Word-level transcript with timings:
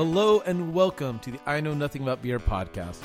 Hello 0.00 0.40
and 0.46 0.72
welcome 0.72 1.18
to 1.18 1.30
the 1.30 1.38
I 1.44 1.60
Know 1.60 1.74
Nothing 1.74 2.00
About 2.00 2.22
Beer 2.22 2.38
podcast. 2.38 3.02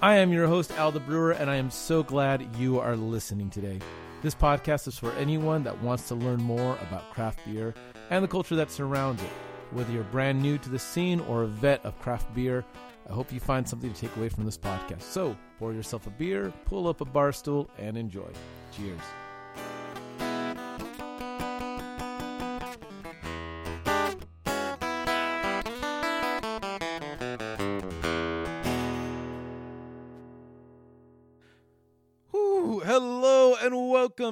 I 0.00 0.14
am 0.14 0.32
your 0.32 0.46
host, 0.46 0.70
Al 0.78 0.90
the 0.90 0.98
Brewer, 0.98 1.32
and 1.32 1.50
I 1.50 1.56
am 1.56 1.70
so 1.70 2.02
glad 2.02 2.56
you 2.56 2.80
are 2.80 2.96
listening 2.96 3.50
today. 3.50 3.80
This 4.22 4.34
podcast 4.34 4.88
is 4.88 4.96
for 4.96 5.12
anyone 5.12 5.62
that 5.64 5.78
wants 5.82 6.08
to 6.08 6.14
learn 6.14 6.42
more 6.42 6.78
about 6.80 7.10
craft 7.10 7.40
beer 7.44 7.74
and 8.08 8.24
the 8.24 8.28
culture 8.28 8.56
that 8.56 8.70
surrounds 8.70 9.22
it. 9.22 9.28
Whether 9.72 9.92
you're 9.92 10.04
brand 10.04 10.40
new 10.40 10.56
to 10.56 10.70
the 10.70 10.78
scene 10.78 11.20
or 11.20 11.42
a 11.42 11.46
vet 11.46 11.84
of 11.84 11.98
craft 11.98 12.34
beer, 12.34 12.64
I 13.10 13.12
hope 13.12 13.30
you 13.30 13.40
find 13.40 13.68
something 13.68 13.92
to 13.92 14.00
take 14.00 14.16
away 14.16 14.30
from 14.30 14.46
this 14.46 14.56
podcast. 14.56 15.02
So, 15.02 15.36
pour 15.58 15.74
yourself 15.74 16.06
a 16.06 16.10
beer, 16.10 16.50
pull 16.64 16.88
up 16.88 17.02
a 17.02 17.04
bar 17.04 17.30
stool, 17.30 17.68
and 17.76 17.98
enjoy. 17.98 18.30
Cheers. 18.74 19.02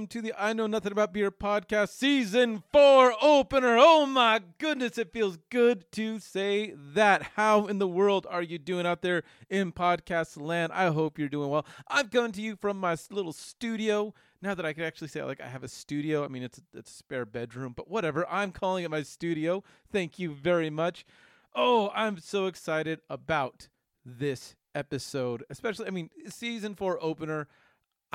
Welcome 0.06 0.22
to 0.22 0.28
the 0.28 0.40
I 0.40 0.52
Know 0.52 0.68
Nothing 0.68 0.92
About 0.92 1.12
Beer 1.12 1.32
podcast, 1.32 1.88
season 1.88 2.62
four 2.72 3.12
opener. 3.20 3.76
Oh 3.76 4.06
my 4.06 4.40
goodness, 4.58 4.98
it 4.98 5.12
feels 5.12 5.36
good 5.50 5.90
to 5.92 6.20
say 6.20 6.74
that. 6.94 7.22
How 7.34 7.66
in 7.66 7.80
the 7.80 7.88
world 7.88 8.24
are 8.30 8.42
you 8.42 8.56
doing 8.56 8.86
out 8.86 9.02
there 9.02 9.24
in 9.50 9.72
podcast 9.72 10.40
land? 10.40 10.72
I 10.72 10.90
hope 10.90 11.18
you're 11.18 11.28
doing 11.28 11.50
well. 11.50 11.66
I'm 11.88 12.08
coming 12.08 12.30
to 12.32 12.40
you 12.40 12.54
from 12.54 12.78
my 12.78 12.96
little 13.10 13.32
studio. 13.32 14.14
Now 14.40 14.54
that 14.54 14.64
I 14.64 14.72
can 14.74 14.84
actually 14.84 15.08
say 15.08 15.24
like 15.24 15.40
I 15.40 15.48
have 15.48 15.64
a 15.64 15.68
studio, 15.68 16.24
I 16.24 16.28
mean 16.28 16.44
it's 16.44 16.60
it's 16.72 16.92
a 16.92 16.94
spare 16.94 17.26
bedroom, 17.26 17.72
but 17.76 17.90
whatever. 17.90 18.24
I'm 18.30 18.52
calling 18.52 18.84
it 18.84 18.90
my 18.92 19.02
studio. 19.02 19.64
Thank 19.90 20.20
you 20.20 20.32
very 20.32 20.70
much. 20.70 21.04
Oh, 21.52 21.90
I'm 21.96 22.18
so 22.18 22.46
excited 22.46 23.00
about 23.10 23.68
this 24.04 24.54
episode, 24.72 25.42
especially 25.50 25.88
I 25.88 25.90
mean 25.90 26.10
season 26.28 26.76
four 26.76 27.02
opener. 27.02 27.48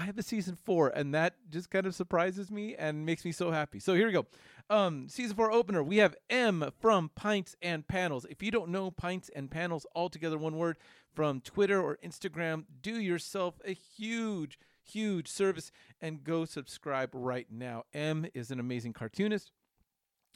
I 0.02 0.06
have 0.06 0.18
a 0.18 0.24
season 0.24 0.56
four, 0.56 0.90
and 0.90 1.14
that 1.14 1.36
just 1.52 1.70
kind 1.70 1.86
of 1.86 1.94
surprises 1.94 2.50
me 2.50 2.74
and 2.76 3.06
makes 3.06 3.24
me 3.24 3.32
so 3.32 3.52
happy. 3.52 3.78
So 3.80 3.94
here 3.94 4.08
we 4.08 4.14
go. 4.14 4.26
Um, 4.68 5.08
season 5.08 5.36
four 5.36 5.52
opener. 5.52 5.84
We 5.84 5.98
have 5.98 6.16
M 6.28 6.72
from 6.80 7.12
Pints 7.14 7.56
and 7.62 7.88
Panels. 7.88 8.26
If 8.28 8.42
you 8.42 8.50
don't 8.50 8.70
know 8.70 8.90
Pints 8.90 9.30
and 9.36 9.52
Panels 9.52 9.86
all 9.94 10.10
together, 10.10 10.40
one 10.40 10.58
word 10.58 10.78
from 11.14 11.40
Twitter 11.40 11.80
or 11.80 12.00
Instagram, 12.04 12.64
do 12.82 13.00
yourself 13.00 13.62
a 13.64 13.74
huge, 13.74 14.58
huge 14.84 15.28
service 15.28 15.72
and 16.02 16.24
go 16.24 16.46
subscribe 16.46 17.12
right 17.14 17.46
now. 17.52 17.84
M 17.94 18.26
is 18.34 18.50
an 18.50 18.60
amazing 18.60 18.94
cartoonist. 18.94 19.52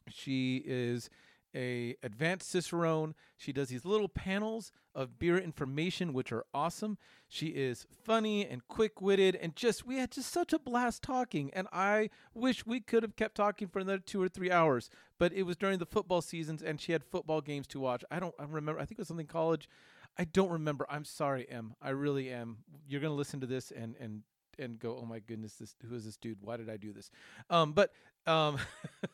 She 0.10 0.62
is 0.64 1.10
a 1.56 1.96
advanced 2.04 2.50
cicerone. 2.50 3.16
She 3.38 3.54
does 3.54 3.70
these 3.70 3.86
little 3.86 4.10
panels 4.10 4.72
of 4.94 5.18
beer 5.18 5.38
information, 5.38 6.14
which 6.14 6.32
are 6.32 6.46
awesome. 6.54 6.98
She 7.28 7.48
is 7.48 7.86
funny 8.04 8.46
and 8.46 8.68
quick-witted, 8.68 9.36
and 9.36 9.56
just 9.56 9.86
we 9.86 9.98
had 9.98 10.12
just 10.12 10.32
such 10.32 10.54
a 10.54 10.60
blast 10.60 11.02
talking. 11.02 11.50
And 11.54 11.68
I 11.72 12.10
wish 12.34 12.66
we 12.66 12.82
could 12.82 13.04
have 13.04 13.16
kept 13.16 13.36
talking 13.36 13.68
for 13.68 13.80
another 13.80 14.00
two 14.00 14.22
or 14.22 14.30
three 14.30 14.52
hours, 14.52 14.90
but 15.18 15.34
it 15.34 15.44
was 15.44 15.56
during 15.56 15.80
the 15.80 15.86
football 15.86 16.22
seasons, 16.22 16.62
and 16.62 16.80
she 16.80 16.92
had 16.92 17.04
football 17.04 17.42
games 17.42 17.68
to 17.68 17.80
watch. 17.80 18.04
I 18.12 18.20
don't 18.20 18.36
I 18.38 18.44
remember. 18.44 18.80
I 18.80 18.86
think 18.86 19.00
it 19.00 19.00
was 19.00 19.08
something 19.08 19.28
college. 19.28 19.70
I 20.18 20.24
don't 20.24 20.52
remember. 20.52 20.86
I'm 20.90 21.06
sorry, 21.06 21.50
Em. 21.50 21.76
I 21.82 21.90
really 21.90 22.30
am. 22.30 22.58
You're 22.88 23.02
gonna 23.02 23.14
listen 23.14 23.40
to 23.42 23.48
this 23.48 23.72
and 23.72 23.96
and 24.00 24.24
and 24.60 24.80
go, 24.80 25.00
oh 25.02 25.06
my 25.06 25.20
goodness, 25.20 25.56
this 25.56 25.76
who 25.88 25.96
is 25.96 26.06
this 26.06 26.18
dude? 26.18 26.38
Why 26.42 26.58
did 26.58 26.70
I 26.70 26.78
do 26.78 26.94
this? 26.94 27.10
Um, 27.50 27.74
but 27.74 27.92
um, 28.28 28.58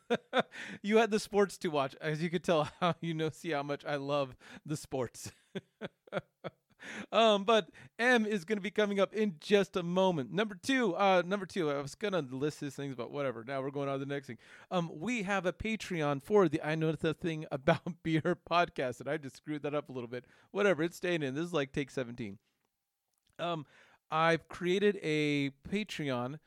you 0.82 0.98
had 0.98 1.12
the 1.12 1.20
sports 1.20 1.58
to 1.60 1.70
watch, 1.70 1.96
as 2.02 2.22
you 2.22 2.30
could 2.30 2.44
tell. 2.44 2.70
How 2.80 2.96
you 3.02 3.14
know, 3.14 3.30
see 3.30 3.52
how 3.52 3.64
much 3.64 3.84
I 3.86 3.96
love 3.96 4.36
the 4.66 4.78
sports. 4.78 5.32
um, 7.12 7.44
but 7.44 7.70
M 8.00 8.26
is 8.26 8.46
going 8.46 8.58
to 8.58 8.62
be 8.62 8.72
coming 8.72 9.00
up 9.00 9.14
in 9.14 9.36
just 9.40 9.76
a 9.76 9.84
moment. 9.84 10.32
Number 10.32 10.56
two, 10.56 10.96
uh, 10.96 11.24
number 11.26 11.46
two. 11.46 11.70
I 11.70 11.82
was 11.82 11.96
going 11.96 12.14
to 12.14 12.22
list 12.36 12.62
these 12.62 12.76
things, 12.76 12.96
but 12.96 13.12
whatever. 13.12 13.44
Now 13.46 13.62
we're 13.62 13.72
going 13.72 13.90
on 13.90 14.00
to 14.00 14.06
the 14.06 14.14
next 14.14 14.28
thing. 14.28 14.38
Um, 14.70 14.90
we 14.94 15.24
have 15.24 15.46
a 15.46 15.54
Patreon 15.54 16.24
for 16.24 16.48
the 16.48 16.62
I 16.64 16.76
Know 16.76 16.92
the 16.94 17.14
Thing 17.14 17.46
About 17.52 17.82
Beer 18.04 18.38
podcast, 18.50 19.00
and 19.00 19.10
I 19.10 19.18
just 19.18 19.38
screwed 19.38 19.64
that 19.64 19.76
up 19.76 19.90
a 19.90 19.92
little 19.92 20.10
bit. 20.10 20.26
Whatever, 20.52 20.84
it's 20.84 20.98
staying 20.98 21.24
in. 21.24 21.36
This 21.36 21.46
is 21.46 21.54
like 21.54 21.74
take 21.74 21.92
seventeen. 21.92 22.38
Um, 23.40 23.66
I've 24.12 24.48
created 24.50 25.00
a 25.02 25.52
Patreon 25.70 26.40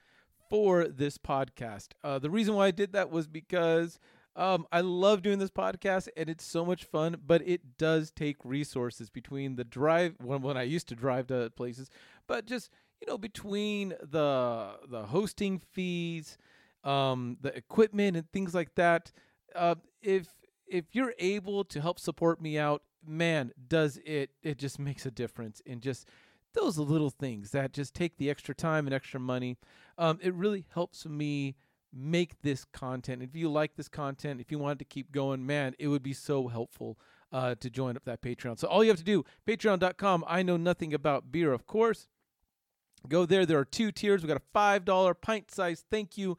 for 0.50 0.86
this 0.86 1.18
podcast. 1.18 1.88
Uh, 2.02 2.18
the 2.18 2.30
reason 2.30 2.54
why 2.54 2.66
I 2.66 2.70
did 2.70 2.92
that 2.92 3.10
was 3.10 3.26
because 3.26 3.98
um, 4.36 4.66
I 4.72 4.80
love 4.80 5.22
doing 5.22 5.38
this 5.38 5.50
podcast 5.50 6.08
and 6.16 6.28
it's 6.28 6.44
so 6.44 6.64
much 6.64 6.84
fun, 6.84 7.16
but 7.24 7.46
it 7.46 7.78
does 7.78 8.10
take 8.10 8.36
resources 8.44 9.08
between 9.08 9.56
the 9.56 9.64
drive 9.64 10.16
when, 10.20 10.42
when 10.42 10.56
I 10.56 10.62
used 10.64 10.88
to 10.88 10.94
drive 10.94 11.28
to 11.28 11.50
places, 11.56 11.88
but 12.26 12.44
just 12.46 12.70
you 13.00 13.06
know 13.06 13.18
between 13.18 13.90
the 14.02 14.74
the 14.88 15.06
hosting 15.06 15.58
fees, 15.58 16.36
um, 16.82 17.36
the 17.40 17.56
equipment 17.56 18.16
and 18.16 18.30
things 18.32 18.54
like 18.54 18.74
that. 18.74 19.12
Uh, 19.54 19.76
if 20.02 20.26
if 20.66 20.86
you're 20.92 21.14
able 21.18 21.64
to 21.64 21.80
help 21.80 22.00
support 22.00 22.40
me 22.40 22.58
out, 22.58 22.82
man, 23.06 23.52
does 23.68 23.98
it 24.04 24.30
it 24.42 24.58
just 24.58 24.78
makes 24.78 25.06
a 25.06 25.10
difference 25.10 25.60
in 25.64 25.80
just 25.80 26.08
those 26.54 26.78
little 26.78 27.10
things 27.10 27.50
that 27.50 27.72
just 27.72 27.94
take 27.94 28.16
the 28.16 28.30
extra 28.30 28.54
time 28.54 28.86
and 28.86 28.94
extra 28.94 29.20
money. 29.20 29.56
Um, 29.98 30.18
it 30.22 30.34
really 30.34 30.64
helps 30.72 31.06
me 31.06 31.56
make 31.92 32.40
this 32.42 32.64
content. 32.64 33.22
If 33.22 33.36
you 33.36 33.48
like 33.48 33.76
this 33.76 33.88
content, 33.88 34.40
if 34.40 34.50
you 34.50 34.58
wanted 34.58 34.80
to 34.80 34.84
keep 34.84 35.12
going, 35.12 35.46
man, 35.46 35.74
it 35.78 35.88
would 35.88 36.02
be 36.02 36.12
so 36.12 36.48
helpful 36.48 36.98
uh, 37.32 37.54
to 37.56 37.70
join 37.70 37.96
up 37.96 38.04
that 38.04 38.22
Patreon. 38.22 38.58
So 38.58 38.68
all 38.68 38.82
you 38.82 38.90
have 38.90 38.98
to 38.98 39.04
do, 39.04 39.24
patreon.com, 39.46 40.24
I 40.26 40.42
know 40.42 40.56
nothing 40.56 40.94
about 40.94 41.30
beer, 41.30 41.52
of 41.52 41.66
course. 41.66 42.08
Go 43.08 43.26
there. 43.26 43.44
There 43.44 43.58
are 43.58 43.64
two 43.64 43.92
tiers. 43.92 44.22
We 44.22 44.28
got 44.28 44.40
a 44.40 44.58
$5 44.58 45.14
pint 45.20 45.50
size 45.50 45.84
thank 45.90 46.16
you 46.16 46.38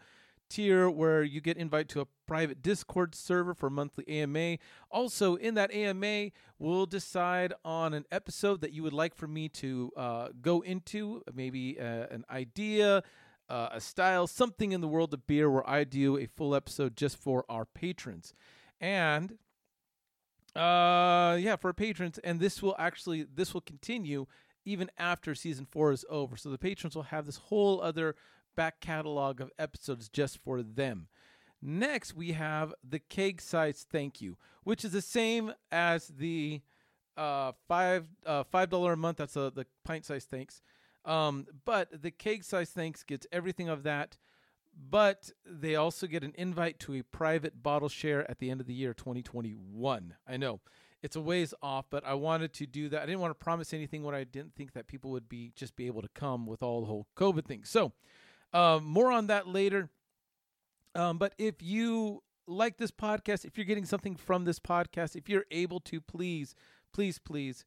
tier 0.50 0.90
where 0.90 1.24
you 1.24 1.42
get 1.42 1.58
invite 1.58 1.90
to 1.90 2.02
a 2.02 2.08
private 2.26 2.62
Discord 2.62 3.16
server 3.16 3.54
for 3.54 3.70
monthly 3.70 4.08
AMA. 4.08 4.58
Also, 4.90 5.36
in 5.36 5.56
that 5.56 5.74
AMA, 5.74 6.32
we'll 6.60 6.86
decide 6.86 7.54
on 7.64 7.94
an 7.94 8.06
episode 8.12 8.62
that 8.62 8.72
you 8.72 8.84
would 8.84 8.94
like 8.94 9.16
for 9.16 9.28
me 9.28 9.50
to 9.50 9.92
uh, 9.96 10.30
go 10.42 10.62
into, 10.62 11.24
maybe 11.34 11.80
uh, 11.80 12.08
an 12.12 12.26
idea, 12.30 13.04
uh, 13.50 13.70
a 13.72 13.82
style, 13.82 14.28
something 14.28 14.72
in 14.72 14.82
the 14.82 14.88
world 14.88 15.14
of 15.14 15.28
beer 15.28 15.50
where 15.50 15.68
I 15.70 15.84
do 15.84 16.18
a 16.18 16.26
full 16.26 16.56
episode 16.56 16.96
just 16.96 17.18
for 17.18 17.46
our 17.50 17.66
patrons. 17.66 18.34
And 18.80 19.38
uh 20.56 21.36
yeah, 21.38 21.58
for 21.58 21.68
our 21.68 21.74
patrons 21.74 22.18
and 22.20 22.40
this 22.40 22.62
will 22.62 22.76
actually 22.80 23.24
this 23.24 23.54
will 23.54 23.62
continue 23.62 24.26
even 24.64 24.90
after 24.98 25.36
season 25.36 25.68
4 25.70 25.92
is 25.92 26.06
over. 26.10 26.38
So 26.38 26.50
the 26.50 26.58
patrons 26.58 26.96
will 26.96 27.04
have 27.04 27.26
this 27.26 27.38
whole 27.38 27.82
other 27.82 28.16
back 28.56 28.80
catalog 28.80 29.42
of 29.42 29.52
episodes 29.60 30.10
just 30.10 30.40
for 30.44 30.64
them. 30.64 31.08
Next, 31.62 32.16
we 32.16 32.34
have 32.34 32.74
the 32.88 33.00
cake 33.00 33.42
size 33.42 33.86
thank 33.90 34.22
you, 34.22 34.38
which 34.64 34.86
is 34.86 34.92
the 34.92 35.02
same 35.02 35.54
as 35.72 36.08
the 36.08 36.62
uh, 37.18 37.54
five 37.68 38.06
uh, 38.26 38.44
five 38.44 38.70
dollar 38.70 38.94
a 38.94 38.98
month. 38.98 39.18
That's 39.18 39.38
uh, 39.38 39.50
the 39.54 39.66
pint 39.84 40.06
size 40.06 40.26
thanks. 40.26 40.62
Um, 41.06 41.48
but 41.66 42.02
the 42.02 42.12
cake 42.12 42.44
size 42.44 42.72
thanks 42.72 43.04
gets 43.04 43.28
everything 43.32 43.70
of 43.70 43.84
that, 43.84 44.18
but 44.90 45.32
they 45.46 45.76
also 45.76 46.08
get 46.08 46.24
an 46.24 46.34
invite 46.38 46.80
to 46.80 46.96
a 46.96 47.04
private 47.04 47.62
bottle 47.62 47.90
share 47.90 48.30
at 48.30 48.40
the 48.40 48.50
end 48.50 48.60
of 48.60 48.68
the 48.68 48.74
year 48.74 48.94
2021. 48.94 50.16
I 50.28 50.38
know 50.38 50.62
it's 51.04 51.16
a 51.16 51.22
ways 51.22 51.54
off, 51.62 51.86
but 51.90 52.06
I 52.06 52.16
wanted 52.16 52.54
to 52.54 52.66
do 52.66 52.90
that. 52.90 53.04
I 53.04 53.06
didn't 53.06 53.22
want 53.22 53.32
to 53.32 53.44
promise 53.44 53.74
anything 53.74 54.04
when 54.04 54.16
I 54.16 54.24
didn't 54.24 54.56
think 54.56 54.74
that 54.74 54.88
people 54.88 55.12
would 55.12 55.30
be 55.30 55.52
just 55.56 55.76
be 55.76 55.88
able 55.88 56.02
to 56.02 56.10
come 56.10 56.48
with 56.48 56.64
all 56.64 56.82
the 56.82 56.88
whole 56.88 57.08
COVID 57.16 57.46
thing. 57.46 57.64
So. 57.64 57.94
Um, 58.54 58.86
more 58.86 59.12
on 59.12 59.28
that 59.28 59.50
later. 59.50 59.90
Um, 60.96 61.18
but 61.18 61.34
if 61.38 61.62
you 61.62 62.24
like 62.48 62.78
this 62.78 62.92
podcast, 62.92 63.46
if 63.46 63.58
you're 63.58 63.66
getting 63.66 63.86
something 63.86 64.16
from 64.16 64.46
this 64.46 64.60
podcast, 64.60 65.16
if 65.16 65.28
you're 65.30 65.46
able 65.52 65.80
to, 65.82 66.00
please, 66.02 66.56
please, 66.94 67.20
please 67.20 67.66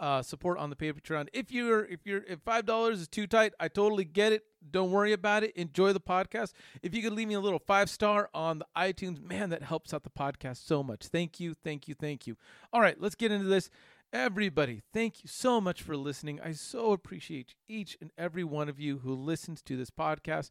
uh, 0.00 0.22
support 0.22 0.58
on 0.58 0.70
the 0.70 0.76
Patreon. 0.76 1.28
If 1.32 1.50
you're 1.50 1.84
if 1.84 2.00
you're 2.06 2.22
if 2.28 2.40
five 2.44 2.66
dollars 2.66 3.00
is 3.00 3.08
too 3.08 3.26
tight, 3.26 3.52
I 3.58 3.68
totally 3.68 4.04
get 4.04 4.32
it. 4.32 4.44
Don't 4.70 4.90
worry 4.90 5.12
about 5.12 5.42
it. 5.42 5.56
Enjoy 5.56 5.92
the 5.92 6.00
podcast. 6.00 6.52
If 6.82 6.94
you 6.94 7.02
could 7.02 7.12
leave 7.12 7.28
me 7.28 7.34
a 7.34 7.40
little 7.40 7.58
five 7.58 7.90
star 7.90 8.30
on 8.32 8.60
the 8.60 8.66
iTunes, 8.76 9.20
man, 9.20 9.50
that 9.50 9.62
helps 9.62 9.92
out 9.92 10.04
the 10.04 10.10
podcast 10.10 10.64
so 10.66 10.82
much. 10.82 11.06
Thank 11.06 11.40
you, 11.40 11.54
thank 11.54 11.88
you, 11.88 11.94
thank 11.94 12.26
you. 12.26 12.36
All 12.72 12.80
right, 12.80 13.00
let's 13.00 13.14
get 13.14 13.32
into 13.32 13.48
this. 13.48 13.70
Everybody, 14.10 14.82
thank 14.94 15.22
you 15.22 15.28
so 15.28 15.60
much 15.60 15.82
for 15.82 15.94
listening. 15.94 16.40
I 16.40 16.52
so 16.52 16.92
appreciate 16.92 17.54
each 17.68 17.98
and 18.00 18.10
every 18.16 18.44
one 18.44 18.68
of 18.70 18.80
you 18.80 18.98
who 18.98 19.14
listens 19.14 19.60
to 19.62 19.76
this 19.76 19.90
podcast. 19.90 20.48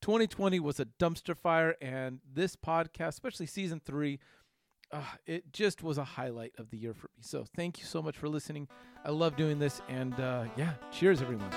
2020 0.00 0.60
was 0.60 0.80
a 0.80 0.86
dumpster 0.98 1.36
fire, 1.36 1.76
and 1.80 2.20
this 2.32 2.56
podcast, 2.56 3.08
especially 3.08 3.46
season 3.46 3.80
three, 3.84 4.18
uh, 4.92 5.02
it 5.26 5.52
just 5.52 5.82
was 5.82 5.98
a 5.98 6.04
highlight 6.04 6.52
of 6.58 6.70
the 6.70 6.76
year 6.76 6.94
for 6.94 7.08
me. 7.16 7.22
So 7.22 7.44
thank 7.56 7.78
you 7.78 7.84
so 7.84 8.02
much 8.02 8.16
for 8.16 8.28
listening. 8.28 8.68
I 9.04 9.10
love 9.10 9.36
doing 9.36 9.58
this, 9.58 9.80
and 9.88 10.14
uh, 10.14 10.44
yeah, 10.56 10.72
cheers, 10.90 11.22
everyone. 11.22 11.50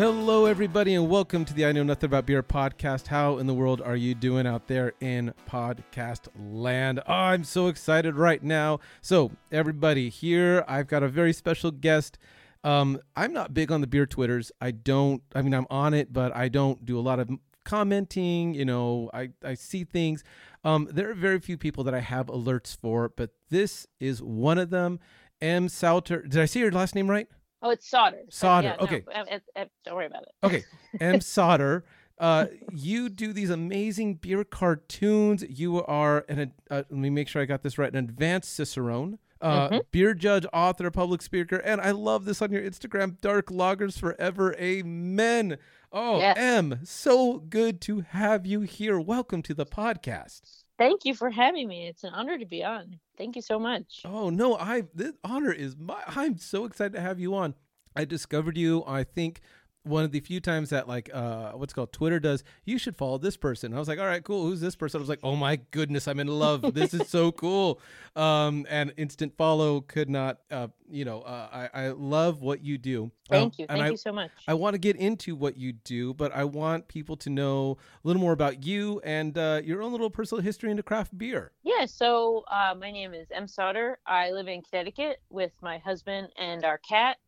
Hello, 0.00 0.46
everybody, 0.46 0.94
and 0.94 1.10
welcome 1.10 1.44
to 1.44 1.52
the 1.52 1.66
I 1.66 1.72
Know 1.72 1.82
Nothing 1.82 2.06
About 2.06 2.24
Beer 2.24 2.42
podcast. 2.42 3.08
How 3.08 3.36
in 3.36 3.46
the 3.46 3.52
world 3.52 3.82
are 3.82 3.96
you 3.96 4.14
doing 4.14 4.46
out 4.46 4.66
there 4.66 4.94
in 5.02 5.34
podcast 5.46 6.28
land? 6.34 7.00
Oh, 7.06 7.12
I'm 7.12 7.44
so 7.44 7.66
excited 7.66 8.14
right 8.14 8.42
now. 8.42 8.80
So, 9.02 9.30
everybody, 9.52 10.08
here 10.08 10.64
I've 10.66 10.88
got 10.88 11.02
a 11.02 11.08
very 11.08 11.34
special 11.34 11.70
guest. 11.70 12.16
Um, 12.64 12.98
I'm 13.14 13.34
not 13.34 13.52
big 13.52 13.70
on 13.70 13.82
the 13.82 13.86
beer 13.86 14.06
Twitters. 14.06 14.50
I 14.58 14.70
don't, 14.70 15.22
I 15.34 15.42
mean, 15.42 15.52
I'm 15.52 15.66
on 15.68 15.92
it, 15.92 16.14
but 16.14 16.34
I 16.34 16.48
don't 16.48 16.86
do 16.86 16.98
a 16.98 17.02
lot 17.02 17.20
of 17.20 17.28
commenting. 17.64 18.54
You 18.54 18.64
know, 18.64 19.10
I, 19.12 19.32
I 19.44 19.52
see 19.52 19.84
things. 19.84 20.24
Um, 20.64 20.88
there 20.90 21.10
are 21.10 21.14
very 21.14 21.40
few 21.40 21.58
people 21.58 21.84
that 21.84 21.92
I 21.92 22.00
have 22.00 22.28
alerts 22.28 22.74
for, 22.74 23.10
but 23.10 23.32
this 23.50 23.86
is 24.00 24.22
one 24.22 24.56
of 24.56 24.70
them. 24.70 24.98
M. 25.42 25.68
Salter. 25.68 26.22
Did 26.22 26.40
I 26.40 26.46
say 26.46 26.60
your 26.60 26.72
last 26.72 26.94
name 26.94 27.10
right? 27.10 27.28
Oh, 27.62 27.70
it's 27.70 27.88
Sauter. 27.88 28.22
Sauter, 28.30 28.68
Yeah, 28.68 28.76
no, 28.80 28.84
okay. 28.84 29.04
uh, 29.14 29.24
uh, 29.30 29.38
uh, 29.56 29.64
don't 29.84 29.94
worry 29.96 30.06
about 30.06 30.22
it. 30.22 30.28
Okay, 30.44 30.64
M. 31.00 31.20
Sauter. 31.20 31.84
Uh, 32.18 32.46
you 32.72 33.08
do 33.08 33.32
these 33.32 33.48
amazing 33.50 34.14
beer 34.14 34.44
cartoons. 34.44 35.42
You 35.48 35.82
are 35.84 36.24
an 36.28 36.52
uh, 36.70 36.76
let 36.76 36.92
me 36.92 37.08
make 37.10 37.28
sure 37.28 37.40
I 37.40 37.46
got 37.46 37.62
this 37.62 37.78
right. 37.78 37.90
An 37.90 37.96
advanced 37.98 38.54
cicerone, 38.54 39.18
uh, 39.40 39.68
Mhm. 39.70 39.82
beer 39.90 40.12
judge, 40.14 40.44
author, 40.52 40.90
public 40.90 41.22
speaker, 41.22 41.56
and 41.56 41.80
I 41.80 41.92
love 41.92 42.24
this 42.26 42.42
on 42.42 42.52
your 42.52 42.62
Instagram. 42.62 43.18
Dark 43.20 43.46
Lagers 43.46 43.98
Forever. 43.98 44.54
Amen. 44.58 45.56
Oh, 45.92 46.18
Yes. 46.18 46.36
M, 46.38 46.80
so 46.84 47.38
good 47.38 47.80
to 47.82 48.00
have 48.00 48.46
you 48.46 48.60
here. 48.60 49.00
Welcome 49.00 49.42
to 49.42 49.54
the 49.54 49.66
podcast. 49.66 50.64
Thank 50.78 51.04
you 51.04 51.14
for 51.14 51.30
having 51.30 51.68
me. 51.68 51.88
It's 51.88 52.04
an 52.04 52.12
honor 52.14 52.38
to 52.38 52.46
be 52.46 52.62
on. 52.62 53.00
Thank 53.20 53.36
you 53.36 53.42
so 53.42 53.58
much. 53.58 54.00
Oh 54.06 54.30
no, 54.30 54.56
I 54.56 54.84
this 54.94 55.12
honor 55.22 55.52
is 55.52 55.76
my. 55.76 56.02
I'm 56.06 56.38
so 56.38 56.64
excited 56.64 56.94
to 56.94 57.02
have 57.02 57.20
you 57.20 57.34
on. 57.34 57.54
I 57.94 58.06
discovered 58.06 58.56
you. 58.56 58.82
I 58.86 59.04
think 59.04 59.42
one 59.82 60.04
of 60.04 60.12
the 60.12 60.20
few 60.20 60.40
times 60.40 60.70
that 60.70 60.86
like 60.86 61.10
uh 61.12 61.52
what's 61.52 61.72
called 61.72 61.92
Twitter 61.92 62.20
does. 62.20 62.44
You 62.64 62.78
should 62.78 62.96
follow 62.96 63.18
this 63.18 63.36
person. 63.36 63.74
I 63.74 63.78
was 63.78 63.88
like, 63.88 63.98
all 63.98 64.06
right, 64.06 64.22
cool. 64.22 64.44
Who's 64.44 64.60
this 64.60 64.76
person? 64.76 64.98
I 64.98 65.00
was 65.00 65.08
like, 65.08 65.20
oh 65.22 65.36
my 65.36 65.56
goodness, 65.70 66.06
I'm 66.06 66.20
in 66.20 66.26
love. 66.26 66.74
This 66.74 66.94
is 66.94 67.08
so 67.08 67.32
cool. 67.32 67.80
Um, 68.16 68.66
and 68.68 68.92
instant 68.96 69.36
follow 69.36 69.80
could 69.80 70.10
not. 70.10 70.40
Uh, 70.50 70.68
you 70.90 71.04
know, 71.04 71.22
uh, 71.22 71.68
I 71.72 71.86
I 71.86 71.88
love 71.90 72.42
what 72.42 72.64
you 72.64 72.76
do. 72.76 73.04
Um, 73.04 73.10
Thank 73.30 73.58
you. 73.58 73.66
and 73.68 73.78
Thank 73.78 73.88
I, 73.88 73.90
you 73.90 73.96
so 73.96 74.12
much. 74.12 74.30
I 74.48 74.54
want 74.54 74.74
to 74.74 74.78
get 74.78 74.96
into 74.96 75.36
what 75.36 75.56
you 75.56 75.72
do, 75.72 76.14
but 76.14 76.32
I 76.34 76.44
want 76.44 76.88
people 76.88 77.16
to 77.18 77.30
know 77.30 77.78
a 78.04 78.06
little 78.08 78.20
more 78.20 78.32
about 78.32 78.64
you 78.64 79.00
and 79.04 79.36
uh, 79.38 79.60
your 79.64 79.82
own 79.82 79.92
little 79.92 80.10
personal 80.10 80.42
history 80.42 80.70
into 80.70 80.82
craft 80.82 81.16
beer. 81.16 81.52
yeah, 81.62 81.86
so 81.86 82.44
uh, 82.50 82.74
my 82.78 82.90
name 82.90 83.14
is 83.14 83.28
M. 83.30 83.46
Sauter. 83.46 83.98
I 84.06 84.32
live 84.32 84.48
in 84.48 84.62
Connecticut 84.62 85.20
with 85.30 85.52
my 85.62 85.78
husband 85.78 86.28
and 86.36 86.64
our 86.64 86.78
cat. 86.78 87.18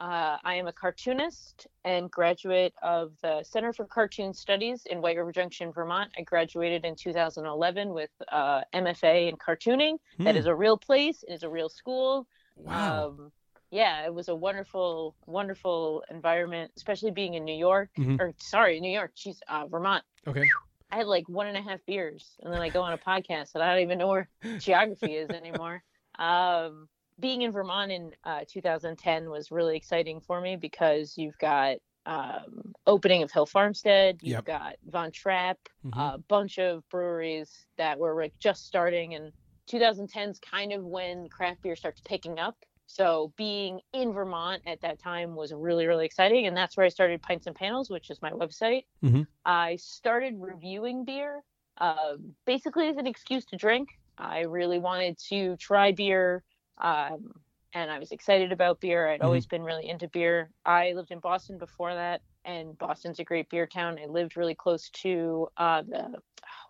Uh, 0.00 0.38
I 0.44 0.54
am 0.54 0.66
a 0.66 0.72
cartoonist 0.72 1.66
and 1.84 2.10
graduate 2.10 2.72
of 2.82 3.12
the 3.20 3.42
Center 3.42 3.70
for 3.74 3.84
Cartoon 3.84 4.32
Studies 4.32 4.86
in 4.86 5.02
White 5.02 5.18
River 5.18 5.30
Junction, 5.30 5.72
Vermont. 5.72 6.10
I 6.16 6.22
graduated 6.22 6.86
in 6.86 6.96
2011 6.96 7.90
with 7.92 8.08
uh, 8.32 8.62
MFA 8.74 9.28
in 9.28 9.36
cartooning. 9.36 9.98
That 10.20 10.34
Hmm. 10.36 10.38
is 10.38 10.46
a 10.46 10.54
real 10.54 10.78
place. 10.78 11.22
It 11.28 11.32
is 11.34 11.42
a 11.42 11.50
real 11.50 11.68
school. 11.68 12.26
wow. 12.56 13.08
Um, 13.08 13.32
yeah, 13.70 14.04
it 14.06 14.12
was 14.12 14.28
a 14.28 14.34
wonderful, 14.34 15.14
wonderful 15.26 16.02
environment, 16.10 16.72
especially 16.76 17.10
being 17.10 17.34
in 17.34 17.44
New 17.44 17.54
York. 17.54 17.90
Mhm. 17.98 18.18
Or 18.20 18.32
sorry, 18.38 18.80
New 18.80 18.90
York. 18.90 19.12
She's 19.14 19.40
uh, 19.48 19.66
Vermont. 19.66 20.02
okay. 20.26 20.48
I 20.90 20.96
had 20.96 21.06
like 21.06 21.28
one 21.28 21.46
and 21.46 21.56
a 21.56 21.62
half 21.62 21.78
beers, 21.86 22.36
and 22.42 22.52
then 22.52 22.60
I 22.60 22.68
go 22.70 22.80
on 22.82 22.92
a 22.94 22.98
podcast, 22.98 23.54
and 23.54 23.62
I 23.62 23.72
don't 23.74 23.82
even 23.82 23.98
know 23.98 24.08
where 24.08 24.28
geography 24.58 25.14
is 25.14 25.28
anymore. 25.30 25.84
Um, 26.18 26.88
being 27.20 27.42
in 27.42 27.52
Vermont 27.52 27.92
in 27.92 28.12
uh, 28.24 28.44
2010 28.48 29.30
was 29.30 29.50
really 29.50 29.76
exciting 29.76 30.20
for 30.20 30.40
me 30.40 30.56
because 30.56 31.16
you've 31.16 31.38
got 31.38 31.78
um, 32.06 32.72
opening 32.86 33.22
of 33.22 33.30
Hill 33.32 33.46
Farmstead, 33.46 34.22
you've 34.22 34.42
Yep. 34.42 34.44
got 34.44 34.76
Von 34.84 35.12
Trapp, 35.12 35.58
Mhm. 35.82 36.10
a 36.12 36.18
bunch 36.18 36.58
of 36.58 36.88
breweries 36.88 37.66
that 37.76 37.98
were 37.98 38.14
like 38.20 38.34
just 38.40 38.66
starting, 38.66 39.14
and 39.14 39.32
2010 39.66 40.30
is 40.30 40.38
kind 40.40 40.72
of 40.72 40.84
when 40.84 41.28
craft 41.28 41.62
beer 41.62 41.76
starts 41.76 42.00
picking 42.06 42.38
up. 42.38 42.56
So 42.86 43.32
being 43.36 43.80
in 43.92 44.12
Vermont 44.12 44.62
at 44.66 44.80
that 44.80 44.98
time 44.98 45.36
was 45.36 45.52
really, 45.52 45.86
really 45.86 46.06
exciting, 46.06 46.46
and 46.46 46.56
that's 46.56 46.76
where 46.76 46.86
I 46.86 46.90
started 46.90 47.22
Pints 47.22 47.46
and 47.46 47.54
Panels, 47.56 47.90
which 47.90 48.10
is 48.10 48.20
my 48.22 48.32
website. 48.32 48.84
Mhm. 49.02 49.24
I 49.44 49.76
started 49.76 50.34
reviewing 50.38 51.04
beer, 51.04 51.42
uh, 51.78 52.16
basically 52.46 52.88
as 52.88 52.96
an 52.96 53.06
excuse 53.06 53.44
to 53.46 53.56
drink. 53.56 53.88
I 54.18 54.40
really 54.40 54.78
wanted 54.78 55.18
to 55.28 55.56
try 55.56 55.92
beer, 55.92 56.44
um, 56.80 57.32
and 57.74 57.90
I 57.90 57.98
was 57.98 58.12
excited 58.12 58.52
about 58.52 58.80
beer. 58.80 59.08
I'd 59.08 59.22
Mhm. 59.22 59.22
always 59.22 59.46
been 59.46 59.62
really 59.62 59.88
into 59.88 60.08
beer. 60.08 60.50
I 60.64 60.92
lived 60.92 61.10
in 61.12 61.20
Boston 61.20 61.58
before 61.58 61.94
that, 61.94 62.22
and 62.44 62.76
Boston's 62.78 63.20
a 63.20 63.24
great 63.24 63.48
beer 63.50 63.66
town. 63.66 63.98
I 64.02 64.06
lived 64.06 64.36
really 64.36 64.54
close 64.54 64.90
to 65.02 65.48
uh, 65.56 65.82
the 65.82 66.20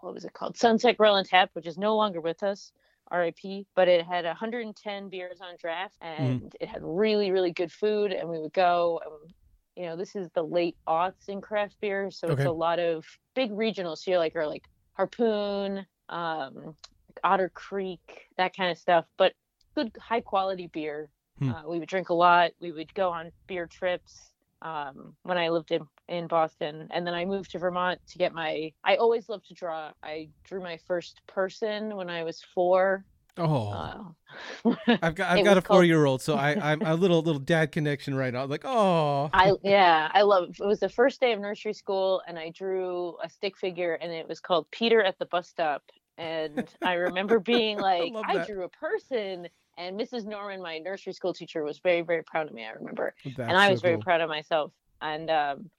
what 0.00 0.14
was 0.14 0.24
it 0.24 0.32
called, 0.32 0.56
Sunset 0.56 0.96
Grill 0.96 1.16
and 1.16 1.26
Tap, 1.26 1.50
which 1.54 1.66
is 1.66 1.78
no 1.78 1.96
longer 1.96 2.20
with 2.20 2.42
us. 2.42 2.72
RIP, 3.12 3.66
but 3.74 3.88
it 3.88 4.06
had 4.06 4.24
110 4.24 5.08
beers 5.08 5.40
on 5.40 5.56
draft 5.58 5.96
and 6.00 6.54
it 6.60 6.68
had 6.68 6.80
really, 6.82 7.32
really 7.32 7.50
good 7.52 7.72
food. 7.72 8.12
And 8.12 8.28
we 8.28 8.38
would 8.38 8.52
go, 8.52 9.00
and, 9.04 9.34
you 9.76 9.86
know, 9.86 9.96
this 9.96 10.14
is 10.14 10.28
the 10.34 10.44
late 10.44 10.76
aughts 10.88 11.28
in 11.28 11.40
craft 11.40 11.76
beer. 11.80 12.10
So 12.12 12.30
Okay. 12.30 12.32
it's 12.32 12.44
a 12.44 12.50
lot 12.52 12.78
of 12.78 13.04
big 13.34 13.50
regionals. 13.50 13.98
So 13.98 14.12
you're 14.12 14.20
like, 14.20 14.36
are 14.36 14.46
like 14.46 14.64
Harpoon, 14.92 15.86
um, 16.08 16.76
Otter 17.24 17.50
Creek, 17.52 18.28
that 18.36 18.54
kind 18.56 18.70
of 18.70 18.78
stuff, 18.78 19.06
but 19.18 19.32
good, 19.74 19.92
high 20.00 20.20
quality 20.20 20.66
beer. 20.68 21.08
Hmm. 21.38 21.50
Uh, 21.50 21.62
we 21.68 21.78
would 21.78 21.88
drink 21.88 22.10
a 22.10 22.14
lot. 22.14 22.50
We 22.60 22.72
would 22.72 22.92
go 22.94 23.10
on 23.10 23.32
beer 23.46 23.66
trips 23.66 24.30
um, 24.62 25.14
when 25.22 25.38
I 25.38 25.48
lived 25.48 25.70
in, 25.70 25.86
in 26.08 26.26
Boston. 26.26 26.88
And 26.90 27.06
then 27.06 27.14
I 27.14 27.24
moved 27.24 27.50
to 27.52 27.58
Vermont 27.58 27.98
to 28.08 28.18
get 28.18 28.34
my. 28.34 28.72
I 28.84 28.96
always 28.96 29.28
loved 29.28 29.46
to 29.48 29.54
draw. 29.54 29.90
I 30.02 30.28
drew 30.44 30.60
my 30.60 30.78
first 30.86 31.22
person 31.26 31.96
when 31.96 32.10
I 32.10 32.24
was 32.24 32.42
four. 32.54 33.04
Oh, 33.38 33.70
Uh, 33.70 34.74
I've 35.02 35.14
got 35.14 35.30
I've 35.30 35.44
got 35.44 35.56
a 35.56 35.62
called- 35.62 35.78
four 35.78 35.84
year 35.84 36.04
old, 36.04 36.20
so 36.20 36.34
I 36.34 36.72
I'm 36.72 36.82
a 36.82 36.94
little 36.94 37.22
little 37.28 37.40
dad 37.40 37.72
connection 37.72 38.14
right 38.14 38.34
now. 38.34 38.44
Like, 38.44 38.64
oh, 38.64 39.30
I 39.32 39.52
yeah, 39.62 40.10
I 40.12 40.22
love. 40.22 40.50
It 40.60 40.66
was 40.66 40.80
the 40.80 40.88
first 40.90 41.20
day 41.20 41.32
of 41.32 41.40
nursery 41.40 41.72
school, 41.72 42.20
and 42.26 42.38
I 42.38 42.50
drew 42.50 43.16
a 43.22 43.30
stick 43.30 43.56
figure, 43.56 43.94
and 43.94 44.12
it 44.12 44.28
was 44.28 44.40
called 44.40 44.70
Peter 44.72 45.02
at 45.02 45.18
the 45.18 45.26
bus 45.26 45.48
stop. 45.48 45.82
And 46.18 46.68
I 46.82 46.94
remember 46.94 47.38
being 47.38 47.78
like, 47.78 48.12
love 48.12 48.24
I, 48.28 48.44
drew 48.44 48.64
a 48.64 48.68
person, 48.68 49.48
and 49.78 49.98
Mrs. 49.98 50.24
Norman, 50.26 50.62
my 50.62 50.78
nursery 50.78 51.12
school 51.12 51.32
teacher, 51.32 51.62
was 51.62 51.78
very 51.78 52.02
very 52.02 52.22
proud 52.22 52.46
of 52.48 52.52
me. 52.54 52.64
I 52.64 52.70
remember, 52.72 53.14
that's 53.24 53.38
and 53.38 53.56
I 53.56 53.66
so 53.66 53.72
was 53.72 53.82
very 53.82 53.94
cool. 53.96 54.02
proud 54.02 54.20
of 54.20 54.28
myself, 54.28 54.72
and 55.00 55.30
um, 55.30 55.70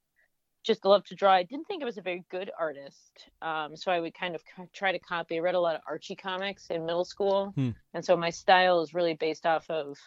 just 0.63 0.86
loved 0.86 1.07
to 1.07 1.15
draw. 1.15 1.33
I 1.33 1.43
didn't 1.43 1.65
think 1.65 1.81
I 1.81 1.86
was 1.86 1.98
a 1.98 2.01
very 2.01 2.24
good 2.29 2.51
artist, 2.60 3.29
um, 3.41 3.75
so 3.75 3.91
I 3.91 4.00
would 4.00 4.13
kind 4.13 4.36
of 4.36 4.41
try 4.74 4.91
to 4.91 5.00
copy. 5.00 5.38
I 5.38 5.39
read 5.39 5.55
a 5.55 5.60
lot 5.60 5.75
of 5.75 5.81
Archie 5.88 6.15
comics 6.15 6.67
in 6.69 6.86
middle 6.86 7.05
school, 7.05 7.51
Hmm. 7.55 7.71
and 7.93 8.03
so 8.03 8.15
my 8.15 8.29
style 8.29 8.81
is 8.81 8.93
really 8.93 9.13
based 9.15 9.45
off 9.45 9.69
of 9.69 9.98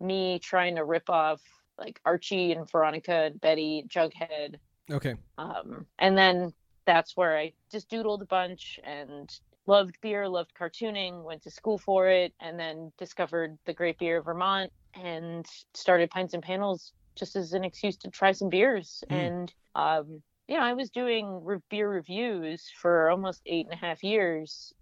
me 0.00 0.38
trying 0.38 0.76
to 0.76 0.84
rip 0.84 1.10
off 1.10 1.40
like 1.78 2.00
Archie 2.04 2.52
and 2.52 2.70
Veronica 2.70 3.12
and 3.12 3.40
Betty, 3.40 3.84
Jughead, 3.88 4.56
Okay, 4.90 5.14
um, 5.38 5.86
and 5.98 6.16
then 6.16 6.52
that's 6.86 7.16
where 7.16 7.36
I 7.38 7.52
just 7.70 7.88
doodled 7.90 8.22
a 8.22 8.26
bunch 8.26 8.80
and 8.82 9.30
loved 9.66 9.96
beer, 10.00 10.28
loved 10.28 10.52
cartooning, 10.58 11.22
went 11.22 11.42
to 11.42 11.50
school 11.50 11.78
for 11.78 12.08
it, 12.08 12.32
and 12.40 12.58
then 12.58 12.92
discovered 12.98 13.58
the 13.66 13.72
great 13.72 13.98
beer 13.98 14.18
of 14.18 14.24
Vermont 14.24 14.72
and 14.94 15.46
started 15.74 16.10
Pints 16.10 16.34
and 16.34 16.42
Panels 16.42 16.92
just 17.14 17.36
as 17.36 17.52
an 17.52 17.64
excuse 17.64 17.96
to 17.98 18.10
try 18.10 18.32
some 18.32 18.48
beers. 18.48 19.04
Mm. 19.10 19.16
And 19.16 19.54
um, 19.74 20.22
you 20.48 20.56
know, 20.56 20.62
I 20.62 20.72
was 20.72 20.90
doing 20.90 21.44
re- 21.44 21.58
beer 21.70 21.88
reviews 21.88 22.68
for 22.80 23.08
almost 23.10 23.42
eight 23.46 23.66
and 23.66 23.74
a 23.74 23.76
half 23.76 24.02
years 24.02 24.72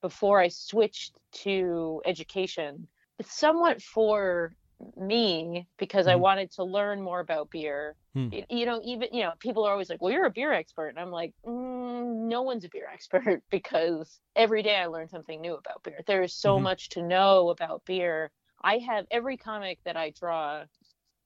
before 0.00 0.40
I 0.40 0.48
switched 0.48 1.16
to 1.44 2.02
education. 2.04 2.88
It's 3.20 3.38
somewhat 3.38 3.80
for 3.80 4.52
me 4.96 5.68
because 5.78 6.06
I 6.06 6.14
Mhm. 6.14 6.16
wanted 6.16 6.50
to 6.52 6.64
learn 6.64 7.02
more 7.02 7.20
about 7.20 7.50
beer. 7.50 7.96
Hmm. 8.14 8.32
Y- 8.32 8.46
You 8.50 8.66
know, 8.66 8.80
even 8.84 9.08
you 9.12 9.22
know, 9.22 9.32
people 9.40 9.64
are 9.64 9.72
always 9.72 9.90
like, 9.90 10.00
"Well, 10.02 10.12
you're 10.12 10.26
a 10.26 10.30
beer 10.30 10.52
expert," 10.52 10.88
and 10.88 10.98
I'm 11.00 11.10
like, 11.10 11.34
mm, 11.46 12.28
"No 12.28 12.42
one's 12.42 12.64
a 12.64 12.68
beer 12.70 12.88
expert 12.92 13.42
because 13.50 14.20
every 14.36 14.62
day 14.62 14.76
I 14.76 14.86
learn 14.86 15.08
something 15.08 15.40
new 15.40 15.54
about 15.54 15.82
beer. 15.82 16.00
There 16.06 16.22
is 16.22 16.34
so 16.34 16.58
Mhm. 16.58 16.60
much 16.60 16.88
to 16.90 17.02
know 17.02 17.50
about 17.50 17.84
beer. 17.84 18.32
I 18.62 18.78
have 18.78 19.06
every 19.10 19.36
comic 19.36 19.80
that 19.84 19.96
I 19.96 20.10
draw. 20.10 20.64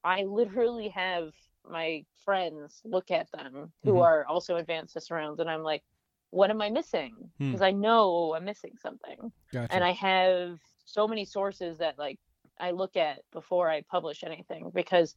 I 0.04 0.22
literally 0.25 0.88
have 0.90 1.34
my 1.64 2.04
friends 2.25 2.80
look 2.84 3.10
at 3.10 3.30
them 3.32 3.72
who 3.84 3.98
Mhm. 3.98 4.06
are 4.06 4.26
also 4.26 4.56
advanced 4.56 4.94
cicerones, 4.94 5.40
and 5.40 5.50
I'm 5.50 5.62
like, 5.62 5.84
"What 6.30 6.50
am 6.50 6.62
I 6.62 6.70
missing?" 6.70 7.32
Hmm. 7.38 7.56
Because 7.56 7.62
I 7.62 7.72
know 7.72 8.34
I'm 8.34 8.44
missing 8.44 8.76
something 8.78 9.32
gotcha. 9.52 9.68
and 9.70 9.84
I 9.84 9.92
have 9.92 10.60
so 10.84 11.06
many 11.08 11.25
sources 11.25 11.78
that 11.78 11.98
like 11.98 12.20
I 12.58 12.70
look 12.72 12.96
at 12.96 13.22
before 13.32 13.70
I 13.70 13.82
publish 13.82 14.22
anything 14.25 14.70
because 14.75 15.16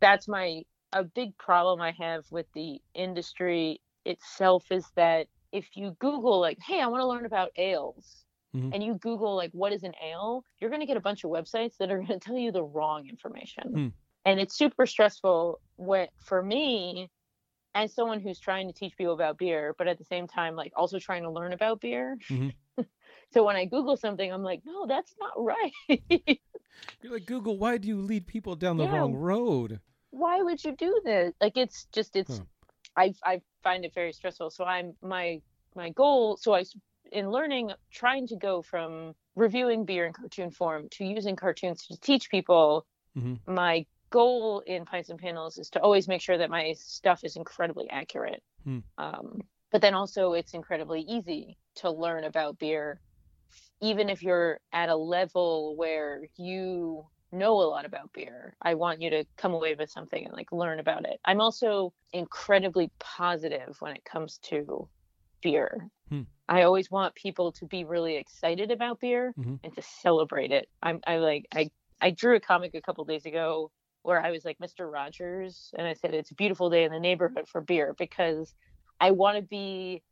that's 0.00 0.28
my 0.28 0.62
a 0.92 1.04
big 1.04 1.36
problem 1.38 1.80
I 1.80 1.92
have 1.92 2.24
with 2.30 2.46
the 2.54 2.80
industry 2.94 3.80
itself 4.04 4.66
is 4.70 4.86
that 4.96 5.28
if 5.52 5.68
you 5.76 5.96
Google 6.00 6.40
like, 6.40 6.58
hey, 6.66 6.80
I 6.80 6.86
want 6.88 7.02
to 7.02 7.06
learn 7.06 7.26
about 7.26 7.50
ales, 7.56 8.24
Mhm. 8.54 8.72
and 8.72 8.82
you 8.82 8.94
Google 8.94 9.36
like 9.36 9.50
what 9.52 9.72
is 9.72 9.82
an 9.84 9.94
ale, 10.02 10.44
you're 10.60 10.70
gonna 10.70 10.86
get 10.86 10.96
a 10.96 11.00
bunch 11.00 11.24
of 11.24 11.30
websites 11.30 11.76
that 11.78 11.90
are 11.90 12.00
gonna 12.00 12.18
tell 12.20 12.38
you 12.38 12.52
the 12.52 12.62
wrong 12.64 13.08
information. 13.08 13.64
Hmm. 13.74 13.88
and 14.26 14.38
it's 14.40 14.56
super 14.56 14.86
stressful 14.86 15.60
when 15.76 16.08
for 16.18 16.42
me 16.42 17.10
as 17.74 17.94
someone 17.94 18.20
who's 18.20 18.40
trying 18.40 18.66
to 18.68 18.74
teach 18.74 18.96
people 18.96 19.14
about 19.14 19.38
beer 19.38 19.74
but 19.78 19.88
at 19.88 19.98
the 19.98 20.04
same 20.04 20.26
time 20.26 20.56
like 20.56 20.72
also 20.76 20.98
trying 20.98 21.22
to 21.22 21.30
learn 21.30 21.52
about 21.52 21.80
beer 21.80 22.18
Mhm. 22.30 22.50
so 23.32 23.44
when 23.44 23.56
i 23.56 23.64
google 23.64 23.96
something 23.96 24.32
i'm 24.32 24.42
like 24.42 24.60
no 24.64 24.86
that's 24.86 25.14
not 25.20 25.32
right 25.42 25.72
You're 27.02 27.12
like 27.14 27.26
Google. 27.26 27.56
Why 27.58 27.78
do 27.78 27.88
you 27.88 28.00
lead 28.00 28.26
people 28.26 28.56
down 28.56 28.76
the 28.76 28.84
Yeah. 28.84 28.92
wrong 28.92 29.14
road? 29.14 29.80
why 30.12 30.42
would 30.42 30.62
you 30.64 30.74
do 30.76 31.00
this 31.04 31.32
like 31.40 31.56
it's 31.56 31.86
just 31.92 32.16
it's 32.16 32.38
Huh. 32.38 32.44
i 32.96 33.14
i 33.24 33.40
find 33.62 33.84
it 33.84 33.94
very 33.94 34.12
stressful 34.12 34.50
so 34.50 34.64
i'm 34.64 34.92
my 35.02 35.40
my 35.76 35.90
goal 35.90 36.36
so 36.36 36.52
i 36.52 36.64
in 37.12 37.30
learning 37.30 37.70
trying 37.92 38.26
to 38.26 38.36
go 38.36 38.60
from 38.60 39.14
reviewing 39.36 39.84
beer 39.84 40.06
in 40.06 40.12
cartoon 40.12 40.50
form 40.50 40.88
to 40.90 41.04
using 41.04 41.36
cartoons 41.36 41.86
to 41.86 41.96
teach 42.00 42.28
people 42.28 42.86
Mhm. 43.16 43.38
my 43.46 43.86
goal 44.10 44.60
in 44.66 44.84
pints 44.84 45.10
and 45.10 45.20
panels 45.20 45.58
is 45.58 45.70
to 45.70 45.80
always 45.80 46.08
make 46.08 46.20
sure 46.20 46.38
that 46.38 46.50
my 46.50 46.72
stuff 46.72 47.22
is 47.22 47.36
incredibly 47.36 47.88
accurate 47.90 48.42
Hmm. 48.64 48.80
um, 48.98 49.40
but 49.70 49.80
then 49.80 49.94
also 49.94 50.32
it's 50.32 50.54
incredibly 50.54 51.02
easy 51.02 51.56
to 51.76 51.90
learn 51.90 52.24
about 52.24 52.58
beer 52.58 53.00
even 53.80 54.08
if 54.08 54.22
you're 54.22 54.60
at 54.72 54.88
a 54.88 54.96
level 54.96 55.76
where 55.76 56.22
you 56.36 57.06
know 57.32 57.52
a 57.54 57.62
lot 57.70 57.84
about 57.84 58.12
beer 58.12 58.56
i 58.62 58.74
want 58.74 59.00
you 59.00 59.10
to 59.10 59.24
come 59.36 59.54
away 59.54 59.74
with 59.74 59.90
something 59.90 60.24
and 60.24 60.34
like 60.34 60.50
learn 60.52 60.80
about 60.80 61.04
it 61.06 61.20
i'm 61.24 61.40
also 61.40 61.92
incredibly 62.12 62.90
positive 62.98 63.76
when 63.80 63.94
it 63.96 64.04
comes 64.04 64.38
to 64.38 64.88
beer 65.42 65.88
Hmm. 66.08 66.22
i 66.48 66.62
always 66.62 66.90
want 66.90 67.14
people 67.14 67.52
to 67.52 67.66
be 67.66 67.84
really 67.84 68.16
excited 68.16 68.70
about 68.70 69.00
beer 69.00 69.34
Mhm. 69.36 69.60
and 69.64 69.74
to 69.74 69.82
celebrate 69.82 70.52
it 70.52 70.68
i'm 70.82 71.00
i 71.06 71.16
like 71.18 71.46
i 71.54 71.70
i 72.00 72.10
drew 72.10 72.36
a 72.36 72.40
comic 72.40 72.74
a 72.74 72.82
couple 72.82 73.04
days 73.04 73.26
ago 73.26 73.70
where 74.02 74.22
i 74.24 74.30
was 74.30 74.44
like 74.44 74.58
mr 74.58 74.90
rogers 74.90 75.70
and 75.78 75.86
i 75.86 75.92
said 75.94 76.14
it's 76.14 76.30
a 76.30 76.34
beautiful 76.36 76.70
day 76.70 76.84
in 76.84 76.92
the 76.92 77.00
neighborhood 77.00 77.48
for 77.48 77.60
beer 77.60 77.94
because 77.98 78.54
i 79.00 79.10
want 79.10 79.36
to 79.36 79.42
be 79.42 80.02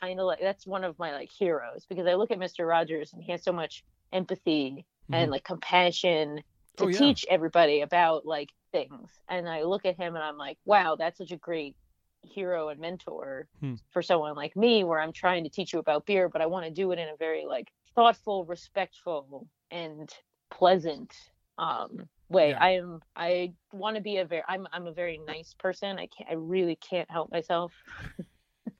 kind 0.00 0.20
of 0.20 0.26
like 0.26 0.40
that's 0.40 0.66
one 0.66 0.84
of 0.84 0.98
my 0.98 1.12
like 1.12 1.30
heroes 1.30 1.86
because 1.88 2.06
i 2.06 2.14
look 2.14 2.30
at 2.30 2.38
mr 2.38 2.66
rogers 2.68 3.12
and 3.12 3.22
he 3.22 3.32
has 3.32 3.42
so 3.42 3.52
much 3.52 3.84
empathy 4.12 4.86
and 5.12 5.30
Mhm. 5.30 5.32
like 5.32 5.44
compassion 5.44 6.40
to 6.76 6.86
Oh, 6.86 6.88
yeah. 6.88 6.98
teach 6.98 7.24
everybody 7.30 7.80
about 7.80 8.26
like 8.26 8.50
things 8.72 9.10
and 9.28 9.48
i 9.48 9.62
look 9.62 9.84
at 9.86 9.96
him 9.96 10.14
and 10.14 10.24
i'm 10.24 10.36
like 10.38 10.58
wow 10.64 10.96
that's 10.96 11.18
such 11.18 11.32
a 11.32 11.36
great 11.36 11.76
hero 12.22 12.68
and 12.68 12.80
mentor 12.80 13.48
Hmm. 13.60 13.74
for 13.90 14.02
someone 14.02 14.34
like 14.36 14.56
me 14.56 14.84
where 14.84 15.00
i'm 15.00 15.12
trying 15.12 15.44
to 15.44 15.50
teach 15.50 15.72
you 15.72 15.78
about 15.78 16.06
beer 16.06 16.28
but 16.28 16.42
i 16.42 16.46
want 16.46 16.64
to 16.64 16.70
do 16.70 16.92
it 16.92 16.98
in 16.98 17.08
a 17.08 17.16
very 17.18 17.44
like 17.46 17.68
thoughtful 17.94 18.44
respectful 18.44 19.46
and 19.70 20.10
pleasant 20.50 21.12
um 21.58 22.08
way 22.28 22.54
Yeah. 22.54 22.60
i 22.60 22.70
am 22.70 23.00
i 23.16 23.52
want 23.72 23.96
to 23.96 24.02
be 24.02 24.18
a 24.18 24.24
very 24.24 24.42
i'm 24.48 24.66
i'm 24.72 24.86
a 24.86 24.92
very 24.92 25.18
nice 25.26 25.54
person 25.58 25.98
i 25.98 26.06
can't 26.06 26.30
i 26.30 26.34
really 26.34 26.76
can't 26.76 27.10
help 27.10 27.30
myself 27.30 27.72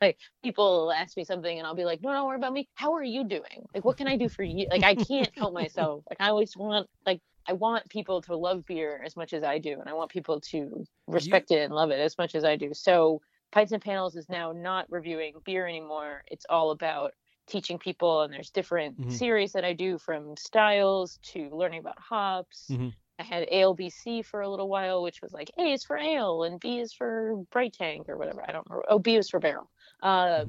like 0.01 0.17
people 0.43 0.91
ask 0.91 1.15
me 1.17 1.23
something 1.23 1.57
and 1.57 1.65
I'll 1.67 1.75
be 1.75 1.85
like, 1.85 2.01
no, 2.01 2.11
don't 2.13 2.27
worry 2.27 2.37
about 2.37 2.53
me. 2.53 2.69
How 2.75 2.93
are 2.93 3.03
you 3.03 3.23
doing? 3.23 3.65
Like, 3.73 3.85
what 3.85 3.97
can 3.97 4.07
I 4.07 4.17
do 4.17 4.29
for 4.29 4.43
you? 4.43 4.67
Like, 4.69 4.83
I 4.83 4.95
can't 4.95 5.31
help 5.37 5.53
myself. 5.53 6.03
Like, 6.09 6.19
I 6.21 6.29
always 6.29 6.55
want, 6.55 6.87
like, 7.05 7.21
I 7.47 7.53
want 7.53 7.89
people 7.89 8.21
to 8.23 8.35
love 8.35 8.65
beer 8.65 9.01
as 9.05 9.15
much 9.15 9.33
as 9.33 9.43
I 9.43 9.59
do, 9.59 9.79
and 9.79 9.87
I 9.89 9.93
want 9.93 10.11
people 10.11 10.41
to 10.41 10.85
respect 11.07 11.51
it 11.51 11.61
and 11.61 11.73
love 11.73 11.91
it 11.91 11.99
as 11.99 12.17
much 12.17 12.35
as 12.35 12.43
I 12.43 12.55
do. 12.55 12.73
So, 12.73 13.21
Pints 13.51 13.71
and 13.71 13.81
Panels 13.81 14.15
is 14.15 14.27
now 14.29 14.51
not 14.51 14.85
reviewing 14.89 15.35
beer 15.45 15.67
anymore. 15.67 16.23
It's 16.27 16.45
all 16.49 16.71
about 16.71 17.13
teaching 17.47 17.77
people, 17.77 18.23
and 18.23 18.33
there's 18.33 18.49
different 18.49 18.97
Mhm. 18.97 19.11
series 19.11 19.53
that 19.53 19.63
I 19.63 19.73
do 19.73 19.97
from 19.99 20.35
styles 20.37 21.19
to 21.33 21.49
learning 21.51 21.79
about 21.79 21.99
hops. 21.99 22.69
Mhm. 22.69 22.95
I 23.19 23.23
had 23.23 23.47
ALBC 23.51 24.21
for 24.21 24.41
a 24.41 24.49
little 24.49 24.67
while, 24.67 25.01
which 25.01 25.21
was 25.21 25.31
like 25.31 25.49
A 25.57 25.71
is 25.71 25.83
for 25.85 25.97
ale 25.97 26.43
and 26.43 26.59
B 26.59 26.79
is 26.79 26.93
for 26.93 27.35
bright 27.51 27.73
tank 27.73 28.09
or 28.09 28.17
whatever. 28.17 28.43
I 28.47 28.51
don't 28.51 28.67
remember. 28.69 28.85
Oh, 28.89 28.99
B 28.99 29.15
is 29.15 29.29
for 29.29 29.39
barrel. 29.39 29.69
Uh. 30.01 30.45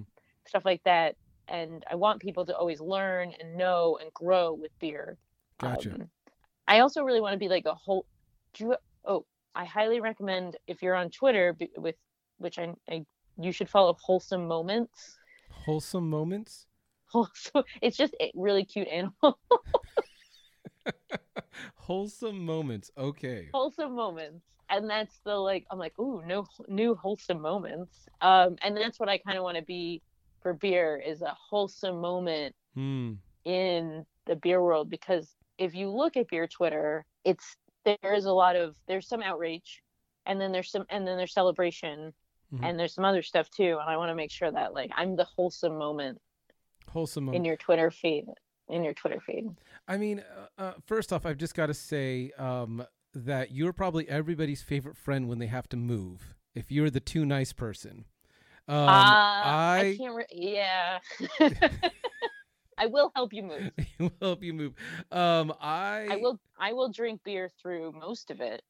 Stuff 0.47 0.65
like 0.65 0.83
that. 0.85 1.17
And 1.49 1.85
I 1.91 1.97
want 1.97 2.21
people 2.21 2.47
to 2.47 2.57
always 2.57 2.81
learn 2.81 3.33
and 3.41 3.57
know 3.57 3.99
and 4.01 4.13
grow 4.15 4.53
with 4.53 4.71
beer. 4.79 5.17
Gotcha. 5.61 5.95
Um, 5.95 6.11
I 6.69 6.81
also 6.81 7.03
really 7.03 7.21
want 7.21 7.33
to 7.33 7.39
be 7.39 7.49
like 7.49 7.67
a 7.67 7.75
whole. 7.75 8.07
Do 8.55 8.65
you, 8.65 8.77
oh, 9.05 9.25
I 9.55 9.65
highly 9.65 10.01
recommend 10.01 10.57
if 10.67 10.83
you're 10.83 10.95
on 10.95 11.11
Twitter 11.11 11.57
with 11.77 11.97
which 12.39 12.59
I, 12.59 12.75
I 12.91 13.05
you 13.39 13.53
should 13.53 13.69
follow 13.69 13.97
wholesome 14.01 14.47
moments. 14.47 15.19
Wholesome 15.51 16.09
moments. 16.09 16.67
Also, 17.15 17.63
it's 17.81 17.97
just 17.97 18.17
a 18.21 18.33
really 18.35 18.65
cute 18.65 18.89
animal. 18.89 19.15
Wholesome 21.75 22.45
moments. 22.45 22.91
Okay. 22.99 23.49
wholesome 23.53 23.95
moments 23.95 24.45
and 24.69 24.91
that's 24.91 25.21
the 25.25 25.35
like 25.35 25.65
i'm 25.71 25.79
like 25.79 25.97
ooh 25.99 26.21
no 26.27 26.45
new 26.69 26.95
wholesome 26.97 27.41
moments 27.41 28.09
um 28.21 28.57
and 28.63 28.77
that's 28.77 28.99
what 28.99 29.09
i 29.09 29.17
kind 29.19 29.39
of 29.39 29.45
want 29.45 29.57
to 29.57 29.63
be 29.63 30.03
for 30.43 30.53
beer 30.53 31.01
is 31.05 31.23
a 31.23 31.35
wholesome 31.49 32.01
moment 32.01 32.55
Hmm. 32.75 33.13
in 33.45 34.05
the 34.27 34.37
beer 34.37 34.61
world 34.63 34.91
because 34.91 35.35
if 35.59 35.75
you 35.75 35.89
look 35.89 36.17
at 36.17 36.29
beer 36.29 36.47
twitter 36.49 37.05
it's 37.25 37.57
there 37.85 38.15
is 38.15 38.25
a 38.25 38.33
lot 38.33 38.57
of 38.57 38.77
there's 38.89 39.07
some 39.09 39.23
outrage 39.23 39.83
and 40.27 40.41
then 40.41 40.51
there's 40.53 40.71
some 40.71 40.85
and 40.91 41.07
then 41.07 41.17
there's 41.17 41.33
celebration 41.33 42.13
Mhm. 42.53 42.65
and 42.69 42.79
there's 42.79 42.95
some 42.95 43.05
other 43.05 43.23
stuff 43.23 43.49
too 43.51 43.79
and 43.81 43.89
i 43.89 43.97
want 43.97 44.11
to 44.11 44.15
make 44.15 44.31
sure 44.33 44.51
that 44.51 44.75
like 44.75 44.91
i'm 44.97 45.15
the 45.17 45.25
wholesome 45.25 45.79
moment 45.79 46.21
Wholesome 46.89 47.33
in 47.33 47.45
your 47.45 47.57
twitter 47.57 47.91
feed 47.91 48.27
in 48.69 48.83
your 48.85 48.95
twitter 48.95 49.21
feed 49.21 49.55
I 49.89 49.97
mean, 49.99 50.23
uh, 50.59 50.63
uh, 50.63 50.73
first 50.85 51.13
off, 51.13 51.25
I've 51.25 51.39
just 51.39 51.55
got 51.55 51.67
to 51.67 51.75
say 51.75 52.33
um, 52.39 52.85
that 53.15 53.53
you're 53.53 53.73
probably 53.73 54.09
everybody's 54.09 54.63
favorite 54.63 54.97
friend 54.97 55.29
when 55.29 55.39
they 55.39 55.47
have 55.47 55.69
to 55.71 55.77
move. 55.77 56.35
If 56.55 56.73
you're 56.73 56.91
the 56.91 57.01
too 57.01 57.25
nice 57.25 57.53
person, 57.53 58.07
um, 58.67 58.89
uh, 58.89 58.91
I, 58.91 59.79
I 59.79 59.97
can't 59.99 60.15
re- 60.17 60.27
yeah 60.33 60.99
i 62.79 62.87
will 62.87 63.13
help 63.15 63.33
you 63.33 63.43
move 63.43 63.71
will 64.01 64.13
help 64.21 64.43
you 64.43 64.53
move. 64.53 64.75
Um, 65.13 65.53
I 65.61 66.09
I 66.11 66.17
will 66.17 66.41
I 66.59 66.73
will 66.73 66.91
drink 66.91 67.21
beer 67.25 67.51
through 67.61 67.93
most 67.93 68.31
of 68.31 68.41
it, 68.41 68.63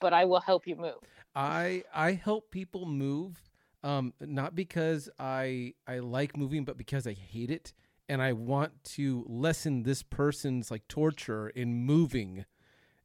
but 0.00 0.12
I 0.12 0.24
will 0.24 0.40
help 0.40 0.66
you 0.66 0.74
move. 0.74 0.98
I 1.34 1.84
I 1.94 2.12
help 2.12 2.50
people 2.50 2.86
move 2.86 3.40
um 3.84 4.12
not 4.20 4.56
because 4.56 5.08
I 5.20 5.74
I 5.86 6.00
like 6.00 6.36
moving 6.36 6.64
but 6.64 6.76
because 6.76 7.06
I 7.06 7.12
hate 7.12 7.50
it 7.50 7.72
and 8.08 8.22
I 8.22 8.32
want 8.32 8.72
to 8.94 9.24
lessen 9.28 9.82
this 9.82 10.02
person's 10.02 10.70
like 10.70 10.86
torture 10.88 11.48
in 11.48 11.74
moving. 11.74 12.44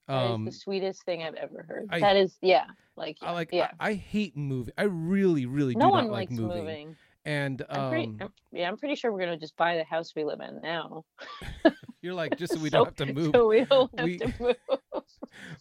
That 0.07 0.25
is 0.25 0.31
Um 0.31 0.45
the 0.45 0.51
sweetest 0.51 1.03
thing 1.03 1.23
I've 1.23 1.35
ever 1.35 1.65
heard. 1.67 1.87
I- 1.89 1.99
that 1.99 2.15
is 2.17 2.37
yeah, 2.41 2.65
like 2.95 3.17
I 3.21 3.31
like 3.31 3.49
yeah. 3.51 3.71
I, 3.79 3.89
I 3.89 3.93
hate 3.93 4.35
moving. 4.35 4.73
I 4.77 4.83
really 4.83 5.45
really 5.45 5.75
no 5.75 5.87
do 5.87 5.91
one 5.91 6.05
not 6.05 6.11
like 6.13 6.29
likes 6.29 6.39
moving. 6.39 6.57
moving. 6.65 6.95
And 7.25 7.65
I'm 7.69 7.89
pretty, 7.89 8.05
um 8.07 8.17
I'm, 8.21 8.33
yeah, 8.51 8.67
I'm 8.67 8.75
pretty 8.77 8.95
sure 8.95 9.11
we're 9.13 9.19
gonna 9.21 9.37
just 9.37 9.55
buy 9.55 9.77
the 9.77 9.85
house 9.85 10.13
we 10.15 10.25
live 10.25 10.41
in 10.41 10.59
now. 10.61 11.05
you're 12.01 12.13
like 12.13 12.37
just 12.37 12.53
so 12.53 12.59
we 12.59 12.69
So- 12.69 12.79
don't 12.83 12.99
have 12.99 13.07
to 13.07 13.13
move. 13.19 13.31
So 13.33 13.47
we 13.47 13.63
don't 13.63 13.91
have 13.97 14.05
We- 14.05 14.17
to 14.17 14.33
move. 14.39 14.55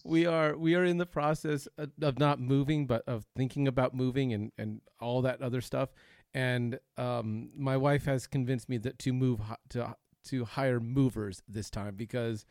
we 0.04 0.26
are 0.26 0.56
we 0.56 0.75
are 0.75 0.84
in 0.84 0.99
the 0.99 1.06
process 1.06 1.66
of, 1.78 1.90
of 2.02 2.18
not 2.18 2.40
moving 2.40 2.87
but 2.87 3.02
of 3.06 3.25
thinking 3.37 3.66
about 3.68 3.94
moving 3.94 4.32
and 4.32 4.50
and 4.58 4.80
all 5.00 5.22
that 5.22 5.40
other 5.40 5.61
stuff 5.61 5.88
and 6.34 6.78
um 6.96 7.50
my 7.56 7.76
wife 7.76 8.04
has 8.06 8.26
convinced 8.26 8.68
me 8.68 8.78
that 8.78 8.98
to 8.98 9.12
move 9.12 9.40
to 9.70 9.94
to 10.24 10.44
hire 10.44 10.80
movers 10.80 11.42
this 11.48 11.68
time 11.70 11.94
because 11.96 12.44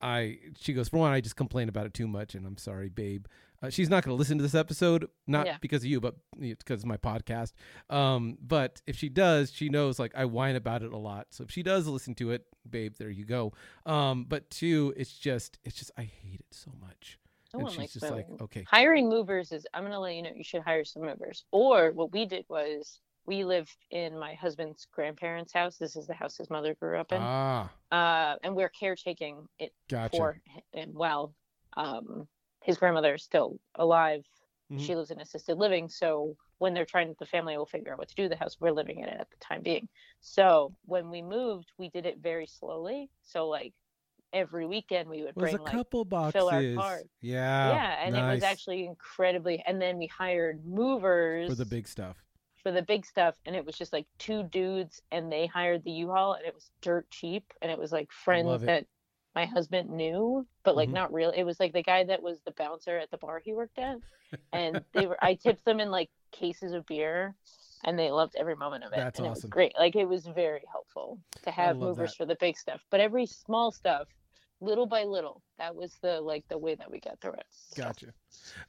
I 0.00 0.38
she 0.58 0.72
goes 0.72 0.88
for 0.88 0.96
one 0.98 1.12
I 1.12 1.20
just 1.20 1.36
complain 1.36 1.68
about 1.68 1.86
it 1.86 1.94
too 1.94 2.08
much 2.08 2.34
and 2.34 2.46
I'm 2.46 2.56
sorry 2.56 2.88
babe. 2.88 3.26
Uh, 3.62 3.68
she's 3.68 3.90
not 3.90 4.02
going 4.02 4.16
to 4.16 4.18
listen 4.18 4.38
to 4.38 4.42
this 4.42 4.54
episode 4.54 5.06
not 5.26 5.44
Yeah. 5.46 5.58
because 5.60 5.82
of 5.82 5.90
you 5.90 6.00
but 6.00 6.14
because 6.38 6.80
of 6.80 6.86
my 6.86 6.96
podcast. 6.96 7.52
Um 7.90 8.38
but 8.40 8.80
if 8.86 8.96
she 8.96 9.10
does 9.10 9.52
she 9.52 9.68
knows 9.68 9.98
like 9.98 10.12
I 10.14 10.24
whine 10.24 10.56
about 10.56 10.82
it 10.82 10.92
a 10.92 10.96
lot. 10.96 11.26
So 11.30 11.44
if 11.44 11.50
she 11.50 11.62
does 11.62 11.86
listen 11.86 12.14
to 12.16 12.30
it 12.30 12.46
babe 12.68 12.94
there 12.98 13.10
you 13.10 13.26
go. 13.26 13.52
Um 13.84 14.24
but 14.24 14.48
two 14.50 14.94
it's 14.96 15.12
just 15.12 15.58
it's 15.64 15.76
just 15.76 15.90
I 15.98 16.02
hate 16.04 16.40
it 16.40 16.46
so 16.54 16.72
much. 16.80 17.18
No 17.52 17.60
and 17.66 17.70
she's 17.70 17.92
just 17.92 18.10
like 18.10 18.26
okay. 18.40 18.64
Hiring 18.66 19.10
movers 19.10 19.52
is 19.52 19.66
I'm 19.74 19.82
gonna 19.82 20.00
let 20.00 20.14
you 20.14 20.22
know 20.22 20.30
you 20.34 20.44
should 20.44 20.62
hire 20.62 20.84
some 20.86 21.02
movers. 21.02 21.44
Or 21.50 21.90
what 21.92 22.12
we 22.12 22.24
did 22.24 22.46
was 22.48 23.00
we 23.30 23.44
live 23.44 23.72
in 23.92 24.18
my 24.18 24.34
husband's 24.34 24.88
grandparents' 24.92 25.52
house. 25.52 25.76
This 25.76 25.94
is 25.94 26.08
the 26.08 26.14
house 26.14 26.36
his 26.36 26.50
mother 26.50 26.74
grew 26.74 26.98
up 26.98 27.12
in. 27.12 27.22
ah 27.22 27.70
Uh, 27.92 28.34
and 28.42 28.56
we're 28.56 28.68
caretaking 28.68 29.46
it 29.60 29.72
gotcha 29.88 30.10
for 30.16 30.40
him 30.72 30.90
while 30.94 31.32
um, 31.76 32.26
his 32.64 32.76
grandmother 32.76 33.14
is 33.14 33.22
still 33.22 33.58
alive. 33.76 34.24
Mhm. 34.72 34.80
She 34.80 34.96
lives 34.96 35.12
in 35.12 35.20
assisted 35.20 35.58
living. 35.58 35.88
So 35.88 36.36
when 36.58 36.74
they're 36.74 36.84
trying, 36.94 37.14
the 37.20 37.26
family 37.26 37.56
will 37.56 37.66
figure 37.66 37.92
out 37.92 37.98
what 37.98 38.08
to 38.08 38.14
do 38.16 38.24
with 38.24 38.32
the 38.32 38.36
house. 38.36 38.56
We're 38.60 38.72
living 38.72 38.98
in 38.98 39.08
it 39.08 39.20
at 39.20 39.30
the 39.30 39.36
time 39.36 39.62
being. 39.62 39.88
So 40.20 40.74
when 40.86 41.08
we 41.08 41.22
moved, 41.22 41.70
we 41.78 41.88
did 41.88 42.06
it 42.06 42.18
very 42.18 42.48
slowly. 42.48 43.10
So 43.22 43.48
like 43.48 43.72
every 44.32 44.66
weekend 44.66 45.08
we 45.08 45.22
would 45.22 45.36
was 45.36 45.52
a 45.52 45.56
bring 45.56 45.64
like 45.64 45.72
couple 45.72 46.04
boxes 46.04 46.32
fill 46.32 46.48
our 46.48 46.62
cart. 46.74 47.06
yeah 47.20 47.68
yeah, 47.70 48.04
and 48.04 48.16
it 48.16 48.22
was 48.34 48.42
actually 48.42 48.86
incredibly. 48.86 49.62
And 49.66 49.80
then 49.80 49.98
we 49.98 50.08
hired 50.08 50.64
movers 50.66 51.48
for 51.48 51.54
the 51.54 51.64
big 51.76 51.86
stuff 51.86 52.16
for 52.62 52.72
the 52.72 52.82
big 52.82 53.06
stuff, 53.06 53.36
and 53.46 53.56
it 53.56 53.64
was 53.64 53.76
just 53.76 53.92
like 53.92 54.06
two 54.18 54.42
dudes, 54.44 55.00
and 55.10 55.30
they 55.32 55.46
hired 55.46 55.84
the 55.84 55.90
U-Haul, 55.92 56.34
and 56.34 56.46
it 56.46 56.54
was 56.54 56.70
dirt 56.82 57.10
cheap, 57.10 57.44
and 57.62 57.70
it 57.70 57.78
was 57.78 57.92
like 57.92 58.10
friends 58.12 58.62
that 58.62 58.86
my 59.34 59.46
husband 59.46 59.90
knew, 59.90 60.46
but 60.64 60.76
like 60.76 60.88
Mhm. 60.88 60.94
not 60.94 61.12
real. 61.12 61.30
It 61.30 61.44
was 61.44 61.60
like 61.60 61.72
the 61.72 61.82
guy 61.82 62.04
that 62.04 62.22
was 62.22 62.40
the 62.42 62.52
bouncer 62.52 62.98
at 62.98 63.10
the 63.10 63.18
bar 63.18 63.40
he 63.44 63.52
worked 63.52 63.78
at, 63.78 63.96
and 64.52 64.84
they 64.92 65.06
were. 65.06 65.18
I 65.22 65.34
tipped 65.34 65.64
them 65.64 65.80
in 65.80 65.90
like 65.90 66.10
cases 66.32 66.72
of 66.72 66.86
beer, 66.86 67.34
and 67.84 67.98
they 67.98 68.10
loved 68.10 68.34
every 68.36 68.56
moment 68.56 68.84
of 68.84 68.92
it. 68.92 68.96
That's 68.96 69.18
and 69.18 69.26
It 69.26 69.30
was 69.30 69.38
awesome. 69.38 69.50
great. 69.50 69.72
Like 69.78 69.96
it 69.96 70.06
was 70.08 70.26
very 70.26 70.62
helpful 70.70 71.18
to 71.42 71.50
have 71.50 71.78
movers 71.78 72.10
that. 72.10 72.16
for 72.16 72.26
the 72.26 72.36
big 72.40 72.56
stuff, 72.56 72.80
but 72.90 73.00
every 73.00 73.26
small 73.26 73.70
stuff, 73.72 74.08
little 74.60 74.86
by 74.86 75.04
little, 75.04 75.42
that 75.58 75.74
was 75.74 75.96
the 76.02 76.20
like 76.20 76.44
the 76.48 76.58
way 76.58 76.74
that 76.74 76.90
we 76.90 77.00
got 77.00 77.20
through 77.20 77.32
it. 77.32 77.46
Gotcha. 77.76 78.06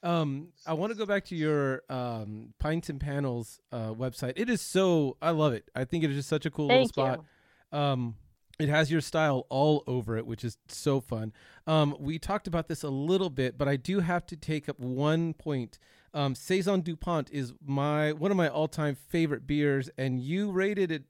Um, 0.04 0.50
I 0.66 0.74
want 0.74 0.92
to 0.92 0.98
go 0.98 1.06
back 1.06 1.26
to 1.26 1.36
your 1.36 1.84
um, 1.90 2.54
Pints 2.60 2.90
and 2.90 3.00
Panels 3.00 3.60
uh, 3.72 3.94
website. 3.94 4.34
It 4.36 4.50
is 4.50 4.62
so 4.62 5.18
I 5.22 5.32
love 5.32 5.54
it. 5.54 5.70
I 5.76 5.86
think 5.86 6.04
it 6.04 6.10
is 6.10 6.18
just 6.18 6.30
such 6.30 6.46
a 6.46 6.52
cool 6.52 6.68
Thank 6.68 6.96
little 6.98 7.16
spot. 7.16 7.26
you. 7.72 7.78
Um, 7.78 8.16
it 8.60 8.70
has 8.70 8.92
your 8.92 9.02
style 9.02 9.48
all 9.50 9.84
over 9.88 10.18
it, 10.18 10.28
which 10.28 10.44
is 10.44 10.58
so 10.68 11.02
fun. 11.02 11.34
Um, 11.66 11.96
we 12.00 12.20
talked 12.20 12.48
about 12.48 12.68
this 12.68 12.84
a 12.84 12.90
little 12.90 13.30
bit, 13.30 13.58
but 13.58 13.68
I 13.68 13.76
do 13.76 14.00
have 14.02 14.26
to 14.28 14.36
take 14.36 14.70
up 14.70 14.80
one 14.80 15.34
point. 15.34 15.80
Um, 16.14 16.36
Saison 16.36 16.82
Dupont 16.82 17.30
is 17.32 17.54
my 17.66 18.12
one 18.12 18.32
of 18.32 18.38
my 18.38 18.50
all-time 18.50 18.96
favorite 18.96 19.48
beers, 19.48 19.90
and 19.98 20.20
you 20.20 20.52
rated 20.52 20.92
it, 20.92 21.04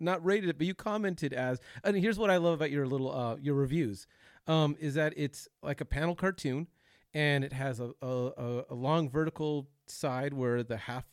not 0.00 0.24
rated 0.24 0.50
it, 0.50 0.58
but 0.58 0.66
you 0.66 0.74
commented 0.74 1.32
as. 1.32 1.60
And 1.82 1.96
here's 1.96 2.18
what 2.18 2.30
I 2.30 2.36
love 2.36 2.54
about 2.54 2.70
your 2.70 2.86
little 2.86 3.14
uh, 3.14 3.36
your 3.36 3.54
reviews, 3.54 4.06
um, 4.46 4.76
is 4.78 4.94
that 4.94 5.14
it's 5.16 5.48
like 5.62 5.80
a 5.80 5.84
panel 5.84 6.14
cartoon, 6.14 6.68
and 7.12 7.44
it 7.44 7.52
has 7.52 7.80
a, 7.80 7.92
a, 8.02 8.64
a- 8.70 8.74
long 8.74 9.08
vertical 9.08 9.68
side 9.86 10.34
where 10.34 10.62
the 10.62 10.76
half 10.76 11.04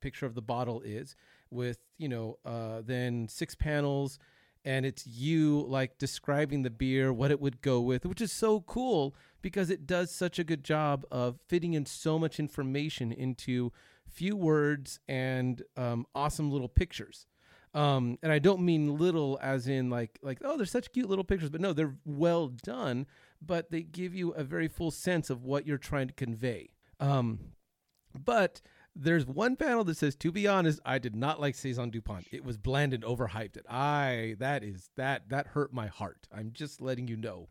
picture 0.00 0.26
of 0.26 0.34
the 0.34 0.42
bottle 0.42 0.80
is, 0.82 1.16
with 1.50 1.78
you 1.98 2.08
know 2.08 2.38
uh, 2.44 2.82
then 2.84 3.28
six 3.28 3.54
panels 3.54 4.18
and 4.64 4.84
it's 4.84 5.06
you 5.06 5.64
like 5.68 5.98
describing 5.98 6.62
the 6.62 6.70
beer, 6.70 7.12
what 7.12 7.30
it 7.30 7.40
would 7.40 7.62
go 7.62 7.80
with, 7.80 8.04
which 8.04 8.20
is 8.20 8.32
so 8.32 8.60
cool 8.60 9.14
because 9.40 9.70
it 9.70 9.86
does 9.86 10.10
such 10.10 10.38
a 10.38 10.44
good 10.44 10.64
job 10.64 11.06
of 11.10 11.38
fitting 11.48 11.74
in 11.74 11.86
so 11.86 12.18
much 12.18 12.38
information 12.38 13.12
into 13.12 13.72
few 14.10 14.36
words 14.36 15.00
and 15.08 15.62
um, 15.76 16.06
awesome 16.14 16.50
little 16.50 16.68
pictures. 16.68 17.26
Um, 17.78 18.18
and 18.24 18.32
I 18.32 18.40
don't 18.40 18.62
mean 18.62 18.98
little 18.98 19.38
as 19.40 19.68
in 19.68 19.88
like 19.88 20.18
like 20.20 20.38
oh 20.42 20.56
they're 20.56 20.66
such 20.66 20.90
cute 20.92 21.08
little 21.08 21.22
pictures, 21.22 21.48
but 21.48 21.60
no, 21.60 21.72
they're 21.72 21.94
well 22.04 22.48
done, 22.48 23.06
but 23.40 23.70
they 23.70 23.82
give 23.82 24.16
you 24.16 24.32
a 24.32 24.42
very 24.42 24.66
full 24.66 24.90
sense 24.90 25.30
of 25.30 25.44
what 25.44 25.64
you're 25.64 25.78
trying 25.78 26.08
to 26.08 26.14
convey. 26.14 26.70
Um, 26.98 27.38
but 28.24 28.60
there's 28.96 29.26
one 29.26 29.54
panel 29.54 29.84
that 29.84 29.96
says, 29.96 30.16
"To 30.16 30.32
be 30.32 30.48
honest, 30.48 30.80
I 30.84 30.98
did 30.98 31.14
not 31.14 31.40
like 31.40 31.54
Saison 31.54 31.90
Dupont. 31.90 32.26
It 32.32 32.44
was 32.44 32.56
bland 32.56 32.94
and 32.94 33.04
overhyped. 33.04 33.56
It 33.56 33.66
I 33.70 34.34
that 34.40 34.64
is 34.64 34.90
that 34.96 35.28
that 35.28 35.46
hurt 35.46 35.72
my 35.72 35.86
heart. 35.86 36.26
I'm 36.36 36.50
just 36.52 36.80
letting 36.80 37.06
you 37.06 37.16
know. 37.16 37.48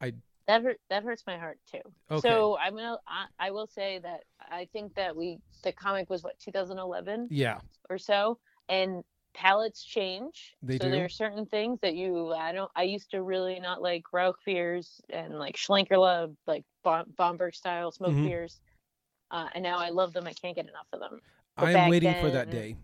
I 0.00 0.14
that 0.46 0.62
hurt. 0.62 0.80
That 0.88 1.02
hurts 1.02 1.24
my 1.26 1.36
heart 1.36 1.58
too. 1.70 1.82
Okay. 2.10 2.26
So 2.26 2.56
I'm 2.56 2.76
gonna. 2.76 2.96
I, 3.06 3.26
I 3.48 3.50
will 3.50 3.66
say 3.66 4.00
that 4.02 4.20
I 4.40 4.68
think 4.72 4.94
that 4.94 5.14
we 5.14 5.38
the 5.64 5.72
comic 5.72 6.08
was 6.08 6.22
what 6.22 6.38
2011 6.38 7.28
yeah, 7.30 7.58
or 7.90 7.98
so, 7.98 8.38
and 8.70 9.04
palettes 9.36 9.84
change. 9.84 10.56
They 10.62 10.78
so 10.78 10.86
do. 10.86 10.90
there 10.90 11.04
are 11.04 11.08
certain 11.10 11.46
things 11.46 11.78
that 11.82 11.94
you. 11.94 12.32
I 12.32 12.52
don't. 12.52 12.70
I 12.74 12.82
used 12.84 13.10
to 13.10 13.22
really 13.22 13.60
not 13.60 13.82
like 13.82 14.04
Rauch 14.12 14.36
beers 14.44 15.00
and 15.10 15.38
like 15.38 15.56
Schlenkerla, 15.56 16.34
like 16.46 16.64
Bom- 16.82 17.12
Bamberg 17.16 17.54
style 17.54 17.92
smoke 17.92 18.14
Mhm. 18.14 18.24
beers. 18.24 18.60
Uh, 19.30 19.48
and 19.54 19.62
now 19.62 19.78
I 19.78 19.90
love 19.90 20.12
them. 20.12 20.26
I 20.26 20.32
can't 20.32 20.56
get 20.56 20.68
enough 20.68 20.86
of 20.92 21.00
them. 21.00 21.20
But 21.56 21.66
I 21.66 21.72
am 21.72 21.90
waiting 21.90 22.14
for 22.20 22.30
that 22.30 22.50
day. 22.50 22.76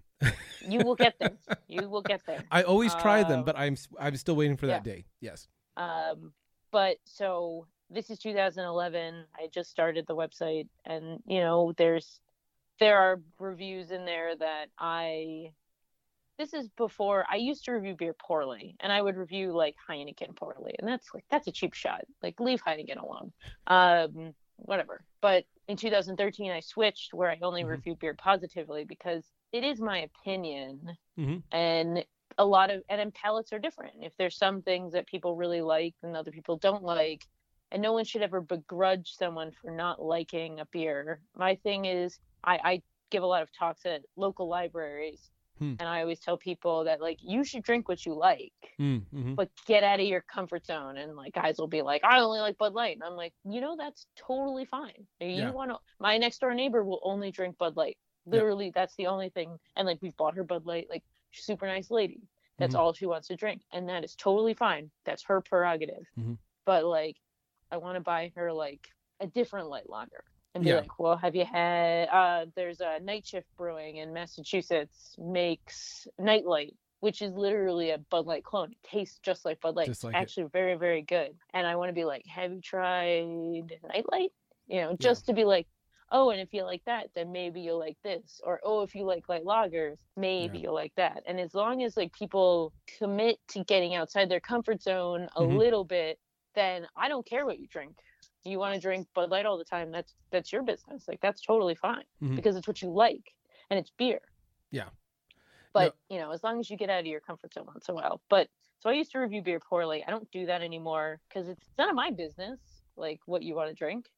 You 0.68 0.80
will 0.80 0.94
get 0.94 1.18
there. 1.18 1.37
you 1.68 1.88
will 1.88 2.02
get 2.02 2.21
there. 2.26 2.44
I 2.50 2.62
always 2.62 2.94
try 2.97 3.23
them, 3.23 3.40
Um, 3.40 3.44
but 3.44 3.56
I'm 3.59 3.76
I'm 3.99 4.16
still 4.16 4.37
waiting 4.37 4.56
for 4.56 4.66
that 4.66 4.85
day. 4.85 5.04
Yes. 5.21 5.49
Um, 5.76 6.32
but 6.71 6.99
so 7.04 7.66
this 7.90 8.11
is 8.11 8.18
2011. 8.18 9.25
I 9.35 9.49
just 9.49 9.71
started 9.71 10.06
the 10.06 10.14
website, 10.16 10.68
and 10.85 11.20
you 11.27 11.40
know, 11.40 11.72
there's 11.77 12.20
there 12.79 12.98
are 12.98 13.20
reviews 13.38 13.90
in 13.90 14.05
there 14.05 14.37
that 14.37 14.66
I. 14.79 15.53
This 16.38 16.55
is 16.55 16.68
before 16.71 17.25
I 17.31 17.37
used 17.37 17.64
to 17.66 17.73
review 17.73 17.95
beer 17.97 18.14
poorly, 18.14 18.77
and 18.81 18.92
I 18.92 19.01
would 19.03 19.16
review 19.16 19.53
like 19.53 19.77
Heineken 19.88 20.35
poorly, 20.37 20.75
and 20.79 20.88
that's 20.88 21.12
like 21.14 21.25
that's 21.31 21.47
a 21.47 21.53
cheap 21.53 21.75
shot. 21.75 22.05
Like 22.23 22.40
leave 22.40 22.62
Heineken 22.62 23.01
alone. 23.01 23.33
Um, 23.66 24.35
whatever. 24.57 25.05
But 25.21 25.45
in 25.68 25.77
2013, 25.77 26.51
I 26.51 26.61
switched 26.61 27.14
where 27.14 27.31
I 27.31 27.38
only 27.42 27.62
Mhm. 27.62 27.68
review 27.68 27.97
beer 27.97 28.14
positively 28.14 28.85
because 28.85 29.31
it 29.53 29.62
is 29.64 29.81
my 29.81 29.99
opinion 29.99 30.97
Mhm. 31.16 31.42
and 31.53 32.05
a 32.38 32.45
lot 32.45 32.71
of 32.71 32.83
and 32.88 32.99
then 33.01 33.12
palates 33.12 33.53
are 33.53 33.59
different 33.59 33.95
if 34.03 34.16
there's 34.16 34.37
some 34.37 34.62
things 34.62 34.92
that 34.92 35.07
people 35.07 35.37
really 35.37 35.61
like 35.61 35.95
and 36.03 36.16
other 36.16 36.31
people 36.31 36.57
don't 36.57 36.83
like 36.83 37.27
and 37.71 37.83
no 37.83 37.92
one 37.92 38.05
should 38.05 38.23
ever 38.23 38.40
begrudge 38.40 39.14
someone 39.16 39.53
for 39.53 39.71
not 39.71 40.01
liking 40.03 40.61
a 40.61 40.66
beer 40.66 41.21
my 41.37 41.55
thing 41.57 41.85
is 41.85 42.18
i 42.45 42.59
i 42.64 42.83
give 43.11 43.23
a 43.23 43.27
lot 43.27 43.42
of 43.42 43.53
talks 43.53 43.85
at 43.87 44.03
local 44.16 44.49
libraries 44.49 45.31
Hmm. 45.62 45.75
and 45.79 45.88
i 45.88 46.01
always 46.03 46.20
tell 46.20 46.37
people 46.37 46.85
that 46.85 47.01
like 47.01 47.18
you 47.22 47.44
should 47.44 47.62
drink 47.62 47.88
what 47.88 48.05
you 48.05 48.14
like 48.14 48.53
Mm, 48.81 49.03
mhm. 49.14 49.37
but 49.37 49.48
get 49.66 49.85
out 49.85 50.01
of 50.01 50.07
your 50.07 50.22
comfort 50.22 50.66
zone. 50.66 50.96
And 50.96 51.14
like 51.16 51.35
guys 51.35 51.57
will 51.59 51.68
be 51.68 51.83
like 51.83 52.03
i 52.05 52.20
only 52.20 52.40
like 52.40 52.59
bud 52.59 52.75
light. 52.75 52.96
And 52.96 53.05
i'm 53.05 53.16
like 53.16 53.33
you 53.44 53.61
know 53.61 53.77
that's 53.77 54.07
totally 54.16 54.64
fine. 54.64 55.07
You 55.20 55.29
Yeah. 55.29 55.51
want 55.53 55.70
to 55.70 55.79
my 56.01 56.18
next 56.18 56.40
door 56.40 56.55
neighbor 56.55 56.83
will 56.85 57.01
only 57.05 57.31
drink 57.31 57.59
bud 57.59 57.77
light. 57.77 57.96
Literally 58.27 58.70
that's 58.75 58.96
the 58.96 59.07
only 59.07 59.31
thing. 59.31 59.59
And 59.77 59.87
like 59.87 59.98
we've 60.03 60.16
bought 60.16 60.37
her 60.37 60.44
bud 60.44 60.66
light 60.66 60.88
like 60.90 61.05
super 61.33 61.66
nice 61.66 61.90
lady. 61.90 62.20
That's 62.59 62.75
Mhm. 62.75 62.79
all 62.79 62.92
she 62.92 63.07
wants 63.07 63.29
to 63.29 63.37
drink. 63.37 63.62
And 63.72 63.88
that 63.88 64.05
is 64.05 64.14
totally 64.16 64.55
fine. 64.55 64.90
That's 65.05 65.22
her 65.25 65.40
prerogative. 65.40 66.05
Mhm. 66.18 66.38
but 66.64 66.85
like 66.85 67.16
i 67.70 67.77
want 67.77 67.96
to 67.96 68.01
buy 68.01 68.33
her 68.37 68.53
like 68.53 68.88
a 69.20 69.27
different 69.27 69.68
light 69.68 69.88
lager 69.88 70.25
and 70.55 70.65
be 70.65 70.71
Yeah. 70.71 70.75
like 70.75 70.99
well 70.99 71.17
have 71.17 71.35
you 71.35 71.45
had 71.45 72.09
uh 72.09 72.47
there's 72.57 72.81
a 72.81 73.01
night 73.01 73.27
shift 73.27 73.47
brewing 73.57 73.97
in 73.97 74.12
massachusetts 74.12 75.15
makes 75.19 76.07
Nite 76.19 76.47
Lite 76.47 76.75
which 77.01 77.21
is 77.21 77.35
literally 77.35 77.91
a 77.91 77.99
Bud 77.99 78.27
Light 78.27 78.45
clone. 78.45 78.71
It 78.71 78.79
tastes 78.88 79.19
just 79.25 79.45
like 79.45 79.61
Bud 79.61 79.75
Light. 79.75 79.87
Just 79.87 80.05
It's 80.05 80.05
like 80.05 80.21
it. 80.21 80.21
actually 80.23 80.47
very, 80.53 80.77
very 80.77 81.03
good. 81.03 81.37
And 81.53 81.67
I 81.67 81.75
want 81.75 81.88
to 81.88 81.93
be 81.93 82.05
like, 82.05 82.25
have 82.27 82.53
you 82.53 82.61
tried 82.61 83.73
Nite 83.83 84.07
Lite? 84.12 84.31
You 84.69 84.83
know, 84.83 84.97
just 85.01 85.27
to 85.27 85.33
be 85.33 85.45
like, 85.45 85.67
oh, 86.12 86.31
and 86.31 86.41
if 86.41 86.55
you 86.55 86.62
like 86.62 86.85
that, 86.87 87.09
then 87.15 87.33
maybe 87.33 87.61
you'll 87.61 87.81
like 87.81 87.99
this. 88.05 88.41
Or 88.45 88.61
oh, 88.62 88.83
if 88.83 88.95
you 88.95 89.05
like 89.05 89.29
light 89.29 89.45
lagers, 89.45 89.99
maybe 90.17 90.59
Yeah. 90.59 90.61
you'll 90.61 90.75
like 90.75 90.95
that. 90.97 91.25
And 91.27 91.41
as 91.41 91.55
long 91.55 91.83
as 91.83 91.97
like 91.97 92.12
people 92.12 92.73
commit 92.99 93.38
to 93.49 93.65
getting 93.65 93.95
outside 93.97 94.29
their 94.29 94.41
comfort 94.41 94.81
zone 94.81 95.29
a 95.35 95.43
Mhm. 95.43 95.59
little 95.59 95.85
bit, 95.85 96.21
then 96.55 96.87
I 96.97 97.09
don't 97.09 97.27
care 97.27 97.45
what 97.45 97.59
you 97.59 97.67
drink. 97.67 97.99
You 98.44 98.59
want 98.59 98.74
to 98.74 98.81
drink 98.81 99.07
Bud 99.14 99.31
Light 99.31 99.46
all 99.46 99.59
the 99.59 99.64
time, 99.64 99.90
that's 99.92 100.14
that's 100.31 100.52
your 100.52 100.62
business. 100.62 101.05
Like 101.09 101.20
that's 101.20 101.40
totally 101.40 101.74
fine 101.74 102.05
Mhm. 102.22 102.37
because 102.37 102.57
it's 102.57 102.66
what 102.66 102.83
you 102.83 102.90
like 102.90 103.33
and 103.70 103.78
it's 103.78 103.90
beer. 103.96 104.20
Yeah. 104.70 104.88
But 105.72 105.96
you 106.11 106.18
know, 106.18 106.33
as 106.33 106.42
long 106.42 106.61
as 106.61 106.68
you 106.70 106.76
get 106.76 106.90
out 106.90 107.00
of 107.00 107.07
your 107.07 107.20
comfort 107.20 107.55
zone 107.55 107.66
once 107.66 107.88
in 107.88 107.92
a 107.92 107.96
while. 107.96 108.20
But 108.28 108.48
so 108.81 108.90
I 108.90 108.94
used 108.94 109.12
to 109.12 109.18
review 109.18 109.42
beer 109.42 109.61
poorly. 109.61 110.05
I 110.07 110.11
don't 110.11 110.31
do 110.33 110.46
that 110.46 110.61
anymore 110.61 111.20
because 111.28 111.48
it's 111.48 111.70
none 111.78 111.88
of 111.88 111.94
my 111.94 112.11
business. 112.11 112.59
Like 112.96 113.20
what 113.26 113.42
you 113.42 113.55
want 113.55 113.68
to 113.70 113.74
drink. 113.74 114.11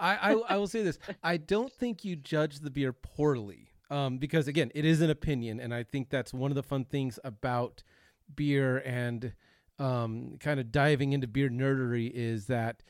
I, 0.00 0.16
I 0.16 0.32
I 0.48 0.56
will 0.56 0.66
say 0.66 0.82
this. 0.82 0.98
I 1.22 1.36
don't 1.36 1.72
think 1.72 2.04
you 2.04 2.16
judge 2.16 2.60
the 2.60 2.70
beer 2.70 2.92
poorly. 2.92 3.68
Um, 3.88 4.18
because 4.18 4.48
again, 4.48 4.72
it 4.74 4.84
is 4.84 5.00
an 5.00 5.10
opinion, 5.10 5.60
and 5.60 5.72
I 5.72 5.84
think 5.84 6.10
that's 6.10 6.34
one 6.34 6.50
of 6.50 6.56
the 6.56 6.64
fun 6.64 6.84
things 6.84 7.20
about 7.22 7.84
beer 8.34 8.78
and 8.78 9.32
um, 9.78 10.38
kind 10.40 10.58
of 10.58 10.72
diving 10.72 11.12
into 11.12 11.28
beer 11.28 11.48
nerdery 11.48 12.10
is 12.12 12.46
that 12.46 12.82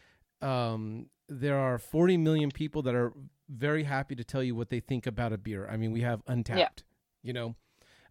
um, 0.43 1.07
there 1.29 1.59
are 1.59 1.79
40 1.79 2.17
million 2.19 2.51
people 2.51 2.83
that 2.83 2.95
are 2.95 3.13
very 3.49 3.85
happy 3.85 4.15
to 4.17 4.25
tell 4.25 4.43
you 4.43 4.55
what 4.55 4.71
they 4.71 4.81
think 4.81 5.07
about 5.07 5.33
a 5.33 5.39
beer. 5.39 5.69
I 5.69 5.77
mean, 5.77 5.93
we 5.93 6.01
have 6.03 6.25
Untappd, 6.27 6.83
you 7.23 7.33
know, 7.33 7.55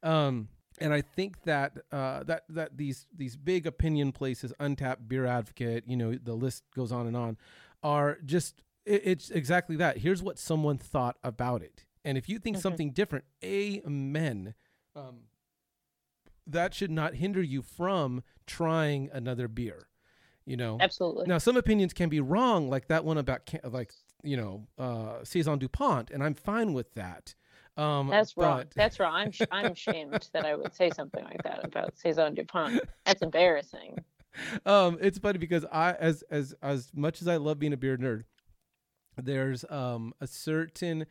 um, 0.03 0.49
and 0.79 0.93
I 0.93 1.01
think 1.01 1.43
that 1.43 1.77
uh, 1.91 2.23
that 2.23 2.43
that 2.49 2.77
these 2.77 3.07
these 3.15 3.37
big 3.37 3.65
opinion 3.65 4.11
places, 4.11 4.51
Untappd, 4.59 5.07
Beer 5.07 5.25
Advocate, 5.25 5.83
you 5.87 5.95
know, 5.95 6.15
the 6.15 6.33
list 6.33 6.63
goes 6.75 6.91
on 6.91 7.07
and 7.07 7.15
on, 7.15 7.37
are 7.83 8.17
just 8.25 8.61
it, 8.85 9.01
it's 9.05 9.29
exactly 9.29 9.75
that. 9.77 9.99
Here's 9.99 10.21
what 10.21 10.37
someone 10.37 10.77
thought 10.77 11.17
about 11.23 11.61
it, 11.61 11.85
and 12.03 12.17
if 12.17 12.27
you 12.27 12.39
think 12.39 12.57
Mhm. 12.57 12.61
something 12.61 12.91
different, 12.91 13.25
amen. 13.43 14.53
Um, 14.95 15.21
that 16.47 16.73
should 16.73 16.91
not 16.91 17.15
hinder 17.15 17.41
you 17.41 17.61
from 17.61 18.23
trying 18.45 19.09
another 19.11 19.47
beer. 19.47 19.87
You 20.45 20.57
know, 20.57 20.77
Absolutely. 20.79 21.25
now 21.25 21.39
some 21.39 21.57
opinions 21.57 21.91
can 21.93 22.07
be 22.09 22.19
wrong, 22.19 22.69
like 22.69 22.87
that 22.89 23.03
one 23.03 23.17
about 23.17 23.49
like 23.63 23.91
you 24.23 24.37
know 24.37 24.67
uh, 24.77 25.23
saison 25.23 25.57
Dupont, 25.57 26.11
and 26.11 26.23
I'm 26.23 26.35
fine 26.35 26.73
with 26.73 26.93
that. 26.93 27.33
Um, 27.77 28.09
That's 28.09 28.37
wrong. 28.37 28.59
but- 28.59 28.71
That's 28.75 28.99
wrong. 28.99 29.13
I'm 29.13 29.31
sh- 29.31 29.41
I'm 29.51 29.71
ashamed 29.71 30.29
that 30.33 30.45
I 30.45 30.55
would 30.55 30.73
say 30.75 30.91
something 30.91 31.23
like 31.23 31.43
that 31.43 31.65
about 31.65 31.97
Saison 31.97 32.33
Dupont. 32.35 32.79
That's 33.05 33.21
embarrassing. 33.21 33.97
um, 34.65 34.97
it's 35.01 35.17
funny 35.17 35.39
because 35.39 35.65
I, 35.71 35.93
as 35.93 36.23
as 36.29 36.53
as 36.61 36.91
much 36.93 37.21
as 37.21 37.27
I 37.27 37.37
love 37.37 37.57
being 37.59 37.73
a 37.73 37.77
beer 37.77 37.97
nerd, 37.97 38.23
there's 39.17 39.65
um 39.69 40.13
a 40.21 40.27
certain 40.27 41.05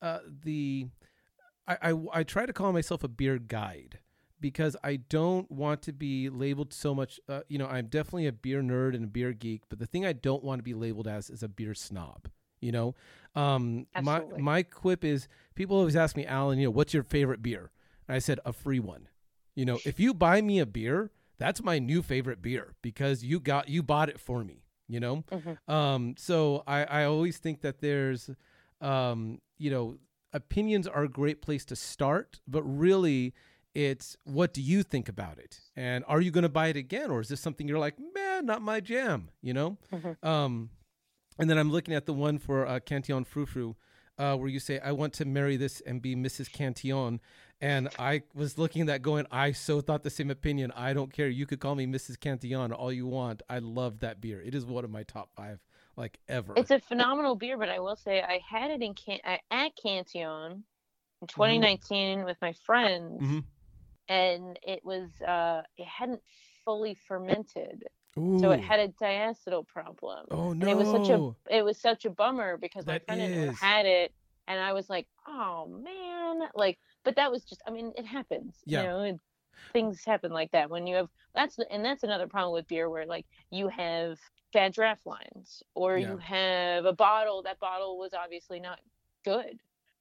uh 0.00 0.20
the 0.44 0.86
I 1.66 1.76
I, 1.90 1.94
I 2.14 2.22
try 2.22 2.46
to 2.46 2.52
call 2.52 2.72
myself 2.72 3.04
a 3.04 3.08
beer 3.08 3.38
guide 3.38 3.98
because 4.40 4.76
I 4.82 4.96
don't 4.96 5.50
want 5.50 5.82
to 5.82 5.92
be 5.92 6.28
labeled 6.30 6.72
so 6.72 6.94
much. 6.94 7.20
Uh, 7.28 7.40
you 7.48 7.58
know, 7.58 7.66
I'm 7.66 7.86
definitely 7.86 8.26
a 8.26 8.32
beer 8.32 8.62
nerd 8.62 8.94
and 8.94 9.04
a 9.04 9.08
beer 9.08 9.32
geek, 9.32 9.62
but 9.68 9.78
the 9.78 9.86
thing 9.86 10.04
I 10.06 10.12
don't 10.12 10.42
want 10.44 10.58
to 10.58 10.62
be 10.62 10.74
labeled 10.74 11.06
as 11.08 11.30
is 11.30 11.42
a 11.42 11.48
beer 11.48 11.74
snob. 11.74 12.28
You 12.60 12.72
know, 12.72 12.94
um, 13.34 13.86
my 13.96 14.22
my 14.36 14.62
quip 14.62 15.04
is 15.04 15.28
people 15.54 15.76
always 15.76 15.96
ask 15.96 16.16
me, 16.16 16.26
Alan, 16.26 16.58
you 16.58 16.66
know, 16.66 16.70
what's 16.70 16.92
your 16.94 17.02
favorite 17.04 17.42
beer? 17.42 17.70
And 18.08 18.14
I 18.14 18.18
said 18.18 18.40
a 18.44 18.52
free 18.52 18.80
one. 18.80 19.08
You 19.54 19.64
know, 19.64 19.80
if 19.84 19.98
you 20.00 20.14
buy 20.14 20.40
me 20.40 20.58
a 20.58 20.66
beer, 20.66 21.10
that's 21.38 21.62
my 21.62 21.78
new 21.78 22.02
favorite 22.02 22.40
beer 22.42 22.74
because 22.82 23.24
you 23.24 23.40
got 23.40 23.68
you 23.68 23.82
bought 23.82 24.08
it 24.08 24.18
for 24.20 24.44
me. 24.44 24.64
You 24.88 25.00
know, 25.00 25.24
Mhm. 25.30 25.58
um, 25.72 26.14
so 26.18 26.62
I 26.66 26.84
I 26.84 27.04
always 27.04 27.38
think 27.38 27.60
that 27.62 27.80
there's, 27.80 28.30
um, 28.80 29.40
you 29.58 29.70
know, 29.70 29.98
opinions 30.32 30.86
are 30.86 31.04
a 31.04 31.08
great 31.08 31.40
place 31.42 31.64
to 31.66 31.76
start, 31.76 32.40
but 32.46 32.62
really 32.62 33.34
it's 33.74 34.16
what 34.24 34.52
do 34.54 34.60
you 34.62 34.82
think 34.82 35.08
about 35.08 35.38
it? 35.38 35.60
And 35.76 36.04
are 36.08 36.20
you 36.20 36.30
going 36.30 36.42
to 36.42 36.48
buy 36.48 36.68
it 36.68 36.76
again 36.76 37.10
or 37.10 37.20
is 37.20 37.28
this 37.28 37.40
something 37.40 37.68
you're 37.68 37.78
like 37.78 37.94
man 38.14 38.46
not 38.46 38.62
my 38.62 38.80
jam 38.80 39.30
you 39.42 39.52
know? 39.52 39.76
Mhm. 39.92 40.22
um 40.24 40.70
and 41.38 41.48
then 41.48 41.58
i'm 41.58 41.70
looking 41.70 41.94
at 41.94 42.06
the 42.06 42.12
one 42.14 42.38
for 42.38 42.66
uh, 42.66 42.80
cantillon 42.80 43.24
Fou' 43.24 43.46
Foune 43.46 43.74
uh, 44.18 44.36
where 44.36 44.48
you 44.48 44.58
say 44.58 44.80
i 44.80 44.90
want 44.92 45.12
to 45.14 45.24
marry 45.24 45.56
this 45.56 45.80
and 45.82 46.00
be 46.02 46.16
mrs 46.16 46.50
cantillon 46.50 47.20
and 47.60 47.88
i 47.98 48.22
was 48.34 48.58
looking 48.58 48.82
at 48.82 48.86
that 48.88 49.02
going 49.02 49.26
i 49.30 49.52
so 49.52 49.80
thought 49.80 50.02
the 50.02 50.10
same 50.10 50.30
opinion. 50.30 50.72
I 50.74 50.92
don't 50.92 51.12
care. 51.12 51.28
You 51.28 51.46
could 51.46 51.60
call 51.60 51.74
me 51.74 51.86
mrs 51.86 52.18
cantillon 52.18 52.72
all 52.72 52.92
you 52.92 53.06
want. 53.06 53.42
I 53.48 53.58
love 53.58 54.00
that 54.00 54.20
beer. 54.20 54.40
It 54.40 54.54
is 54.54 54.64
one 54.64 54.84
of 54.84 54.90
my 54.90 55.02
top 55.02 55.30
five 55.36 55.58
like 55.96 56.18
ever. 56.28 56.54
It's 56.56 56.70
a 56.70 56.78
phenomenal 56.78 57.34
beer, 57.34 57.58
but 57.58 57.68
I 57.68 57.80
will 57.80 57.96
say 57.96 58.22
I 58.22 58.40
had 58.48 58.70
it 58.70 58.80
in 58.82 58.94
can- 58.94 59.20
uh, 59.24 59.38
at 59.50 59.72
Cantillon 59.82 60.62
in 61.20 61.26
2019 61.26 62.24
with 62.24 62.36
my 62.40 62.52
friends, 62.64 63.20
Mhm. 63.20 63.44
And 64.08 64.58
it 64.62 64.84
was 64.84 65.08
uh, 65.26 65.62
it 65.76 65.86
hadn't 65.86 66.22
fully 66.64 66.94
fermented, 67.06 67.84
Ooh. 68.18 68.38
so 68.40 68.50
it 68.50 68.60
had 68.60 68.80
a 68.80 68.88
diacetyl 68.88 69.66
problem. 69.66 70.26
oh 70.30 70.50
and 70.50 70.60
no 70.60 70.68
it 70.70 70.76
was 70.76 70.88
such 70.90 71.08
a 71.10 71.34
it 71.50 71.64
was 71.64 71.78
such 71.78 72.04
a 72.04 72.10
bummer 72.10 72.56
because 72.56 72.86
my 72.86 72.98
friend 72.98 73.20
had 73.20 73.30
is. 73.50 73.58
had 73.60 73.86
it, 73.86 74.12
and 74.46 74.60
I 74.60 74.72
was 74.72 74.88
like, 74.90 75.06
oh 75.26 75.66
man, 75.66 76.48
like, 76.54 76.78
but 77.04 77.16
that 77.16 77.30
was 77.30 77.44
just, 77.44 77.62
I 77.66 77.70
mean, 77.70 77.92
it 77.96 78.06
happens, 78.06 78.56
Yeah. 78.66 78.82
you 78.82 78.88
know, 78.88 79.00
and 79.00 79.20
things 79.72 80.04
happen 80.04 80.32
like 80.32 80.50
that 80.52 80.70
when 80.70 80.86
you 80.86 80.96
have 80.96 81.08
that's 81.34 81.58
and 81.70 81.84
that's 81.84 82.02
another 82.02 82.26
problem 82.26 82.54
with 82.54 82.66
beer 82.68 82.88
where 82.88 83.06
like 83.06 83.26
you 83.50 83.68
have 83.68 84.18
bad 84.52 84.72
draft 84.72 85.04
lines 85.06 85.62
or 85.74 85.98
Yeah. 85.98 86.10
you 86.12 86.16
have 86.18 86.84
a 86.86 86.92
bottle 86.92 87.42
that 87.42 87.58
bottle 87.58 87.98
was 87.98 88.14
obviously 88.14 88.60
not 88.60 88.80
good. 89.24 89.58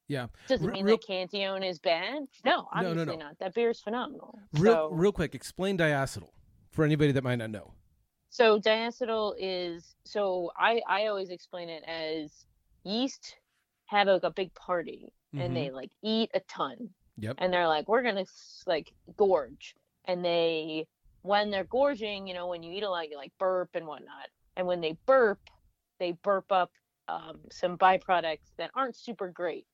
Yeah. 0.07 0.27
Does 0.47 0.61
it 0.61 0.67
Re- 0.67 0.73
mean 0.73 0.85
real- 0.85 0.97
that 0.97 1.05
Cantillon 1.05 1.63
is 1.63 1.79
bad? 1.79 2.27
No, 2.45 2.51
No, 2.75 2.81
no, 2.81 2.89
obviously 2.89 3.17
no. 3.17 3.25
not. 3.25 3.39
That 3.39 3.53
beer 3.53 3.69
is 3.71 3.79
phenomenal. 3.81 4.39
real 4.53 4.73
so, 4.73 4.89
real 4.91 5.11
quick 5.11 5.35
explain 5.35 5.77
diacetyl 5.77 6.29
for 6.71 6.85
anybody 6.85 7.11
that 7.11 7.23
might 7.23 7.35
not 7.37 7.49
know 7.49 7.73
So 8.29 8.59
diacetyl 8.59 9.35
is 9.39 9.95
so 10.05 10.51
I 10.57 10.81
I 10.87 11.07
always 11.07 11.29
explain 11.29 11.69
it 11.69 11.83
as 11.85 12.45
yeast 12.83 13.35
have 13.85 14.07
like 14.07 14.23
a 14.23 14.31
big 14.31 14.53
party 14.53 15.11
Mhm. 15.35 15.41
and 15.45 15.55
they 15.55 15.71
like 15.71 15.91
eat 16.03 16.29
a 16.33 16.39
ton 16.41 16.89
Yep. 17.17 17.35
and 17.39 17.51
they're 17.51 17.67
like 17.67 17.87
we're 17.87 18.03
gonna 18.03 18.25
like 18.65 18.93
gorge 19.17 19.75
and 20.05 20.23
they 20.23 20.87
when 21.23 21.49
they're 21.51 21.63
gorging 21.65 22.27
you 22.27 22.33
know 22.33 22.47
when 22.47 22.63
you 22.63 22.71
eat 22.71 22.83
a 22.83 22.89
lot 22.89 23.09
you 23.09 23.17
like 23.17 23.31
burp 23.39 23.71
and 23.73 23.85
whatnot 23.87 24.29
and 24.55 24.67
when 24.67 24.79
they 24.81 24.97
burp 25.05 25.39
they 25.99 26.11
burp 26.23 26.49
up 26.51 26.71
um, 27.09 27.39
some 27.51 27.77
byproducts 27.77 28.51
that 28.57 28.69
aren't 28.75 28.95
super 28.95 29.29
great 29.29 29.65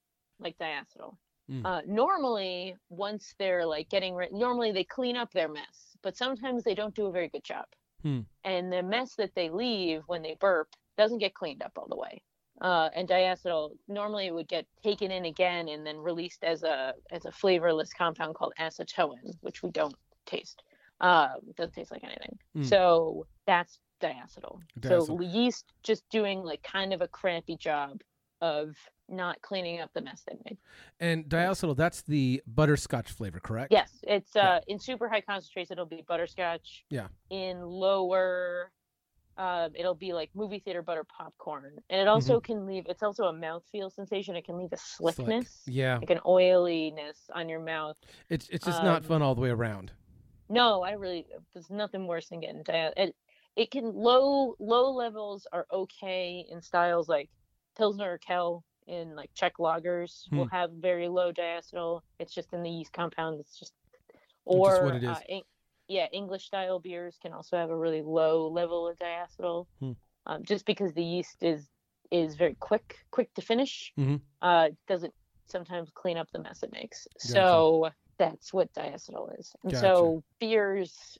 like 0.43 0.57
diacetyl 0.57 1.15
Mm. 1.49 1.65
uh, 1.65 1.81
normally 1.85 2.73
once 2.87 3.35
they're 3.37 3.65
like 3.65 3.89
getting 3.89 4.15
rid 4.15 4.31
normally 4.31 4.71
they 4.71 4.85
clean 4.85 5.17
up 5.17 5.29
their 5.33 5.49
mess 5.49 5.97
but 6.01 6.15
sometimes 6.15 6.63
they 6.63 6.73
don't 6.73 6.95
do 6.95 7.07
a 7.07 7.11
very 7.11 7.27
good 7.27 7.43
job 7.43 7.65
Hmm. 8.01 8.21
and 8.45 8.71
the 8.71 8.81
mess 8.81 9.15
that 9.15 9.35
they 9.35 9.49
leave 9.49 10.03
when 10.07 10.21
they 10.21 10.37
burp 10.39 10.69
doesn't 10.97 11.17
get 11.17 11.33
cleaned 11.33 11.61
up 11.61 11.73
all 11.77 11.87
the 11.89 11.97
way 11.97 12.21
uh, 12.61 12.89
and 12.95 13.09
diacetyl 13.09 13.71
normally 13.87 14.27
it 14.27 14.33
would 14.33 14.47
get 14.47 14.65
taken 14.83 15.11
in 15.11 15.25
again 15.25 15.67
and 15.67 15.85
then 15.85 15.97
released 15.97 16.43
as 16.43 16.63
a 16.63 16.93
as 17.11 17.25
a 17.25 17.31
flavorless 17.31 17.91
compound 17.93 18.35
called 18.35 18.53
acetoin, 18.59 19.17
which 19.41 19.63
we 19.63 19.71
don't 19.71 19.95
taste. 20.25 20.61
Um, 21.01 21.37
doesn't 21.57 21.73
taste 21.73 21.91
like 21.91 22.03
anything. 22.03 22.37
Mm. 22.55 22.65
So 22.65 23.25
that's 23.47 23.79
diacetyl. 24.01 24.59
So 24.83 25.19
yeast 25.21 25.65
just 25.81 26.07
doing 26.09 26.43
like 26.43 26.61
kind 26.63 26.93
of 26.93 27.01
a 27.01 27.07
crappy 27.07 27.57
job 27.57 28.01
of 28.41 28.75
not 29.13 29.41
cleaning 29.41 29.79
up 29.81 29.91
the 29.93 30.01
mess 30.01 30.23
they 30.27 30.35
made. 30.45 30.57
and 30.99 31.25
diacetyl 31.25 31.75
that's 31.75 32.01
the 32.03 32.41
butterscotch 32.47 33.11
flavor 33.11 33.39
correct 33.39 33.71
Yes, 33.71 33.99
it's 34.03 34.31
Yeah. 34.35 34.49
uh 34.55 34.59
in 34.67 34.79
super 34.79 35.07
high 35.07 35.21
concentrates 35.21 35.71
it'll 35.71 35.85
be 35.85 36.03
butterscotch. 36.07 36.85
Yeah. 36.89 37.07
In 37.29 37.61
lower 37.61 38.71
um, 39.35 39.71
it'll 39.73 39.95
be 39.95 40.13
like 40.13 40.29
movie 40.35 40.59
theater 40.59 40.83
butter 40.83 41.03
popcorn. 41.05 41.73
And 41.89 41.99
it 41.99 42.07
also 42.07 42.39
can 42.39 42.67
leave 42.67 42.85
it's 42.87 43.01
also 43.01 43.23
a 43.25 43.33
mouthfeel 43.33 43.91
sensation. 43.91 44.35
It 44.35 44.45
can 44.45 44.57
leave 44.57 44.71
a 44.73 44.77
Slick. 44.77 45.15
slickness. 45.15 45.63
yeah 45.65 45.97
Like 45.97 46.11
an 46.11 46.19
oiliness 46.25 47.17
on 47.33 47.49
your 47.49 47.59
mouth. 47.59 47.97
it's 48.29 48.47
it's 48.49 48.65
just 48.65 48.83
not 48.83 48.97
Um, 48.97 49.03
fun 49.03 49.21
all 49.23 49.33
the 49.35 49.41
way 49.41 49.49
around 49.49 49.91
No, 50.49 50.83
I 50.83 50.91
really 50.91 51.25
there's 51.53 51.69
nothing 51.71 52.05
worse 52.05 52.29
than 52.29 52.41
getting 52.41 52.63
it 52.67 53.15
it 53.55 53.71
can 53.71 53.93
low 53.93 54.55
low 54.59 54.91
levels 54.91 55.47
are 55.51 55.65
okay 55.71 56.45
in 56.51 56.61
styles 56.61 57.07
like 57.09 57.29
Pilsner 57.75 58.13
or 58.13 58.17
Kel 58.19 58.63
in 58.87 59.15
like 59.15 59.31
Czech 59.33 59.53
lagers 59.59 60.31
will 60.31 60.45
Hmm. 60.45 60.55
have 60.55 60.71
very 60.71 61.07
low 61.07 61.31
diacetyl. 61.31 62.01
It's 62.19 62.33
just 62.33 62.53
in 62.53 62.63
the 62.63 62.69
yeast 62.69 62.93
compound. 62.93 63.39
It's 63.39 63.57
just 63.59 63.73
just 63.73 63.73
or 64.45 64.95
is. 64.95 65.03
Uh, 65.05 65.21
Eng- 65.29 65.43
yeah, 65.87 66.07
English 66.11 66.45
style 66.45 66.79
beers 66.79 67.17
can 67.21 67.33
also 67.33 67.57
have 67.57 67.69
a 67.69 67.77
really 67.77 68.01
low 68.01 68.47
level 68.47 68.87
of 68.87 68.97
diacetyl, 68.97 69.67
Hmm. 69.79 69.91
um, 70.25 70.43
just 70.43 70.65
because 70.65 70.93
the 70.93 71.03
yeast 71.03 71.43
is 71.43 71.69
is 72.11 72.35
very 72.35 72.55
quick 72.55 72.97
quick 73.11 73.33
to 73.33 73.41
finish. 73.41 73.91
Mhm. 73.97 74.21
Uh, 74.41 74.69
doesn't 74.87 75.13
sometimes 75.47 75.89
clean 75.91 76.17
up 76.17 76.29
the 76.31 76.39
mess 76.39 76.63
it 76.63 76.71
makes. 76.71 77.07
Gotcha. 77.15 77.33
So 77.33 77.89
that's 78.17 78.53
what 78.53 78.71
diacetyl 78.73 79.39
is. 79.39 79.55
And 79.63 79.71
Gotcha. 79.71 79.81
so 79.81 80.23
beers 80.39 81.17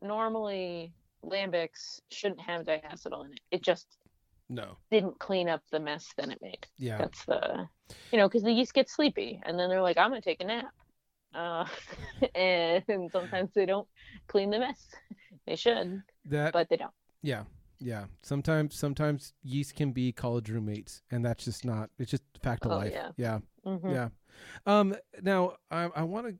normally 0.00 0.92
lambics 1.24 2.00
shouldn't 2.10 2.40
have 2.40 2.64
diacetyl 2.64 3.24
in 3.26 3.32
it. 3.32 3.40
It 3.50 3.62
just 3.62 3.98
no 4.48 4.76
didn't 4.90 5.18
clean 5.18 5.48
up 5.48 5.62
the 5.70 5.80
mess 5.80 6.06
that 6.16 6.30
it 6.30 6.38
made. 6.40 6.66
yeah 6.78 6.98
That's 6.98 7.24
the, 7.26 7.68
you 8.10 8.18
know, 8.18 8.28
because 8.28 8.42
the 8.42 8.52
yeast 8.52 8.74
gets 8.74 8.94
sleepy 8.94 9.40
and 9.44 9.58
then 9.58 9.68
they're 9.68 9.82
like, 9.82 9.98
I'm 9.98 10.10
gonna 10.10 10.22
take 10.22 10.40
a 10.40 10.44
nap, 10.46 10.72
uh, 11.34 11.66
and 12.34 13.10
sometimes 13.12 13.50
they 13.54 13.66
don't 13.66 13.86
clean 14.28 14.50
the 14.50 14.58
mess. 14.60 14.86
They 15.46 15.56
should, 15.56 16.02
that 16.26 16.52
but 16.52 16.68
they 16.68 16.76
don't. 16.76 16.92
yeah 17.22 17.44
yeah 17.80 18.04
sometimes 18.22 18.74
sometimes 18.74 19.32
yeast 19.42 19.74
can 19.76 19.92
be 19.92 20.12
college 20.12 20.50
roommates 20.50 21.02
and 21.10 21.24
that's 21.24 21.44
just 21.44 21.64
not 21.64 21.90
it's 21.98 22.10
just 22.10 22.24
a 22.36 22.40
fact 22.40 22.64
of 22.64 22.72
Oh, 22.72 22.76
life 22.78 22.92
yeah. 22.92 23.10
yeah 23.16 23.38
Mhm. 23.64 23.92
yeah 23.92 24.08
um 24.66 24.94
now 25.22 25.52
i 25.70 25.88
i 25.94 26.02
want 26.02 26.26
to 26.26 26.34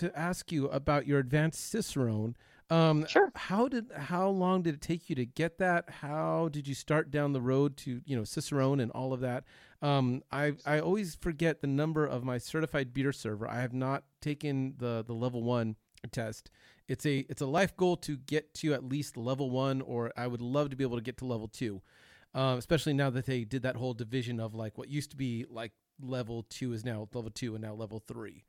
to 0.00 0.18
ask 0.18 0.50
you 0.50 0.68
about 0.68 1.06
your 1.06 1.18
advanced 1.18 1.70
cicerone 1.70 2.34
um 2.70 3.06
Sure. 3.06 3.30
how 3.34 3.68
did 3.68 3.86
how 3.96 4.28
long 4.28 4.62
did 4.62 4.74
it 4.74 4.80
take 4.80 5.08
you 5.10 5.16
to 5.16 5.26
get 5.26 5.58
that? 5.58 5.88
How 5.90 6.48
did 6.50 6.66
you 6.66 6.74
start 6.74 7.10
down 7.10 7.32
the 7.32 7.40
road 7.40 7.76
to 7.78 8.00
you 8.04 8.16
know 8.16 8.24
cicerone 8.24 8.80
and 8.80 8.90
all 8.92 9.12
of 9.12 9.20
that? 9.20 9.44
Um 9.82 10.22
i 10.30 10.54
i 10.66 10.78
always 10.80 11.14
forget 11.14 11.60
the 11.60 11.66
number 11.66 12.06
of 12.06 12.24
my 12.24 12.38
certified 12.38 12.92
beer 12.94 13.12
server. 13.12 13.48
I 13.48 13.60
have 13.60 13.72
not 13.74 14.04
taken 14.20 14.74
the 14.78 15.04
the 15.06 15.14
level 15.14 15.42
one 15.42 15.76
test. 16.10 16.50
It's 16.88 17.06
a 17.06 17.18
it's 17.28 17.42
a 17.42 17.46
life 17.46 17.76
goal 17.76 17.96
to 17.98 18.16
get 18.16 18.54
to 18.54 18.74
at 18.74 18.84
least 18.84 19.16
level 19.16 19.50
one 19.50 19.80
or 19.82 20.12
i 20.16 20.26
would 20.26 20.42
love 20.42 20.70
to 20.70 20.76
be 20.76 20.84
able 20.84 20.96
to 20.96 21.02
get 21.02 21.18
to 21.18 21.26
level 21.26 21.48
two. 21.48 21.82
Um, 22.34 22.58
especially 22.58 22.94
now 22.94 23.10
that 23.10 23.26
they 23.26 23.44
did 23.44 23.62
that 23.62 23.76
whole 23.76 23.92
division 23.94 24.40
of 24.40 24.54
like 24.54 24.78
what 24.78 24.88
used 24.88 25.10
to 25.10 25.16
be 25.16 25.44
like 25.50 25.72
level 26.00 26.44
two 26.48 26.72
is 26.72 26.84
now 26.84 27.06
level 27.12 27.30
two 27.30 27.54
and 27.54 27.62
now 27.62 27.74
level 27.74 28.02
three. 28.06 28.44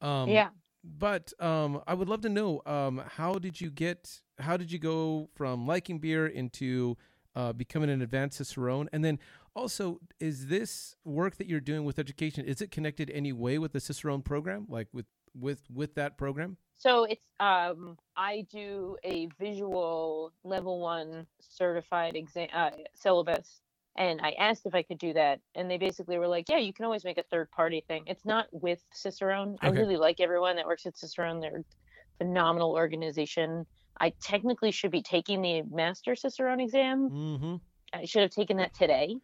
Um, 0.00 0.28
yeah. 0.28 0.50
But 0.84 1.32
um, 1.40 1.80
I 1.86 1.94
would 1.94 2.08
love 2.08 2.20
to 2.22 2.28
know 2.28 2.60
um, 2.66 3.02
how 3.16 3.34
did 3.34 3.60
you 3.60 3.70
get 3.70 4.20
how 4.38 4.56
did 4.56 4.70
you 4.70 4.78
go 4.78 5.28
from 5.34 5.66
liking 5.66 5.98
beer 5.98 6.26
into 6.26 6.96
uh, 7.34 7.52
becoming 7.52 7.90
an 7.90 8.02
advanced 8.02 8.38
cicerone, 8.38 8.88
and 8.92 9.04
then 9.04 9.18
also 9.56 10.00
is 10.20 10.48
this 10.48 10.96
work 11.04 11.36
that 11.36 11.46
you're 11.46 11.60
doing 11.60 11.84
with 11.84 11.98
education 11.98 12.44
is 12.44 12.60
it 12.60 12.70
connected 12.70 13.10
any 13.10 13.32
way 13.32 13.58
with 13.58 13.72
the 13.72 13.80
cicerone 13.80 14.22
program, 14.22 14.66
like 14.68 14.88
with 14.92 15.06
with 15.34 15.62
with 15.72 15.94
that 15.94 16.18
program? 16.18 16.56
So 16.76 17.04
it's 17.04 17.22
um 17.40 17.96
I 18.16 18.46
do 18.50 18.96
a 19.04 19.28
visual 19.38 20.32
level 20.42 20.80
one 20.80 21.26
certified 21.40 22.16
exam 22.16 22.48
uh, 22.52 22.70
syllabus, 22.94 23.60
and 23.96 24.20
I 24.20 24.32
asked 24.32 24.66
if 24.66 24.74
I 24.74 24.82
could 24.82 24.98
do 24.98 25.12
that, 25.12 25.40
and 25.54 25.70
they 25.70 25.78
basically 25.78 26.18
were 26.18 26.26
like, 26.26 26.48
yeah, 26.48 26.58
you 26.58 26.72
can 26.72 26.84
always 26.84 27.04
make 27.04 27.18
a 27.18 27.22
third 27.30 27.50
party 27.50 27.84
thing. 27.86 28.04
It's 28.06 28.24
not 28.24 28.46
with 28.50 28.80
Cicerone. 28.92 29.56
I 29.60 29.68
really 29.68 29.96
like 29.96 30.20
everyone 30.20 30.56
that 30.56 30.66
works 30.66 30.86
at 30.86 30.98
Cicerone. 30.98 31.40
They're 31.40 31.58
a 31.58 31.64
phenomenal 32.18 32.72
organization. 32.72 33.66
I 34.00 34.12
technically 34.20 34.72
should 34.72 34.90
be 34.90 35.02
taking 35.02 35.42
the 35.42 35.62
master 35.70 36.16
Cicerone 36.16 36.60
exam. 36.60 37.10
Mm-hmm. 37.10 37.54
I 37.92 38.04
should 38.04 38.22
have 38.22 38.32
taken 38.32 38.56
that 38.56 38.74
today, 38.74 39.16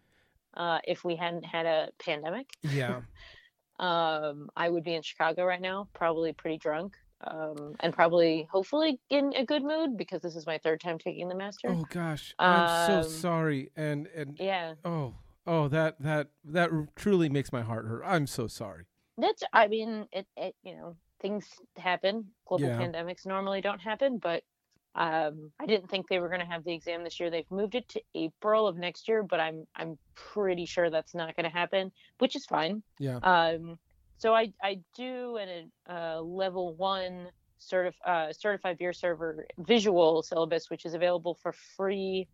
uh, 0.56 0.78
if 0.84 1.04
we 1.04 1.16
hadn't 1.16 1.44
had 1.44 1.66
a 1.66 1.88
pandemic 1.98 2.46
Yeah. 2.62 3.00
um, 3.80 4.48
I 4.56 4.68
would 4.68 4.84
be 4.84 4.94
in 4.94 5.02
Chicago 5.02 5.44
right 5.44 5.60
now, 5.60 5.88
probably 5.94 6.32
pretty 6.32 6.58
drunk. 6.58 6.94
Um, 7.26 7.74
and 7.80 7.92
probably 7.92 8.48
hopefully 8.50 8.98
in 9.10 9.32
a 9.36 9.44
good 9.44 9.62
mood 9.62 9.96
because 9.96 10.22
this 10.22 10.36
is 10.36 10.46
my 10.46 10.58
third 10.58 10.80
time 10.80 10.98
taking 10.98 11.28
the 11.28 11.34
master. 11.34 11.68
Oh 11.68 11.84
gosh, 11.90 12.34
I'm 12.38 12.62
Um, 12.98 13.02
so 13.02 13.08
sorry. 13.08 13.70
And 13.76 14.06
and 14.14 14.36
Yeah, 14.38 14.74
oh 14.84 15.14
oh 15.46 15.68
that 15.68 16.00
that 16.00 16.28
that 16.44 16.70
truly 16.96 17.28
makes 17.28 17.52
my 17.52 17.62
heart 17.62 17.86
hurt. 17.86 18.02
I'm 18.04 18.26
so 18.26 18.46
sorry. 18.46 18.84
that's. 19.18 19.42
I 19.52 19.68
mean, 19.68 20.06
it. 20.12 20.26
it 20.36 20.54
you 20.62 20.76
know, 20.76 20.96
things 21.20 21.46
happen. 21.76 22.26
Global 22.46 22.66
Yeah. 22.66 22.78
pandemics 22.78 23.26
normally 23.26 23.60
don't 23.60 23.80
happen, 23.80 24.16
but 24.18 24.42
um, 24.94 25.52
I 25.60 25.66
didn't 25.66 25.88
think 25.90 26.08
they 26.08 26.18
were 26.18 26.28
going 26.28 26.40
to 26.40 26.46
have 26.46 26.64
the 26.64 26.72
exam 26.72 27.04
this 27.04 27.20
year. 27.20 27.30
They've 27.30 27.50
moved 27.50 27.74
it 27.74 27.88
to 27.90 28.02
April 28.14 28.66
of 28.66 28.76
next 28.76 29.06
year, 29.08 29.22
but 29.22 29.38
I'm 29.38 29.66
I'm 29.76 29.98
pretty 30.14 30.64
sure 30.66 30.88
that's 30.90 31.14
not 31.14 31.36
going 31.36 31.44
to 31.44 31.50
happen, 31.56 31.92
which 32.18 32.34
is 32.34 32.46
fine. 32.46 32.82
Yeah. 32.98 33.16
Um, 33.18 33.78
so 34.20 34.34
I 34.34 34.52
I 34.62 34.80
do 34.96 35.36
an 35.38 35.72
uh, 35.88 36.20
level 36.20 36.74
one 36.76 37.28
certif- 37.60 37.94
uh, 38.06 38.32
certified 38.32 38.78
beer 38.78 38.92
server 38.92 39.46
visual 39.58 40.22
syllabus, 40.22 40.70
which 40.70 40.84
is 40.84 40.94
available 40.94 41.34
for 41.42 41.52
free 41.76 42.28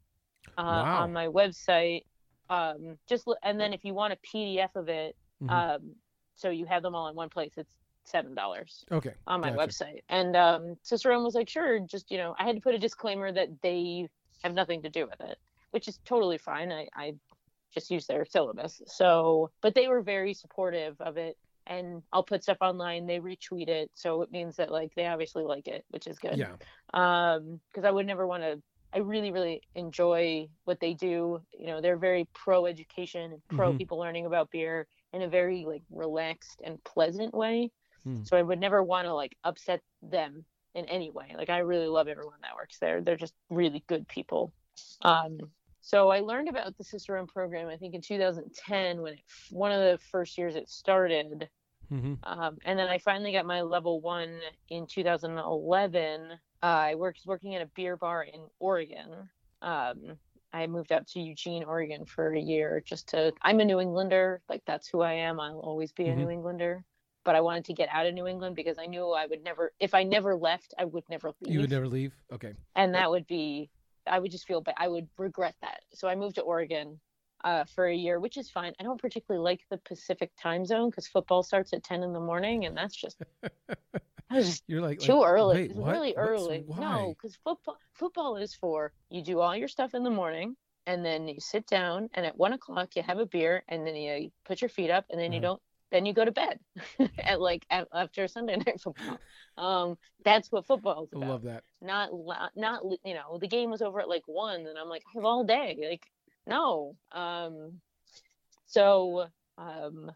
uh, 0.58 0.62
Wow. 0.62 1.04
on 1.04 1.12
my 1.12 1.28
website. 1.28 2.02
Um, 2.48 2.98
just 3.08 3.26
l- 3.28 3.38
and 3.42 3.58
then 3.60 3.72
if 3.72 3.84
you 3.84 3.94
want 3.94 4.12
a 4.12 4.18
PDF 4.26 4.74
of 4.76 4.88
it, 4.88 5.16
Mhm. 5.42 5.50
um, 5.50 5.96
so 6.34 6.50
you 6.50 6.66
have 6.66 6.82
them 6.82 6.94
all 6.94 7.08
in 7.08 7.14
one 7.16 7.28
place, 7.30 7.52
it's 7.56 7.70
seven 8.04 8.34
dollars 8.34 8.84
Okay. 8.92 9.14
on 9.26 9.40
my 9.40 9.50
Gotcha. 9.50 9.68
website. 9.68 10.00
And 10.08 10.36
um, 10.36 10.76
Cicerone 10.82 11.24
was 11.24 11.34
like, 11.34 11.48
sure, 11.48 11.80
just, 11.80 12.10
you 12.10 12.18
know, 12.18 12.34
I 12.38 12.44
had 12.44 12.56
to 12.56 12.60
put 12.62 12.74
a 12.74 12.78
disclaimer 12.78 13.32
that 13.32 13.48
they 13.62 14.08
have 14.42 14.54
nothing 14.54 14.82
to 14.82 14.90
do 14.90 15.06
with 15.06 15.20
it, 15.20 15.38
which 15.70 15.88
is 15.88 15.98
totally 16.04 16.38
fine. 16.38 16.70
I, 16.72 16.88
I 16.94 17.14
just 17.74 17.90
use 17.90 18.06
their 18.06 18.24
syllabus. 18.24 18.80
So, 18.86 19.50
but 19.62 19.74
they 19.74 19.88
were 19.88 20.02
very 20.02 20.34
supportive 20.34 21.00
of 21.00 21.16
it. 21.16 21.36
And 21.66 22.02
I'll 22.12 22.22
put 22.22 22.42
stuff 22.44 22.58
online, 22.60 23.06
they 23.06 23.18
retweet 23.18 23.68
it. 23.68 23.90
So 23.94 24.22
it 24.22 24.30
means 24.30 24.56
that, 24.56 24.70
like, 24.70 24.94
they 24.94 25.06
obviously 25.06 25.42
like 25.44 25.66
it, 25.68 25.84
which 25.88 26.06
is 26.06 26.18
good. 26.18 26.38
Yeah. 26.38 26.56
Um, 26.94 27.60
because 27.72 27.84
I 27.84 27.90
would 27.90 28.06
never 28.06 28.26
want 28.26 28.42
to. 28.44 28.62
I 28.92 28.98
really, 28.98 29.32
really 29.32 29.62
enjoy 29.74 30.48
what 30.64 30.80
they 30.80 30.94
do. 30.94 31.40
You 31.58 31.66
know, 31.66 31.80
they're 31.80 31.98
very 31.98 32.28
pro 32.34 32.66
education 32.66 33.32
and 33.32 33.42
pro 33.48 33.72
Mhm. 33.72 33.78
people 33.78 33.98
learning 33.98 34.26
about 34.26 34.50
beer 34.50 34.86
in 35.12 35.22
a 35.22 35.28
very 35.28 35.64
like 35.66 35.82
relaxed 35.90 36.62
and 36.64 36.82
pleasant 36.84 37.34
way. 37.34 37.72
Hmm. 38.04 38.22
So 38.22 38.36
I 38.36 38.42
would 38.42 38.60
never 38.60 38.82
want 38.82 39.06
to 39.06 39.14
like 39.14 39.36
upset 39.44 39.82
them 40.02 40.46
in 40.74 40.86
any 40.86 41.10
way. 41.10 41.34
Like 41.36 41.50
I 41.50 41.58
really 41.58 41.88
love 41.88 42.08
everyone 42.08 42.40
that 42.42 42.54
works 42.54 42.78
there. 42.78 43.02
They're 43.02 43.16
just 43.16 43.34
really 43.50 43.82
good 43.86 44.06
people. 44.08 44.54
Um, 45.02 45.52
so 45.86 46.08
I 46.10 46.18
learned 46.18 46.48
about 46.48 46.76
the 46.76 46.82
Cicerone 46.82 47.28
program 47.28 47.68
I 47.68 47.76
think 47.76 47.94
in 47.94 48.00
2010 48.00 49.00
when 49.02 49.12
it, 49.12 49.20
one 49.50 49.70
of 49.70 49.78
the 49.80 49.98
first 50.10 50.36
years 50.36 50.56
it 50.56 50.68
started. 50.68 51.48
hmm 51.88 52.14
Um, 52.24 52.58
and 52.64 52.76
then 52.76 52.88
I 52.88 52.98
finally 52.98 53.30
got 53.30 53.46
my 53.46 53.60
level 53.62 54.00
one 54.00 54.40
in 54.68 54.86
2011. 54.88 56.32
Uh, 56.32 56.66
I 56.66 56.96
worked 56.96 57.20
working 57.24 57.54
at 57.54 57.62
a 57.62 57.70
beer 57.76 57.96
bar 57.96 58.24
in 58.24 58.40
Oregon. 58.58 59.30
Um, 59.62 60.18
I 60.52 60.66
moved 60.66 60.90
out 60.90 61.06
to 61.08 61.20
Eugene, 61.20 61.62
Oregon 61.62 62.04
for 62.04 62.34
a 62.34 62.40
year 62.40 62.82
just 62.84 63.06
to. 63.10 63.32
I'm 63.42 63.60
a 63.60 63.64
New 63.64 63.78
Englander, 63.78 64.40
like 64.48 64.62
that's 64.66 64.88
who 64.88 65.02
I 65.02 65.12
am. 65.12 65.38
I'll 65.38 65.60
always 65.60 65.92
be 65.92 66.08
a 66.08 66.14
Mhm. 66.14 66.16
New 66.16 66.30
Englander. 66.30 66.84
But 67.22 67.36
I 67.36 67.40
wanted 67.42 67.64
to 67.66 67.74
get 67.74 67.88
out 67.92 68.06
of 68.06 68.14
New 68.14 68.26
England 68.26 68.56
because 68.56 68.78
I 68.78 68.86
knew 68.86 69.10
I 69.12 69.26
would 69.26 69.44
never. 69.44 69.72
If 69.78 69.94
I 69.94 70.02
never 70.02 70.34
left, 70.34 70.74
I 70.78 70.84
would 70.84 71.04
never 71.08 71.32
leave 71.40 71.54
You 71.54 71.60
would 71.60 71.70
never 71.70 71.86
leave. 71.88 72.12
Okay. 72.32 72.54
and 72.74 72.94
that 72.94 73.08
would 73.10 73.26
be 73.26 73.70
i 74.08 74.18
would 74.18 74.30
just 74.30 74.46
feel 74.46 74.60
bad 74.60 74.74
i 74.78 74.88
would 74.88 75.08
regret 75.18 75.54
that 75.62 75.80
so 75.94 76.08
i 76.08 76.14
moved 76.14 76.36
to 76.36 76.42
oregon 76.42 77.00
uh, 77.44 77.64
for 77.64 77.86
a 77.86 77.94
year 77.94 78.18
which 78.18 78.36
is 78.36 78.50
fine 78.50 78.72
i 78.80 78.82
don't 78.82 79.00
particularly 79.00 79.42
like 79.44 79.60
the 79.70 79.78
pacific 79.78 80.30
time 80.40 80.64
zone 80.64 80.90
because 80.90 81.06
football 81.06 81.42
starts 81.42 81.72
at 81.72 81.84
10 81.84 82.02
in 82.02 82.12
the 82.12 82.20
morning 82.20 82.64
and 82.64 82.76
that's 82.76 82.96
just 82.96 83.18
that's 84.30 84.46
just 84.46 84.64
You're 84.66 84.80
like 84.80 84.98
too 84.98 85.18
like, 85.20 85.28
early 85.28 85.56
Wait, 85.56 85.70
it's 85.70 85.78
what? 85.78 85.92
really 85.92 86.08
What's- 86.16 86.18
early 86.18 86.64
Why? 86.66 86.80
no 86.80 87.14
because 87.16 87.36
football 87.44 87.76
football 87.94 88.36
is 88.36 88.54
for 88.54 88.92
you 89.10 89.22
do 89.22 89.40
all 89.40 89.54
your 89.56 89.68
stuff 89.68 89.94
in 89.94 90.02
the 90.02 90.10
morning 90.10 90.56
and 90.86 91.04
then 91.04 91.28
you 91.28 91.40
sit 91.40 91.66
down 91.66 92.08
and 92.14 92.24
at 92.26 92.36
one 92.36 92.52
o'clock 92.52 92.96
you 92.96 93.02
have 93.02 93.18
a 93.18 93.26
beer 93.26 93.62
and 93.68 93.86
then 93.86 93.96
you 93.96 94.30
put 94.44 94.60
your 94.62 94.68
feet 94.70 94.90
up 94.90 95.04
and 95.10 95.20
then 95.20 95.32
you 95.32 95.40
Uh-huh. 95.40 95.48
don't 95.48 95.62
then 95.90 96.06
you 96.06 96.12
go 96.12 96.24
to 96.24 96.32
bed 96.32 96.58
at 97.24 97.40
like 97.40 97.64
at, 97.70 97.86
after 97.92 98.26
sunday 98.28 98.56
night 98.66 98.80
football 98.80 99.20
um 99.56 99.96
that's 100.24 100.50
what 100.52 100.66
football 100.66 101.04
is 101.04 101.12
I 101.14 101.18
about 101.18 101.28
love 101.28 101.42
that. 101.42 101.64
not 101.80 102.10
not 102.56 102.82
you 103.04 103.14
know 103.14 103.38
the 103.40 103.48
game 103.48 103.70
was 103.70 103.82
over 103.82 104.00
at 104.00 104.08
like 104.08 104.24
one 104.26 104.66
and 104.66 104.78
i'm 104.78 104.88
like 104.88 105.02
i 105.08 105.18
have 105.18 105.24
all 105.24 105.44
day 105.44 105.76
like 105.88 106.06
no 106.46 106.96
um 107.12 107.80
so 108.66 109.26
um 109.58 110.10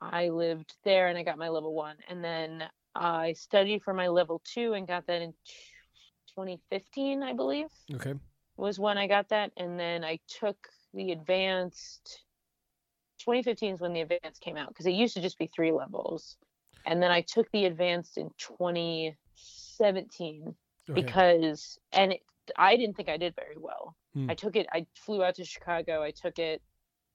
i 0.00 0.28
lived 0.28 0.74
there 0.84 1.08
and 1.08 1.18
i 1.18 1.22
got 1.22 1.38
my 1.38 1.48
level 1.48 1.74
one 1.74 1.96
and 2.08 2.22
then 2.24 2.64
i 2.94 3.32
studied 3.32 3.82
for 3.82 3.94
my 3.94 4.08
level 4.08 4.40
two 4.44 4.72
and 4.74 4.86
got 4.86 5.06
that 5.06 5.22
in 5.22 5.32
2015 6.34 7.22
i 7.22 7.32
believe 7.32 7.66
Okay. 7.94 8.14
was 8.56 8.78
when 8.78 8.98
i 8.98 9.06
got 9.06 9.28
that 9.28 9.50
and 9.56 9.78
then 9.78 10.04
i 10.04 10.18
took 10.28 10.56
the 10.94 11.12
advanced 11.12 12.24
2015 13.20 13.74
is 13.74 13.80
when 13.80 13.92
the 13.92 14.00
advanced 14.00 14.40
came 14.42 14.56
out 14.56 14.68
because 14.68 14.86
it 14.86 14.92
used 14.92 15.14
to 15.14 15.20
just 15.22 15.38
be 15.38 15.48
three 15.54 15.70
levels 15.72 16.36
and 16.86 17.02
then 17.02 17.10
i 17.10 17.20
took 17.20 17.50
the 17.52 17.64
advanced 17.66 18.16
in 18.18 18.30
2017 18.38 20.54
Okay. 20.88 21.02
because 21.02 21.78
and 21.92 22.12
it, 22.14 22.20
I 22.56 22.76
didn't 22.76 22.96
think 22.96 23.08
I 23.08 23.16
did 23.16 23.36
very 23.36 23.54
well. 23.56 23.94
Hmm. 24.14 24.28
I 24.28 24.34
took 24.34 24.56
it. 24.56 24.66
I 24.72 24.84
flew 24.96 25.22
out 25.22 25.36
to 25.36 25.44
Chicago. 25.44 26.02
I 26.02 26.10
took 26.10 26.40
it. 26.40 26.60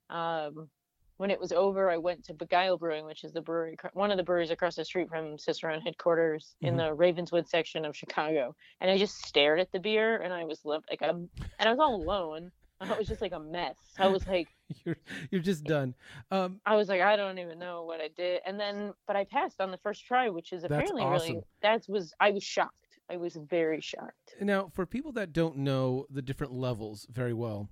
Um, 0.10 0.70
when 1.18 1.30
it 1.30 1.38
was 1.40 1.52
over, 1.52 1.90
I 1.90 1.98
went 1.98 2.24
to 2.26 2.34
Begyle 2.34 2.80
Brewing, 2.80 3.06
which 3.06 3.26
is 3.26 3.34
the 3.34 3.42
brewery, 3.42 3.76
one 3.94 4.12
of 4.12 4.18
the 4.18 4.24
breweries 4.24 4.52
across 4.52 4.76
the 4.76 4.86
street 4.86 5.10
from 5.10 5.38
Cicerone 5.38 5.82
headquarters 5.82 6.56
in 6.62 6.76
Mhm. 6.76 6.78
the 6.78 6.94
Ravenswood 6.94 7.50
section 7.50 7.84
of 7.86 7.98
Chicago. 7.98 8.56
And 8.80 8.90
I 8.90 8.98
just 8.98 9.26
stared 9.26 9.60
at 9.60 9.72
the 9.74 9.80
beer, 9.80 10.18
and 10.22 10.34
I 10.34 10.46
was 10.46 10.64
li- 10.64 10.80
like, 10.90 11.02
I'm, 11.02 11.30
and 11.60 11.68
I 11.68 11.72
was 11.72 11.80
all 11.80 11.96
alone. 11.96 12.52
I 12.82 12.98
was 12.98 13.08
just 13.08 13.22
like 13.22 13.32
a 13.32 13.40
mess. 13.40 13.78
I 13.98 14.08
was 14.08 14.28
like, 14.28 14.50
you're 14.86 14.98
you're 15.32 15.42
just 15.42 15.64
done. 15.64 15.96
Um, 16.32 16.60
I 16.66 16.76
was 16.76 16.90
like, 16.90 17.02
I 17.02 17.16
don't 17.16 17.40
even 17.40 17.58
know 17.58 17.84
what 17.84 18.02
I 18.02 18.10
did. 18.16 18.42
And 18.46 18.60
then, 18.60 18.94
but 19.08 19.16
I 19.16 19.24
passed 19.24 19.62
on 19.62 19.72
the 19.72 19.78
first 19.78 20.06
try, 20.06 20.30
which 20.30 20.52
is 20.52 20.64
apparently 20.64 21.02
awesome. 21.04 21.36
really, 21.36 21.44
that 21.62 21.86
was, 21.88 22.14
I 22.20 22.32
was 22.32 22.44
shocked. 22.44 22.74
I 23.10 23.18
was 23.18 23.36
very 23.36 23.82
shocked. 23.82 24.36
now, 24.42 24.70
for 24.74 24.86
people 24.86 25.12
that 25.14 25.32
don't 25.32 25.58
know 25.58 26.06
the 26.10 26.22
different 26.24 26.54
levels 26.54 27.06
very 27.12 27.34
well, 27.34 27.70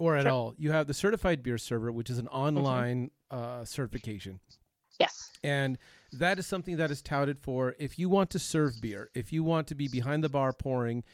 or 0.00 0.16
at 0.16 0.24
Sure. 0.24 0.32
all, 0.32 0.54
you 0.58 0.72
have 0.72 0.88
the 0.88 0.94
certified 0.94 1.42
beer 1.42 1.58
server, 1.58 1.92
which 1.92 2.10
is 2.10 2.18
an 2.18 2.26
online 2.28 3.10
uh, 3.30 3.64
certification. 3.64 4.40
Yes. 4.98 5.30
And 5.44 5.78
that 6.12 6.38
is 6.38 6.46
something 6.46 6.76
that 6.76 6.90
is 6.90 7.02
touted 7.02 7.38
for 7.38 7.74
if 7.78 7.98
you 7.98 8.08
want 8.08 8.30
to 8.30 8.38
serve 8.38 8.80
beer, 8.80 9.10
if 9.14 9.32
you 9.32 9.44
want 9.44 9.66
to 9.68 9.74
be 9.74 9.88
behind 9.88 10.24
the 10.24 10.28
bar 10.28 10.52
pouring, 10.52 11.04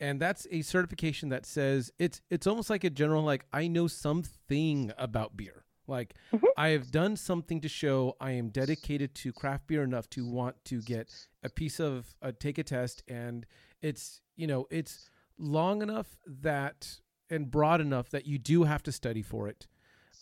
and 0.00 0.20
that's 0.20 0.46
a 0.50 0.62
certification 0.62 1.28
that 1.28 1.44
says 1.46 1.92
it's 1.98 2.20
it's 2.30 2.46
almost 2.46 2.70
like 2.70 2.84
a 2.84 2.90
general 2.90 3.22
like 3.22 3.44
I 3.52 3.68
know 3.68 3.86
something 3.86 4.92
about 4.98 5.36
beer. 5.36 5.64
Like 5.86 6.14
Mhm. 6.32 6.44
I 6.56 6.68
have 6.68 6.90
done 6.90 7.16
something 7.16 7.60
to 7.62 7.68
show 7.68 8.16
I 8.20 8.32
am 8.32 8.48
dedicated 8.50 9.14
to 9.16 9.32
craft 9.32 9.66
beer 9.66 9.82
enough 9.82 10.08
to 10.10 10.24
want 10.24 10.64
to 10.66 10.80
get 10.82 11.12
a 11.42 11.48
piece 11.48 11.80
of 11.80 12.14
uh, 12.22 12.32
take 12.38 12.58
a 12.58 12.62
test 12.64 13.02
and 13.08 13.44
it's 13.82 14.20
you 14.36 14.46
know 14.46 14.66
it's 14.70 15.10
long 15.38 15.82
enough 15.82 16.16
that 16.26 17.00
and 17.28 17.50
broad 17.50 17.80
enough 17.80 18.10
that 18.10 18.26
you 18.26 18.38
do 18.38 18.64
have 18.64 18.82
to 18.84 18.92
study 18.92 19.22
for 19.22 19.48
it. 19.48 19.66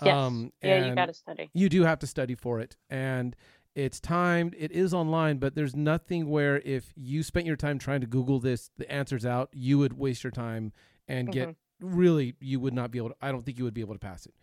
Yes. 0.03 0.15
Um, 0.15 0.53
yeah, 0.63 0.87
you 0.87 0.95
got 0.95 1.07
to 1.07 1.15
study. 1.15 1.51
you 1.55 1.69
do 1.69 1.83
have 1.83 1.99
to 2.01 2.07
study 2.07 2.35
for 2.37 2.61
it 2.61 2.77
and 2.89 3.35
it's 3.75 4.01
timed 4.01 4.55
it 4.59 4.73
is 4.73 4.93
online 4.95 5.39
but 5.39 5.55
there's 5.55 5.77
nothing 5.77 6.29
where 6.29 6.57
if 6.61 6.93
you 6.97 7.23
spent 7.23 7.47
your 7.47 7.57
time 7.57 7.79
trying 7.79 8.01
to 8.01 8.07
google 8.07 8.41
this 8.41 8.71
the 8.79 8.91
answers 8.91 9.25
out 9.27 9.49
you 9.53 9.79
would 9.79 9.93
waste 9.93 10.25
your 10.25 10.31
time 10.31 10.73
and 11.07 11.31
get 11.31 11.55
really 11.81 12.35
you 12.41 12.59
would 12.59 12.75
not 12.75 12.91
be 12.91 12.99
able 12.99 13.11
to 13.11 13.17
i 13.23 13.31
don't 13.31 13.45
think 13.45 13.59
you 13.59 13.65
would 13.65 13.75
be 13.75 13.81
able 13.81 13.95
to 13.95 14.01
pass 14.01 14.27
it 14.27 14.35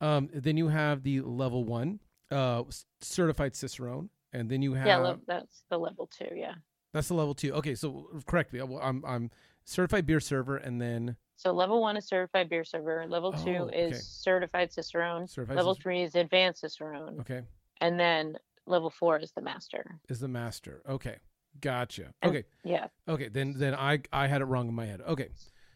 um, 0.00 0.28
then 0.34 0.56
you 0.56 0.68
have 0.68 1.02
the 1.02 1.20
level 1.22 1.64
one 1.64 1.98
uh, 2.30 2.62
certified 3.00 3.54
cicerone 3.54 4.08
and 4.32 4.50
then 4.50 4.60
you 4.60 4.74
have 4.74 4.86
Yeah, 4.86 5.14
that's 5.26 5.62
the 5.70 5.78
level 5.78 6.06
two. 6.06 6.28
Yeah. 6.34 6.54
that's 6.92 7.08
the 7.08 7.14
level 7.14 7.34
two 7.34 7.52
okay 7.54 7.74
so 7.74 8.08
correct 8.26 8.52
me 8.52 8.60
I'm- 8.60 9.02
i'm 9.06 9.30
certified 9.64 10.06
beer 10.06 10.20
server 10.20 10.56
and 10.58 10.80
then 10.80 11.16
So 11.36 11.52
level 11.52 11.80
one 11.80 11.96
is 11.96 12.06
certified 12.06 12.48
beer 12.48 12.64
server. 12.64 13.06
Level 13.08 13.32
Oh, 13.36 13.44
two 13.44 13.56
okay. 13.68 13.80
is 13.90 14.06
certified 14.06 14.72
cicerone. 14.72 15.26
certified 15.26 15.56
level 15.56 15.74
Cic- 15.74 15.82
three 15.82 16.02
is 16.02 16.14
advanced 16.14 16.60
cicerone, 16.60 17.18
okay 17.20 17.42
and 17.80 17.98
then 17.98 18.36
level 18.66 18.90
four 18.90 19.18
is 19.18 19.32
the 19.32 19.40
master. 19.42 19.98
is 20.08 20.20
the 20.20 20.28
master 20.28 20.82
okay 20.88 21.16
gotcha 21.60 22.12
And- 22.22 22.30
okay 22.30 22.44
Yeah. 22.64 22.88
Okay, 23.08 23.28
then 23.28 23.54
then 23.56 23.74
I 23.74 24.00
I 24.12 24.26
had 24.26 24.40
it 24.40 24.46
wrong 24.46 24.68
in 24.68 24.74
my 24.74 24.86
head. 24.86 25.00
Okay, 25.02 25.28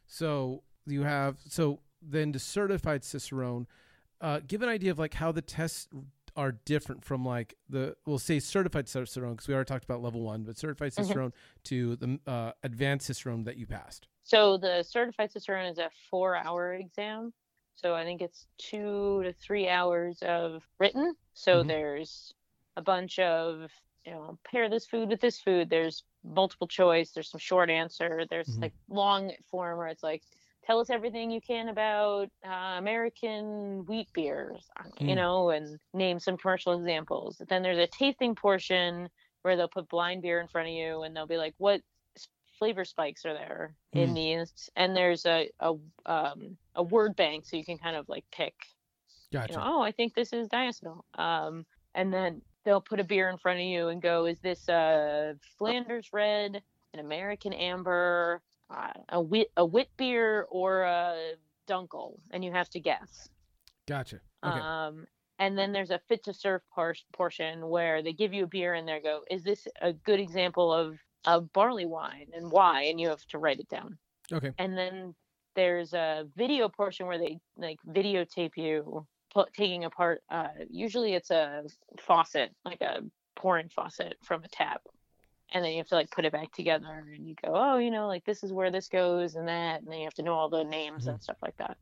so 0.06 0.62
you 0.86 1.02
have 1.02 1.38
so 1.48 1.80
then 2.02 2.32
the 2.32 2.38
certified 2.38 3.04
cicerone. 3.04 3.66
Uh, 4.20 4.40
give 4.46 4.62
an 4.62 4.68
idea 4.68 4.90
of 4.90 4.98
like 4.98 5.14
how 5.14 5.30
the 5.30 5.42
tests 5.42 5.86
are 6.34 6.52
different 6.52 7.04
from 7.04 7.24
like 7.24 7.54
the 7.68 7.94
we'll 8.06 8.18
say 8.18 8.38
certified 8.40 8.88
cicerone 8.88 9.32
because 9.34 9.46
we 9.48 9.54
already 9.54 9.68
talked 9.68 9.84
about 9.84 10.02
level 10.02 10.22
one, 10.22 10.42
but 10.44 10.56
certified 10.58 10.92
Mhm. 10.92 11.06
cicerone 11.06 11.32
to 11.64 11.96
the 11.96 12.18
uh, 12.26 12.52
advanced 12.62 13.06
cicerone 13.06 13.44
that 13.44 13.56
you 13.56 13.66
passed. 13.66 14.08
So 14.24 14.56
the 14.58 14.82
certified 14.82 15.30
cicerone 15.32 15.66
is 15.66 15.78
a 15.78 15.90
four-hour 16.10 16.74
exam. 16.74 17.32
So 17.76 17.94
I 17.94 18.02
think 18.04 18.20
it's 18.22 18.46
two 18.58 19.22
to 19.22 19.32
three 19.34 19.68
hours 19.68 20.18
of 20.22 20.62
written. 20.80 21.14
So 21.34 21.62
Mhm. 21.62 21.68
there's 21.68 22.34
a 22.78 22.82
bunch 22.82 23.18
of 23.18 23.70
you 24.06 24.12
know 24.12 24.38
pair 24.50 24.70
this 24.70 24.86
food 24.86 25.10
with 25.10 25.20
this 25.20 25.40
food. 25.40 25.70
There's 25.70 26.04
multiple 26.24 26.68
choice. 26.68 27.12
There's 27.12 27.30
some 27.30 27.40
short 27.40 27.70
answer. 27.70 28.26
There's 28.30 28.58
Mhm. 28.58 28.62
like 28.62 28.74
long 28.88 29.32
form 29.50 29.78
where 29.78 29.88
it's 29.88 30.02
like, 30.04 30.24
tell 30.64 30.80
us 30.80 30.90
everything 30.90 31.30
you 31.30 31.40
can 31.40 31.68
about 31.68 32.30
uh, 32.46 32.76
American 32.78 33.84
wheat 33.86 34.08
beers, 34.14 34.68
uh, 34.80 34.84
you 35.06 35.14
Mm. 35.14 35.16
know, 35.16 35.50
and 35.50 35.80
name 35.94 36.20
some 36.20 36.38
commercial 36.38 36.78
examples. 36.78 37.42
Then 37.48 37.62
there's 37.62 37.78
a 37.78 37.88
tasting 37.88 38.34
portion 38.36 39.10
where 39.42 39.56
they'll 39.56 39.68
put 39.68 39.88
blind 39.88 40.22
beer 40.22 40.40
in 40.40 40.48
front 40.48 40.68
of 40.68 40.74
you 40.74 41.02
and 41.02 41.14
they'll 41.16 41.26
be 41.26 41.36
like, 41.38 41.54
what 41.58 41.82
flavor 42.58 42.84
spikes 42.84 43.24
are 43.24 43.34
there 43.34 43.76
in 43.94 44.14
Mm. 44.14 44.14
these? 44.14 44.70
And 44.76 44.96
there's 44.96 45.26
a 45.26 45.50
a 45.60 45.74
um, 46.06 46.58
a 46.74 46.82
word 46.82 47.16
bank 47.16 47.46
so 47.46 47.56
you 47.56 47.64
can 47.64 47.78
kind 47.78 47.96
of 47.96 48.08
like 48.08 48.24
pick 48.32 48.54
you 49.48 49.54
Gotcha. 49.54 49.54
know, 49.54 49.62
oh, 49.64 49.82
I 49.82 49.92
think 49.92 50.14
this 50.14 50.32
is 50.32 50.48
diacetyl. 50.48 51.02
Um, 51.18 51.66
and 51.94 52.12
then 52.12 52.42
they'll 52.64 52.80
put 52.80 53.00
a 53.00 53.04
beer 53.04 53.28
in 53.28 53.38
front 53.38 53.60
of 53.60 53.66
you 53.66 53.88
and 53.88 54.02
go, 54.02 54.26
is 54.26 54.38
this 54.40 54.68
a 54.68 55.34
Flanders 55.58 56.08
Red, 56.12 56.62
an 56.94 57.00
American 57.00 57.52
Amber, 57.52 58.42
uh, 58.70 58.92
a 59.08 59.20
wit 59.20 59.50
a 59.56 59.64
wit 59.64 59.88
beer, 59.96 60.46
or 60.50 60.82
a 60.82 61.32
Dunkel? 61.68 62.18
And 62.30 62.44
you 62.44 62.52
have 62.52 62.68
to 62.70 62.80
guess. 62.80 63.28
Gotcha. 63.86 64.20
Okay. 64.44 64.60
Um, 64.60 65.06
and 65.38 65.56
then 65.56 65.72
there's 65.72 65.90
a 65.90 66.00
fit 66.08 66.24
to 66.24 66.34
serve 66.34 66.62
por- 66.74 66.94
portion 67.12 67.68
where 67.68 68.02
they 68.02 68.12
give 68.12 68.34
you 68.34 68.44
a 68.44 68.48
beer 68.48 68.74
and 68.74 68.88
they 68.88 69.00
go, 69.00 69.22
is 69.30 69.44
this 69.44 69.66
a 69.80 69.92
good 69.92 70.20
example 70.20 70.72
of 70.72 70.98
of 71.24 71.52
barley 71.52 71.86
wine 71.86 72.28
and 72.32 72.50
why? 72.50 72.84
And 72.84 73.00
you 73.00 73.08
have 73.08 73.24
to 73.26 73.38
write 73.38 73.58
it 73.60 73.68
down 73.68 73.98
okay. 74.32 74.52
and 74.58 74.76
then 74.76 75.14
there's 75.54 75.92
a 75.92 76.26
video 76.36 76.68
portion 76.68 77.06
where 77.06 77.18
they 77.18 77.38
like 77.56 77.78
videotape 77.88 78.56
you 78.56 79.06
taking 79.54 79.84
apart 79.84 80.22
uh 80.30 80.48
usually 80.70 81.14
it's 81.14 81.30
a 81.30 81.62
faucet 81.98 82.50
like 82.64 82.80
a 82.80 83.00
pouring 83.36 83.68
faucet 83.68 84.16
from 84.22 84.42
a 84.42 84.48
tap 84.48 84.82
and 85.52 85.64
then 85.64 85.72
you 85.72 85.78
have 85.78 85.88
to 85.88 85.94
like 85.94 86.10
put 86.10 86.24
it 86.24 86.32
back 86.32 86.52
together 86.52 87.06
and 87.14 87.26
you 87.26 87.34
go 87.42 87.52
oh 87.54 87.78
you 87.78 87.90
know 87.90 88.06
like 88.06 88.24
this 88.24 88.42
is 88.42 88.52
where 88.52 88.70
this 88.70 88.88
goes 88.88 89.34
and 89.34 89.48
that 89.48 89.80
and 89.80 89.90
then 89.90 89.98
you 89.98 90.04
have 90.04 90.14
to 90.14 90.22
know 90.22 90.34
all 90.34 90.48
the 90.48 90.64
names 90.64 91.06
and 91.06 91.22
stuff 91.22 91.38
like 91.42 91.56
that. 91.56 91.76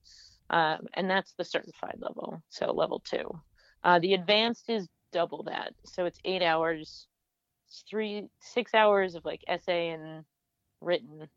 Um, 0.48 0.86
and 0.94 1.10
that's 1.10 1.32
the 1.32 1.44
certified 1.44 1.96
level 1.98 2.42
so 2.48 2.70
level 2.72 3.00
two. 3.00 3.40
Uh, 3.82 3.98
the 3.98 4.14
advanced 4.14 4.70
is 4.70 4.88
double 5.12 5.42
that 5.44 5.72
so 5.84 6.04
it's 6.04 6.20
eight 6.24 6.42
hours 6.42 7.06
it's 7.66 7.84
three 7.88 8.28
six 8.40 8.74
hours 8.74 9.14
of 9.14 9.24
like 9.24 9.42
essay 9.48 9.88
and 9.88 10.24
written 10.80 11.28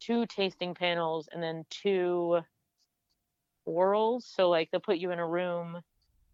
two 0.00 0.26
tasting 0.26 0.74
panels 0.74 1.28
and 1.32 1.42
then 1.42 1.64
two 1.70 2.40
orals. 3.70 4.24
So 4.24 4.48
like 4.48 4.70
they'll 4.70 4.80
put 4.80 4.98
you 4.98 5.10
in 5.12 5.18
a 5.18 5.26
room 5.26 5.80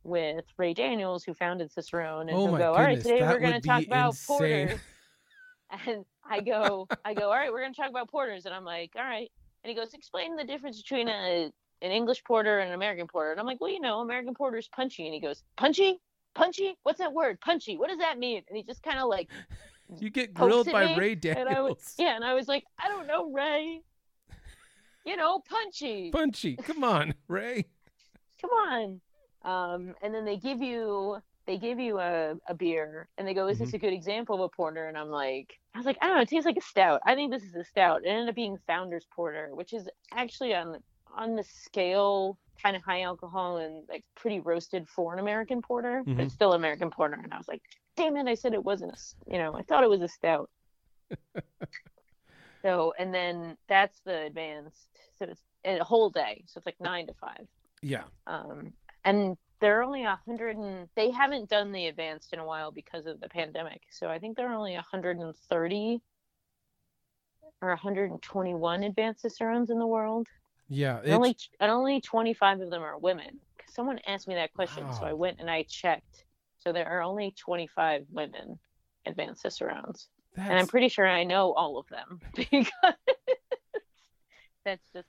with 0.03 0.45
Ray 0.57 0.75
Daniels, 0.75 1.25
who 1.25 1.35
founded 1.35 1.71
Cicerone, 1.73 2.29
and 2.29 2.39
Oh 2.39 2.47
he'll 2.47 2.57
go, 2.57 2.75
"All 2.75 2.83
right, 2.83 3.01
today 3.01 3.23
we're 3.23 3.41
going 3.41 3.61
to 3.61 3.67
talk 3.67 3.85
about 3.87 4.11
insane." 4.11 4.69
porters." 4.69 4.81
And 5.85 6.05
I 6.25 6.41
go, 6.41 6.87
I 7.05 7.13
go, 7.13 7.25
"All 7.25 7.35
right, 7.35 7.51
we're 7.51 7.61
going 7.61 7.75
to 7.75 7.81
talk 7.81 7.91
about 7.91 8.09
porters," 8.09 8.47
and 8.47 8.55
I'm 8.55 8.65
like, 8.65 8.93
"All 8.95 9.03
right." 9.03 9.29
And 9.65 9.69
he 9.69 9.75
goes, 9.75 9.95
"Explain 9.95 10.37
the 10.37 10.45
difference 10.45 10.81
between 10.81 11.09
a 11.09 11.51
an 11.83 11.91
English 11.91 12.23
porter 12.23 12.61
and 12.61 12.69
an 12.69 12.75
American 12.75 13.09
porter." 13.09 13.33
And 13.33 13.41
I'm 13.41 13.47
like, 13.47 13.61
"Well, 13.61 13.73
you 13.73 13.81
know, 13.81 14.01
American 14.01 14.33
porter 14.33 14.59
is 14.59 14.69
punchy," 14.69 15.07
and 15.07 15.15
he 15.15 15.21
goes, 15.21 15.43
"Punchy." 15.57 16.01
Punchy? 16.35 16.77
What's 16.83 16.99
that 16.99 17.15
word? 17.15 17.41
Punchy. 17.41 17.79
What 17.79 17.89
does 17.89 17.99
that 17.99 18.19
mean? 18.19 18.43
And 18.47 18.59
he 18.59 18.63
just 18.63 18.83
kind 18.83 18.99
of 18.99 19.09
like 19.09 19.31
You 20.01 20.11
get 20.11 20.35
grilled 20.35 20.71
by 20.71 20.87
me, 20.87 20.99
Ray 20.99 21.13
and 21.13 21.21
Daniels. 21.21 21.77
was, 21.77 21.95
yeah, 21.99 22.17
and 22.17 22.25
I 22.25 22.35
was 22.35 22.49
like, 22.49 22.65
I 22.79 22.89
don't 22.89 23.07
know, 23.07 23.31
Ray. 23.33 23.83
You 25.07 25.17
know, 25.17 25.41
punchy. 25.49 26.11
Punchy. 26.11 26.57
Come 26.57 26.85
on, 26.85 27.15
Ray. 27.29 27.65
Come 28.41 28.51
on. 28.51 29.01
Um, 29.43 29.95
and 30.03 30.13
then 30.15 30.25
they 30.25 30.37
give 30.37 30.61
you 30.61 31.19
they 31.47 31.59
give 31.59 31.79
you 31.79 32.01
a, 32.01 32.35
a 32.49 32.55
beer 32.55 33.09
and 33.17 33.27
they 33.27 33.33
go, 33.35 33.47
Is 33.47 33.59
this 33.61 33.69
Mm-hmm. 33.69 33.77
a 33.77 33.79
good 33.79 33.93
example 33.93 34.35
of 34.35 34.41
a 34.43 34.49
porter? 34.49 34.89
And 34.89 34.99
I'm 34.99 35.09
like 35.11 35.55
I 35.75 35.79
was 35.79 35.87
like, 35.87 35.97
I 36.03 36.07
don't 36.09 36.17
know, 36.17 36.23
it 36.23 36.29
tastes 36.29 36.45
like 36.47 36.57
a 36.57 36.61
stout. 36.63 37.01
I 37.07 37.15
think 37.15 37.31
this 37.33 37.45
is 37.45 37.55
a 37.55 37.63
stout. 37.65 38.03
It 38.05 38.09
ended 38.09 38.29
up 38.29 38.35
being 38.35 38.57
Founders 38.67 39.07
Porter, 39.15 39.51
which 39.55 39.73
is 39.73 39.89
actually 40.13 40.55
on 40.55 40.77
on 41.17 41.37
the 41.37 41.45
scale 41.45 42.37
kind 42.63 42.75
of 42.75 42.83
high 42.83 43.03
alcohol 43.03 43.59
and 43.59 43.85
like 43.89 44.03
pretty 44.17 44.41
roasted 44.41 44.89
for 44.89 45.13
an 45.13 45.21
American 45.21 45.63
porter, 45.63 46.03
but 46.05 46.17
Mhm. 46.17 46.21
it's 46.25 46.35
still 46.35 46.53
American 46.55 46.91
porter. 46.91 47.19
And 47.23 47.33
I 47.33 47.37
was 47.39 47.47
like, 47.47 47.63
damn 47.97 48.17
it, 48.17 48.27
I 48.27 48.35
said 48.35 48.55
it 48.55 48.65
wasn't 48.65 48.93
a, 48.93 49.33
you 49.33 49.39
know, 49.39 49.55
I 49.55 49.63
thought 49.63 49.85
it 49.85 49.91
was 49.91 50.01
a 50.03 50.09
stout. 50.09 50.51
so, 52.67 52.93
and 52.99 53.15
then 53.15 53.57
that's 53.69 54.01
the 54.01 54.23
advanced. 54.23 54.89
So 55.19 55.27
it's 55.27 55.41
a 55.65 55.85
whole 55.85 56.11
day. 56.11 56.43
So 56.47 56.59
it's 56.59 56.67
like 56.67 56.81
nine 56.81 57.07
to 57.07 57.15
five. 57.15 57.47
Yeah. 57.81 58.03
Um, 58.27 58.73
and 59.05 59.37
they're 59.61 59.85
only 59.85 60.03
a 60.03 60.19
hundred 60.27 60.57
and 60.57 60.89
they 60.97 61.11
haven't 61.13 61.49
done 61.49 61.71
the 61.71 61.87
advanced 61.87 62.33
in 62.33 62.41
a 62.41 62.45
while 62.45 62.73
because 62.73 63.07
of 63.07 63.21
the 63.21 63.29
pandemic. 63.29 63.83
So 63.91 64.09
I 64.09 64.19
think 64.19 64.37
there 64.37 64.51
are 64.51 64.55
only 64.55 64.75
130 64.75 66.01
or 67.63 67.69
121 67.69 68.83
advanced 68.83 69.23
cicerones 69.23 69.71
in 69.71 69.79
the 69.79 69.87
world. 69.87 70.27
Yeah. 70.69 70.99
And 71.05 71.13
only 71.13 71.37
and 71.61 71.71
only 71.71 72.01
25 72.01 72.63
of 72.63 72.71
them 72.71 72.83
are 72.83 72.99
women. 72.99 73.39
Someone 73.69 74.01
asked 74.09 74.27
me 74.27 74.35
that 74.35 74.53
question, 74.55 74.93
so 74.93 75.05
I 75.05 75.13
went 75.13 75.39
and 75.39 75.49
I 75.49 75.63
checked. 75.63 76.25
So 76.59 76.73
there 76.73 76.89
are 76.89 77.03
only 77.03 77.33
25 77.39 78.07
women 78.11 78.59
advanced 79.07 79.43
cicerones, 79.43 80.09
that's, 80.37 80.51
and 80.51 80.59
I'm 80.59 80.67
pretty 80.67 80.89
sure 80.89 81.07
I 81.07 81.25
know 81.25 81.53
all 81.53 81.79
of 81.79 81.87
them 81.89 82.21
because 82.35 82.67
that's 84.65 84.89
just 84.93 85.09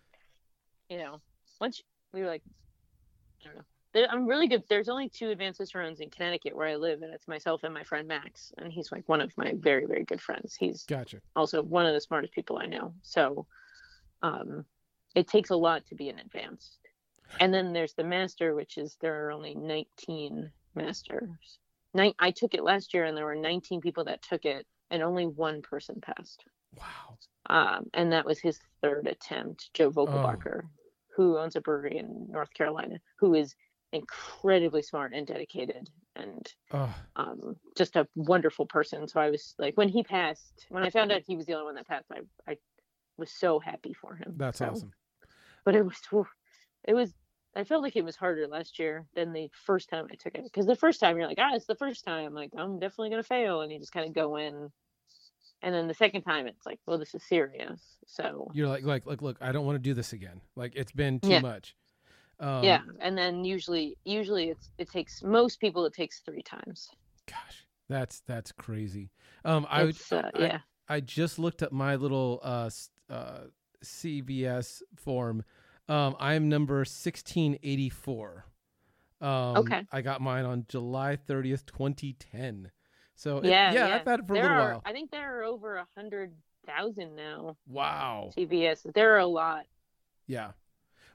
you 0.89 0.97
know 0.97 1.21
once 1.59 1.81
we 2.13 2.21
were 2.21 2.27
like 2.27 2.43
I 3.41 3.47
don't 3.47 3.55
know. 3.57 3.63
There, 3.93 4.07
I'm 4.09 4.27
really 4.27 4.47
good. 4.47 4.63
There's 4.69 4.89
only 4.89 5.09
two 5.09 5.29
advanced 5.29 5.59
cicerones 5.59 6.01
in 6.01 6.09
Connecticut 6.09 6.55
where 6.55 6.67
I 6.67 6.75
live, 6.75 7.01
and 7.01 7.13
it's 7.13 7.27
myself 7.27 7.63
and 7.63 7.73
my 7.73 7.83
friend 7.83 8.07
Max, 8.07 8.51
and 8.57 8.71
he's 8.71 8.91
like 8.91 9.07
one 9.07 9.21
of 9.21 9.31
my 9.37 9.53
very 9.55 9.85
very 9.85 10.03
good 10.03 10.21
friends. 10.21 10.55
He's 10.55 10.83
gotcha. 10.83 11.21
also 11.35 11.61
one 11.61 11.85
of 11.85 11.93
the 11.93 12.01
smartest 12.01 12.33
people 12.33 12.57
I 12.57 12.65
know. 12.65 12.93
So 13.01 13.47
um, 14.21 14.65
it 15.15 15.27
takes 15.27 15.49
a 15.49 15.55
lot 15.55 15.85
to 15.87 15.95
be 15.95 16.09
an 16.09 16.19
advanced. 16.19 16.79
And 17.39 17.53
then 17.53 17.73
there's 17.73 17.93
the 17.93 18.03
master, 18.03 18.55
which 18.55 18.77
is 18.77 18.97
there 19.01 19.25
are 19.25 19.31
only 19.31 19.55
19 19.55 20.51
masters. 20.75 21.59
Nine, 21.93 22.13
I 22.19 22.31
took 22.31 22.53
it 22.53 22.63
last 22.63 22.93
year, 22.93 23.05
and 23.05 23.17
there 23.17 23.25
were 23.25 23.35
19 23.35 23.81
people 23.81 24.05
that 24.05 24.21
took 24.21 24.45
it, 24.45 24.65
and 24.91 25.03
only 25.03 25.25
one 25.25 25.61
person 25.61 25.99
passed. 26.01 26.43
Wow. 26.75 27.17
Um, 27.49 27.85
and 27.93 28.11
that 28.11 28.25
was 28.25 28.39
his 28.39 28.59
third 28.81 29.07
attempt, 29.07 29.69
Joe 29.73 29.91
Vogelbacher, 29.91 30.61
who 31.15 31.37
owns 31.37 31.55
a 31.55 31.61
brewery 31.61 31.97
in 31.97 32.27
North 32.29 32.53
Carolina, 32.53 32.99
who 33.19 33.33
is 33.33 33.55
incredibly 33.93 34.81
smart 34.81 35.13
and 35.13 35.25
dedicated 35.25 35.89
and 36.15 36.45
Oh, 36.73 36.93
um, 37.15 37.55
just 37.77 37.95
a 37.95 38.07
wonderful 38.15 38.65
person. 38.65 39.07
So 39.07 39.19
I 39.21 39.29
was 39.29 39.55
like, 39.57 39.77
when 39.77 39.87
he 39.89 40.03
passed, 40.03 40.65
when 40.69 40.83
I 40.83 40.89
found 40.89 41.11
out 41.11 41.21
he 41.25 41.37
was 41.37 41.45
the 41.45 41.53
only 41.53 41.65
one 41.65 41.75
that 41.75 41.87
passed, 41.87 42.05
I, 42.11 42.51
I 42.51 42.57
was 43.17 43.31
so 43.31 43.59
happy 43.59 43.93
for 43.93 44.15
him. 44.15 44.33
that's 44.37 44.59
So- 44.59 44.69
awesome. 44.69 44.91
But 45.63 45.75
it 45.75 45.83
was, 45.85 45.97
it 46.85 46.93
was, 46.93 47.13
I 47.57 47.63
felt 47.63 47.81
like 47.81 47.95
it 47.95 48.05
was 48.05 48.15
harder 48.15 48.47
last 48.47 48.77
year 48.77 49.07
than 49.15 49.33
the 49.33 49.49
first 49.65 49.89
time 49.89 50.05
I 50.11 50.15
took 50.15 50.35
it. 50.35 50.43
Because 50.43 50.67
the 50.67 50.75
first 50.75 50.99
time 50.99 51.17
you're 51.17 51.27
like, 51.27 51.39
ah, 51.39 51.55
it's 51.55 51.65
the 51.65 51.75
first 51.75 52.05
time. 52.05 52.33
Like, 52.33 52.51
I'm 52.55 52.77
definitely 52.77 53.09
going 53.09 53.23
to 53.23 53.27
fail. 53.27 53.61
And 53.61 53.71
you 53.71 53.79
just 53.79 53.91
kind 53.91 54.07
of 54.07 54.13
go 54.13 54.35
in. 54.35 54.71
And 55.63 55.73
then 55.73 55.87
the 55.87 55.93
second 55.95 56.21
time, 56.21 56.45
it's 56.45 56.67
like, 56.67 56.79
well, 56.85 56.99
this 56.99 57.15
is 57.15 57.23
serious. 57.23 57.81
So, 58.05 58.51
You're 58.53 58.67
like, 58.67 58.83
like, 58.83 59.07
like, 59.07 59.23
look, 59.23 59.37
I 59.41 59.51
don't 59.51 59.65
want 59.65 59.75
to 59.75 59.79
do 59.79 59.95
this 59.95 60.13
again. 60.13 60.39
Like, 60.55 60.73
it's 60.75 60.91
been 60.91 61.19
too 61.19 61.29
Yeah. 61.29 61.39
much. 61.39 61.75
Um, 62.39 62.63
yeah. 62.63 62.81
And 62.99 63.17
then 63.17 63.43
usually, 63.43 63.97
usually 64.05 64.49
it's, 64.49 64.69
it 64.77 64.91
takes 64.91 65.23
most 65.23 65.59
people, 65.59 65.83
it 65.85 65.93
takes 65.93 66.19
three 66.19 66.43
times. 66.43 66.89
Gosh, 67.25 67.65
that's 67.89 68.19
that's 68.21 68.51
crazy. 68.51 69.09
Um, 69.43 69.65
I 69.69 69.85
would. 69.85 69.97
Uh, 70.11 70.29
yeah. 70.39 70.59
I 70.87 70.99
just 70.99 71.39
looked 71.39 71.63
up 71.63 71.71
my 71.71 71.95
little 71.95 72.39
uh, 72.43 72.69
uh 73.09 73.39
CBS 73.83 74.83
form. 74.95 75.43
Um, 75.89 76.15
I'm 76.19 76.49
number 76.49 76.83
1684. 76.83 78.45
Um, 79.19 79.29
Okay. 79.57 79.85
I 79.91 80.01
got 80.01 80.21
mine 80.21 80.45
on 80.45 80.65
July 80.67 81.15
30th, 81.17 81.65
2010. 81.65 82.71
So 83.15 83.37
it- 83.39 83.45
Yeah, 83.45 83.71
yeah, 83.73 83.87
yeah. 83.87 83.95
I've 83.95 84.05
had 84.05 84.19
it 84.19 84.27
for 84.27 84.33
there 84.35 84.43
a 84.45 84.47
little 84.49 84.63
are, 84.63 84.71
while. 84.73 84.81
I 84.85 84.91
think 84.91 85.09
there 85.11 85.39
are 85.39 85.43
over 85.43 85.77
a 85.77 85.87
hundred 85.95 86.35
thousand 86.65 87.15
now. 87.15 87.57
Wow. 87.65 88.31
CBS. 88.37 88.83
There 88.93 89.15
are 89.15 89.19
a 89.19 89.25
lot. 89.25 89.65
Yeah. 90.27 90.51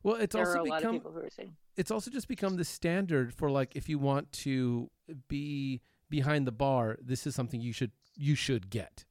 Well, 0.02 0.16
it's 0.16 0.34
there 0.34 0.46
also 0.46 0.62
a 0.62 0.64
lot 0.64 0.76
of 0.76 0.80
become 0.80 0.94
people 0.96 1.12
who 1.12 1.18
are 1.20 1.30
saying. 1.30 1.56
it's 1.76 1.90
also 1.92 2.10
just 2.10 2.26
become 2.26 2.56
the 2.56 2.64
standard 2.64 3.32
for 3.34 3.50
like 3.50 3.76
if 3.76 3.88
you 3.88 3.98
want 3.98 4.32
to 4.32 4.90
be 5.28 5.80
behind 6.08 6.46
the 6.46 6.52
bar, 6.52 6.96
this 7.00 7.26
is 7.26 7.34
something 7.34 7.60
you 7.60 7.72
should 7.72 7.92
you 8.16 8.34
should 8.34 8.68
get. 8.70 9.04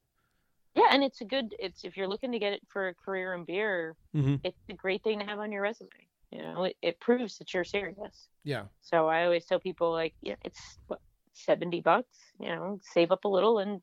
Yeah, 0.76 0.88
and 0.92 1.04
it's 1.04 1.22
a 1.22 1.26
good. 1.26 1.54
It's 1.60 1.84
if 1.84 1.98
you're 1.98 2.08
looking 2.08 2.32
to 2.32 2.40
get 2.40 2.54
it 2.54 2.62
for 2.68 2.88
a 2.90 2.94
career 2.94 3.34
in 3.34 3.44
beer, 3.46 3.96
Mm-hmm. 4.16 4.36
it's 4.44 4.58
a 4.70 4.74
great 4.74 5.04
thing 5.04 5.20
to 5.20 5.26
have 5.26 5.40
on 5.40 5.52
your 5.52 5.62
resume. 5.62 5.90
You 6.32 6.42
know, 6.44 6.64
it, 6.64 6.78
it 6.82 7.00
proves 7.02 7.38
that 7.40 7.54
you're 7.54 7.66
serious. 7.66 8.30
Yeah. 8.46 8.64
So 8.82 9.08
I 9.08 9.26
always 9.26 9.46
tell 9.46 9.60
people 9.60 9.92
like, 9.92 10.14
yeah, 10.22 10.36
it's 10.46 10.78
what 10.88 11.00
seventy 11.34 11.82
bucks. 11.82 12.18
You 12.40 12.50
know, 12.50 12.80
save 12.94 13.12
up 13.12 13.26
a 13.26 13.28
little 13.28 13.60
and 13.60 13.82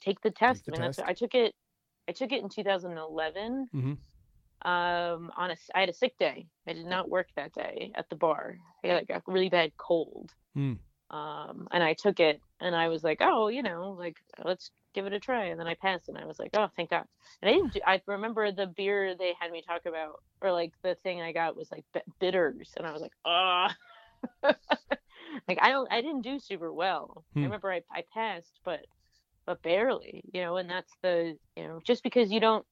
take 0.00 0.20
the 0.20 0.30
test. 0.30 0.66
the 0.66 0.72
I 0.72 0.78
mean, 0.78 0.82
that's. 0.82 0.98
I 1.00 1.12
took 1.12 1.34
it. 1.34 1.54
I 2.08 2.12
took 2.12 2.30
it 2.32 2.42
in 2.42 2.48
2011. 2.48 3.68
Mhm. 3.74 3.96
Um, 4.64 5.32
on 5.36 5.50
a, 5.50 5.56
I 5.74 5.80
had 5.80 5.88
a 5.88 5.92
sick 5.94 6.16
day. 6.18 6.46
I 6.68 6.72
did 6.72 6.86
not 6.86 7.08
work 7.08 7.26
that 7.34 7.52
day 7.52 7.90
at 7.96 8.08
the 8.10 8.14
bar. 8.16 8.58
I 8.84 8.88
had 8.88 8.94
like 9.08 9.10
a 9.10 9.22
really 9.26 9.48
bad 9.48 9.72
cold. 9.76 10.30
Hmm. 10.54 10.74
Um, 11.10 11.66
and 11.72 11.82
I 11.82 11.94
took 11.94 12.20
it, 12.20 12.40
and 12.60 12.74
I 12.76 12.88
was 12.88 13.02
like, 13.02 13.18
oh, 13.20 13.48
you 13.48 13.62
know, 13.64 13.96
like 13.98 14.16
let's 14.44 14.70
give 14.94 15.06
it 15.06 15.12
a 15.12 15.20
try, 15.20 15.46
and 15.46 15.58
then 15.58 15.66
I 15.66 15.74
passed, 15.74 16.08
and 16.08 16.18
I 16.18 16.24
was 16.24 16.38
like, 16.38 16.50
oh, 16.54 16.68
thank 16.76 16.90
God. 16.90 17.04
And 17.40 17.50
I 17.50 17.52
didn't. 17.54 17.72
Do, 17.74 17.80
I 17.86 18.00
remember 18.06 18.50
the 18.52 18.66
beer 18.66 19.14
they 19.14 19.34
had 19.38 19.50
me 19.50 19.62
talk 19.66 19.86
about, 19.86 20.22
or 20.40 20.52
like 20.52 20.72
the 20.82 20.96
thing 21.02 21.20
I 21.20 21.32
got 21.32 21.56
was 21.56 21.70
like 21.70 21.84
bitters, 22.20 22.72
and 22.76 22.86
I 22.86 22.92
was 22.92 23.02
like, 23.02 23.12
ah. 23.24 23.74
like 24.42 25.58
I 25.60 25.70
don't, 25.70 25.90
I 25.92 26.00
didn't 26.00 26.22
do 26.22 26.38
super 26.38 26.72
well. 26.72 27.24
Hmm. 27.34 27.40
I 27.40 27.42
remember 27.44 27.72
I, 27.72 27.82
I 27.90 28.04
passed, 28.12 28.60
but 28.64 28.80
but 29.46 29.62
barely, 29.62 30.22
you 30.32 30.40
know. 30.42 30.56
And 30.56 30.70
that's 30.70 30.92
the, 31.02 31.36
you 31.56 31.64
know, 31.64 31.80
just 31.84 32.02
because 32.02 32.30
you 32.30 32.40
don't 32.40 32.64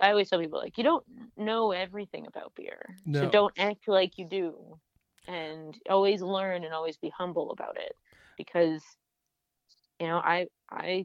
I 0.00 0.10
always 0.10 0.28
tell 0.28 0.40
people 0.40 0.58
like 0.58 0.78
you 0.78 0.84
don't 0.84 1.04
know 1.36 1.72
everything 1.72 2.26
about 2.26 2.52
beer, 2.54 2.96
no. 3.04 3.22
so 3.22 3.30
don't 3.30 3.54
act 3.58 3.88
like 3.88 4.18
you 4.18 4.26
do, 4.26 4.78
and 5.26 5.76
always 5.88 6.22
learn 6.22 6.64
and 6.64 6.74
always 6.74 6.96
be 6.96 7.10
humble 7.10 7.50
about 7.50 7.76
it, 7.76 7.96
because 8.36 8.82
you 9.98 10.06
know 10.06 10.18
I 10.18 10.46
I 10.70 11.04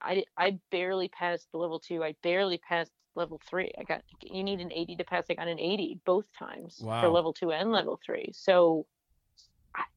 I 0.00 0.24
I 0.36 0.58
barely 0.70 1.08
passed 1.08 1.48
level 1.52 1.78
two. 1.78 2.02
I 2.02 2.14
barely 2.22 2.58
passed 2.58 2.92
level 3.14 3.40
three. 3.48 3.72
I 3.78 3.84
got 3.84 4.02
you 4.22 4.42
need 4.42 4.60
an 4.60 4.72
80 4.72 4.96
to 4.96 5.04
pass. 5.04 5.24
I 5.30 5.34
got 5.34 5.48
an 5.48 5.58
80 5.58 6.00
both 6.04 6.26
times 6.38 6.80
wow. 6.82 7.00
for 7.00 7.08
level 7.08 7.32
two 7.32 7.52
and 7.52 7.72
level 7.72 8.00
three. 8.04 8.30
So, 8.32 8.86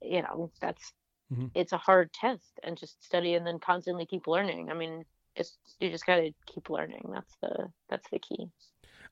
you 0.02 0.22
know 0.22 0.52
that's 0.60 0.94
mm-hmm. 1.32 1.48
it's 1.56 1.72
a 1.72 1.78
hard 1.78 2.12
test, 2.14 2.60
and 2.64 2.78
just 2.78 3.04
study 3.04 3.36
and 3.36 3.46
then 3.46 3.60
constantly 3.60 4.06
keep 4.06 4.28
learning. 4.28 4.70
I 4.70 4.74
mean, 4.74 5.06
it's 5.36 5.58
you 5.80 5.90
just 5.90 6.06
got 6.06 6.18
to 6.18 6.32
keep 6.46 6.70
learning. 6.70 7.10
That's 7.14 7.36
the 7.42 7.72
that's 7.90 8.10
the 8.10 8.20
key. 8.20 8.50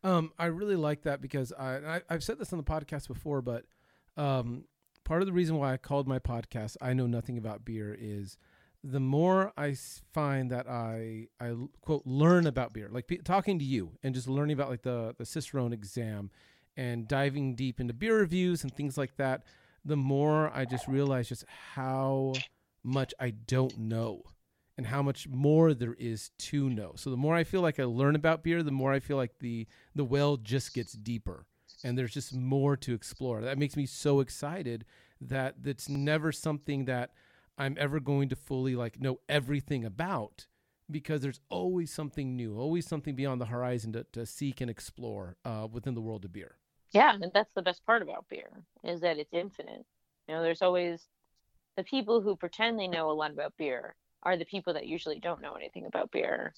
Um, 0.04 0.32
I 0.40 0.46
really 0.46 0.78
like 0.78 1.04
that 1.04 1.22
because 1.22 1.52
I, 1.54 2.02
I 2.10 2.14
have 2.14 2.24
said 2.24 2.40
this 2.40 2.54
on 2.54 2.58
the 2.58 2.64
podcast 2.64 3.10
before, 3.10 3.42
but 3.42 3.66
um, 4.16 4.64
part 5.04 5.22
of 5.22 5.26
the 5.26 5.34
reason 5.34 5.58
why 5.58 5.74
I 5.74 5.78
called 5.78 6.08
my 6.08 6.20
podcast 6.20 6.78
"I 6.82 6.94
Know 6.94 7.08
Nothing 7.08 7.38
About 7.38 7.66
Beer" 7.66 7.96
is 8.00 8.38
the 8.84 9.00
more 9.00 9.52
I 9.58 9.76
find 10.14 10.52
that 10.52 10.68
I 10.68 11.28
I 11.40 11.54
quote 11.82 12.04
learn 12.06 12.48
about 12.48 12.74
beer, 12.74 12.90
like 12.92 13.12
talking 13.24 13.60
to 13.60 13.66
you 13.66 13.92
and 14.04 14.16
just 14.16 14.28
learning 14.28 14.54
about 14.56 14.70
like 14.70 14.84
the 14.84 15.16
the 15.18 15.26
Cicerone 15.26 15.74
exam 15.74 16.32
and 16.78 17.08
diving 17.08 17.56
deep 17.56 17.80
into 17.80 17.94
beer 17.94 18.18
reviews 18.18 18.64
and 18.64 18.74
things 18.74 18.98
like 18.98 19.18
that, 19.18 19.44
the 19.84 19.98
more 19.98 20.50
I 20.54 20.66
just 20.66 20.88
realize 20.88 21.30
just 21.30 21.46
how 21.74 22.34
much 22.84 23.14
I 23.20 23.32
don't 23.32 23.78
know 23.78 24.24
and 24.78 24.88
how 24.88 25.02
much 25.02 25.28
more 25.28 25.74
there 25.74 25.96
is 26.00 26.30
to 26.38 26.70
know. 26.70 26.94
So 26.96 27.10
the 27.10 27.18
more 27.18 27.36
I 27.36 27.44
feel 27.44 27.62
like 27.62 27.82
I 27.82 27.84
learn 27.84 28.16
about 28.16 28.44
beer, 28.44 28.64
the 28.64 28.72
more 28.72 28.94
I 28.94 29.00
feel 29.00 29.18
like 29.18 29.40
the 29.40 29.68
the 29.94 30.06
well 30.06 30.38
just 30.38 30.74
gets 30.74 30.94
deeper 30.94 31.46
and 31.84 31.98
there's 31.98 32.14
just 32.14 32.34
more 32.34 32.78
to 32.78 32.94
explore. 32.94 33.42
That 33.42 33.58
makes 33.58 33.76
me 33.76 33.86
so 33.86 34.22
excited 34.22 34.86
that 35.22 35.56
it's 35.66 35.90
never 35.90 36.32
something 36.32 36.86
that 36.86 37.12
I'm 37.60 37.76
ever 37.78 38.00
going 38.00 38.30
to 38.30 38.36
fully 38.36 38.76
like 38.76 39.00
know 39.00 39.20
everything 39.28 39.86
about 39.86 40.48
because 40.90 41.22
there's 41.22 41.42
always 41.50 41.92
something 41.92 42.36
new, 42.36 42.58
always 42.58 42.88
something 42.88 43.16
beyond 43.16 43.40
the 43.40 43.46
horizon 43.46 43.94
to, 43.94 44.06
to 44.14 44.26
seek 44.26 44.62
and 44.62 44.70
explore 44.72 45.38
uh, 45.46 45.68
within 45.72 45.94
the 45.94 46.02
world 46.02 46.26
of 46.26 46.34
beer. 46.34 46.56
Yeah, 46.92 47.14
and 47.14 47.32
that's 47.34 47.54
the 47.54 47.62
best 47.62 47.86
part 47.86 48.02
about 48.02 48.26
beer 48.30 48.50
is 48.84 49.02
that 49.02 49.20
it's 49.20 49.34
infinite. 49.34 49.86
You 50.28 50.36
know, 50.36 50.42
there's 50.42 50.64
always 50.64 51.08
the 51.78 51.84
people 51.84 52.22
who 52.22 52.36
pretend 52.36 52.80
they 52.80 52.88
know 52.88 53.12
a 53.12 53.14
lot 53.14 53.32
about 53.32 53.54
beer 53.58 53.96
are 54.24 54.38
the 54.38 54.46
people 54.46 54.74
that 54.74 54.88
usually 54.88 55.20
don't 55.20 55.42
know 55.42 55.54
anything 55.54 55.86
about 55.86 56.12
beer 56.12 56.54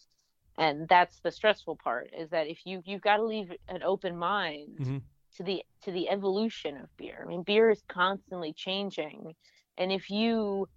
and 0.57 0.87
that's 0.87 1.19
the 1.19 1.31
stressful 1.31 1.77
part 1.77 2.09
is 2.17 2.29
that 2.29 2.47
if 2.47 2.59
you 2.65 2.81
you've 2.85 3.01
got 3.01 3.17
to 3.17 3.23
leave 3.23 3.51
an 3.67 3.83
open 3.83 4.17
mind 4.17 4.77
mm-hmm. 4.79 4.97
to 5.35 5.43
the 5.43 5.63
to 5.83 5.91
the 5.91 6.09
evolution 6.09 6.77
of 6.77 6.95
beer 6.97 7.21
i 7.23 7.27
mean 7.27 7.43
beer 7.43 7.69
is 7.69 7.81
constantly 7.87 8.53
changing 8.53 9.33
and 9.77 9.91
if 9.91 10.09
you 10.09 10.67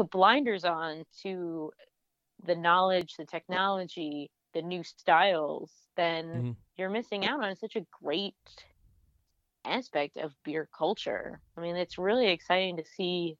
put 0.00 0.10
blinders 0.10 0.64
on 0.64 1.04
to 1.22 1.70
the 2.46 2.54
knowledge 2.54 3.14
the 3.18 3.26
technology 3.26 4.30
the 4.54 4.62
new 4.62 4.82
styles 4.82 5.70
then 5.96 6.24
mm-hmm. 6.26 6.50
you're 6.78 6.88
missing 6.88 7.26
out 7.26 7.44
on 7.44 7.54
such 7.54 7.76
a 7.76 7.84
great 8.02 8.34
aspect 9.66 10.16
of 10.16 10.32
beer 10.42 10.66
culture 10.76 11.38
i 11.56 11.60
mean 11.60 11.76
it's 11.76 11.98
really 11.98 12.28
exciting 12.28 12.78
to 12.78 12.84
see 12.96 13.36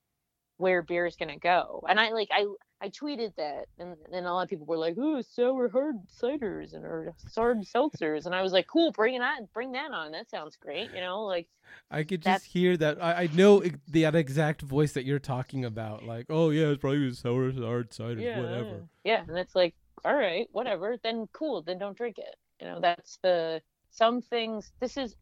where 0.58 0.82
beer 0.82 1.06
is 1.06 1.16
going 1.16 1.32
to 1.32 1.38
go 1.38 1.82
and 1.88 1.98
i 1.98 2.10
like 2.10 2.28
i 2.30 2.44
I 2.82 2.88
tweeted 2.88 3.34
that, 3.36 3.66
and 3.78 3.94
then 4.10 4.24
a 4.24 4.32
lot 4.32 4.42
of 4.42 4.48
people 4.48 4.64
were 4.64 4.78
like, 4.78 4.96
"Oh, 4.98 5.20
sour 5.20 5.68
hard 5.68 5.96
ciders 6.08 6.72
and 6.72 6.84
or 6.84 7.14
hard 7.36 7.60
seltzers," 7.60 8.24
and 8.24 8.34
I 8.34 8.40
was 8.40 8.52
like, 8.52 8.66
"Cool, 8.66 8.90
bring 8.90 9.14
it 9.14 9.22
on, 9.22 9.48
bring 9.52 9.72
that 9.72 9.90
on. 9.90 10.12
That 10.12 10.30
sounds 10.30 10.56
great." 10.56 10.90
You 10.94 11.00
know, 11.00 11.24
like 11.24 11.46
I 11.90 12.04
could 12.04 12.22
just 12.22 12.46
hear 12.46 12.78
that. 12.78 13.02
I, 13.02 13.24
I 13.24 13.28
know 13.34 13.62
that 13.88 14.14
exact 14.14 14.62
voice 14.62 14.92
that 14.92 15.04
you're 15.04 15.18
talking 15.18 15.66
about. 15.66 16.04
Like, 16.04 16.26
oh 16.30 16.48
yeah, 16.50 16.68
it's 16.68 16.80
probably 16.80 17.12
sour 17.12 17.52
hard 17.52 17.90
ciders, 17.90 18.22
yeah, 18.22 18.40
whatever. 18.40 18.88
Yeah, 19.04 19.24
and 19.28 19.38
it's 19.38 19.54
like, 19.54 19.74
all 20.04 20.14
right, 20.14 20.48
whatever. 20.52 20.96
Then 21.02 21.28
cool. 21.32 21.60
Then 21.60 21.78
don't 21.78 21.96
drink 21.96 22.16
it. 22.18 22.36
You 22.62 22.66
know, 22.66 22.80
that's 22.80 23.18
the 23.22 23.60
some 23.90 24.22
things. 24.22 24.72
This 24.80 24.96
is, 24.96 25.16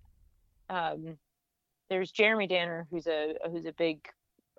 um, 0.70 1.18
there's 1.90 2.12
Jeremy 2.12 2.46
Danner, 2.46 2.86
who's 2.90 3.09
a 3.09 3.34
who's 3.50 3.66
a 3.66 3.72
big 3.72 4.06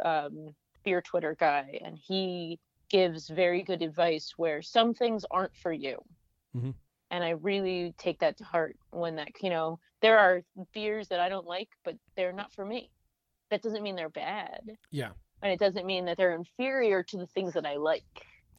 um 0.03 0.53
beer 0.83 1.01
Twitter 1.01 1.35
guy, 1.39 1.79
and 1.83 1.97
he 1.97 2.59
gives 2.89 3.27
very 3.29 3.63
good 3.63 3.81
advice 3.81 4.33
where 4.37 4.61
some 4.61 4.93
things 4.93 5.25
aren't 5.31 5.55
for 5.55 5.71
you. 5.71 5.97
Mm-hmm. 6.55 6.71
And 7.11 7.23
I 7.23 7.31
really 7.31 7.93
take 7.97 8.19
that 8.19 8.37
to 8.37 8.43
heart 8.43 8.77
when 8.91 9.15
that, 9.15 9.29
you 9.41 9.49
know, 9.49 9.79
there 10.01 10.19
are 10.19 10.43
beers 10.73 11.07
that 11.07 11.19
I 11.19 11.29
don't 11.29 11.47
like, 11.47 11.69
but 11.83 11.95
they're 12.15 12.33
not 12.33 12.53
for 12.53 12.65
me. 12.65 12.91
That 13.49 13.61
doesn't 13.61 13.83
mean 13.83 13.95
they're 13.95 14.09
bad. 14.09 14.61
Yeah. 14.91 15.09
And 15.41 15.51
it 15.51 15.59
doesn't 15.59 15.85
mean 15.85 16.05
that 16.05 16.17
they're 16.17 16.35
inferior 16.35 17.01
to 17.03 17.17
the 17.17 17.27
things 17.27 17.53
that 17.53 17.65
I 17.65 17.77
like. 17.77 18.03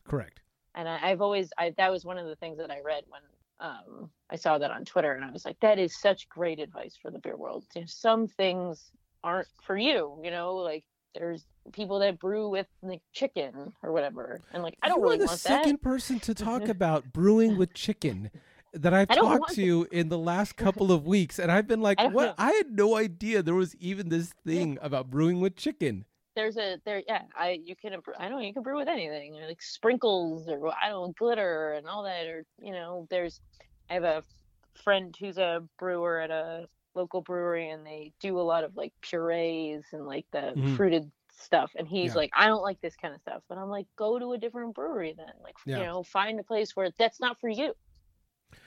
Correct. 0.04 0.40
And 0.74 0.88
I, 0.88 1.10
have 1.10 1.20
always, 1.20 1.52
I, 1.58 1.74
that 1.76 1.90
was 1.90 2.04
one 2.04 2.18
of 2.18 2.26
the 2.26 2.36
things 2.36 2.58
that 2.58 2.70
I 2.70 2.80
read 2.80 3.04
when 3.08 3.22
um, 3.60 4.10
I 4.30 4.36
saw 4.36 4.58
that 4.58 4.70
on 4.70 4.84
Twitter, 4.84 5.12
and 5.12 5.24
I 5.24 5.30
was 5.30 5.44
like, 5.44 5.58
that 5.60 5.78
is 5.78 6.00
such 6.00 6.28
great 6.28 6.58
advice 6.58 6.96
for 7.00 7.10
the 7.10 7.18
beer 7.18 7.36
world. 7.36 7.64
Some 7.86 8.26
things 8.26 8.90
aren't 9.22 9.48
for 9.62 9.76
you, 9.76 10.18
you 10.22 10.30
know, 10.30 10.54
like 10.56 10.84
there's 11.14 11.44
people 11.72 11.98
that 12.00 12.18
brew 12.18 12.48
with 12.48 12.66
like 12.82 13.02
chicken 13.12 13.72
or 13.82 13.92
whatever, 13.92 14.40
and 14.52 14.62
like 14.62 14.76
I 14.82 14.88
don't 14.88 14.98
you 14.98 15.04
really 15.04 15.18
the 15.18 15.26
want 15.26 15.38
second 15.40 15.82
person 15.82 16.20
to 16.20 16.34
talk 16.34 16.68
about 16.68 17.12
brewing 17.12 17.56
with 17.56 17.74
chicken 17.74 18.30
that 18.72 18.94
I've 18.94 19.08
talked 19.08 19.54
to 19.54 19.86
in 19.90 20.08
the 20.08 20.18
last 20.18 20.56
couple 20.56 20.92
of 20.92 21.06
weeks, 21.06 21.38
and 21.38 21.50
I've 21.50 21.66
been 21.66 21.80
like, 21.80 22.00
I 22.00 22.06
"What? 22.06 22.26
Know. 22.26 22.34
I 22.38 22.52
had 22.52 22.72
no 22.72 22.96
idea 22.96 23.42
there 23.42 23.54
was 23.54 23.74
even 23.76 24.08
this 24.08 24.32
thing 24.46 24.78
about 24.80 25.10
brewing 25.10 25.40
with 25.40 25.56
chicken." 25.56 26.04
There's 26.36 26.56
a 26.56 26.78
there, 26.84 27.02
yeah. 27.06 27.22
I 27.36 27.60
you 27.64 27.74
can 27.74 27.96
I 28.18 28.28
know 28.28 28.38
you 28.38 28.52
can 28.52 28.62
brew 28.62 28.76
with 28.76 28.88
anything, 28.88 29.34
like 29.34 29.60
sprinkles 29.60 30.48
or 30.48 30.68
I 30.68 30.88
don't 30.88 31.08
know, 31.08 31.14
glitter 31.18 31.72
and 31.74 31.86
all 31.86 32.04
that, 32.04 32.26
or 32.26 32.44
you 32.62 32.72
know, 32.72 33.06
there's. 33.10 33.40
I 33.88 33.94
have 33.94 34.04
a 34.04 34.22
friend 34.84 35.14
who's 35.18 35.36
a 35.38 35.64
brewer 35.78 36.20
at 36.20 36.30
a 36.30 36.68
local 36.94 37.20
brewery 37.20 37.70
and 37.70 37.86
they 37.86 38.12
do 38.20 38.38
a 38.38 38.42
lot 38.42 38.64
of 38.64 38.76
like 38.76 38.92
purees 39.00 39.84
and 39.92 40.06
like 40.06 40.26
the 40.32 40.38
mm-hmm. 40.38 40.76
fruited 40.76 41.10
stuff 41.32 41.70
and 41.76 41.88
he's 41.88 42.10
yeah. 42.10 42.16
like 42.16 42.30
i 42.34 42.46
don't 42.46 42.62
like 42.62 42.80
this 42.80 42.96
kind 42.96 43.14
of 43.14 43.20
stuff 43.20 43.42
but 43.48 43.56
i'm 43.56 43.68
like 43.68 43.86
go 43.96 44.18
to 44.18 44.32
a 44.32 44.38
different 44.38 44.74
brewery 44.74 45.14
then 45.16 45.32
like 45.42 45.56
yeah. 45.64 45.78
you 45.78 45.84
know 45.84 46.02
find 46.02 46.38
a 46.38 46.42
place 46.42 46.76
where 46.76 46.90
that's 46.98 47.20
not 47.20 47.40
for 47.40 47.48
you 47.48 47.72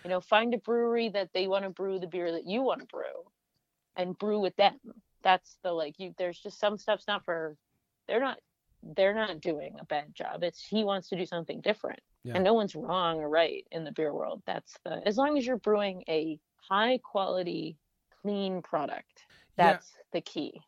you 0.03 0.09
know 0.09 0.19
find 0.19 0.53
a 0.53 0.57
brewery 0.57 1.09
that 1.09 1.29
they 1.33 1.47
want 1.47 1.63
to 1.63 1.69
brew 1.69 1.99
the 1.99 2.07
beer 2.07 2.31
that 2.31 2.47
you 2.47 2.61
want 2.61 2.79
to 2.79 2.87
brew 2.87 3.03
and 3.95 4.17
brew 4.17 4.39
with 4.39 4.55
them 4.55 4.79
that's 5.21 5.57
the 5.63 5.71
like 5.71 5.99
you 5.99 6.13
there's 6.17 6.39
just 6.39 6.59
some 6.59 6.77
stuff's 6.77 7.07
not 7.07 7.23
for 7.23 7.55
they're 8.07 8.19
not 8.19 8.39
they're 8.95 9.13
not 9.13 9.39
doing 9.39 9.75
a 9.79 9.85
bad 9.85 10.13
job 10.13 10.43
it's 10.43 10.65
he 10.65 10.83
wants 10.83 11.09
to 11.09 11.15
do 11.15 11.25
something 11.25 11.61
different 11.61 11.99
yeah. 12.23 12.33
and 12.35 12.43
no 12.43 12.53
one's 12.53 12.75
wrong 12.75 13.19
or 13.19 13.29
right 13.29 13.65
in 13.71 13.83
the 13.83 13.91
beer 13.91 14.13
world 14.13 14.41
that's 14.45 14.77
the 14.83 15.05
as 15.07 15.17
long 15.17 15.37
as 15.37 15.45
you're 15.45 15.57
brewing 15.57 16.03
a 16.09 16.39
high 16.57 16.97
quality 17.03 17.77
clean 18.23 18.61
product. 18.61 19.25
That's 19.55 19.91
yeah. 19.95 20.03
the 20.13 20.21
key. 20.21 20.61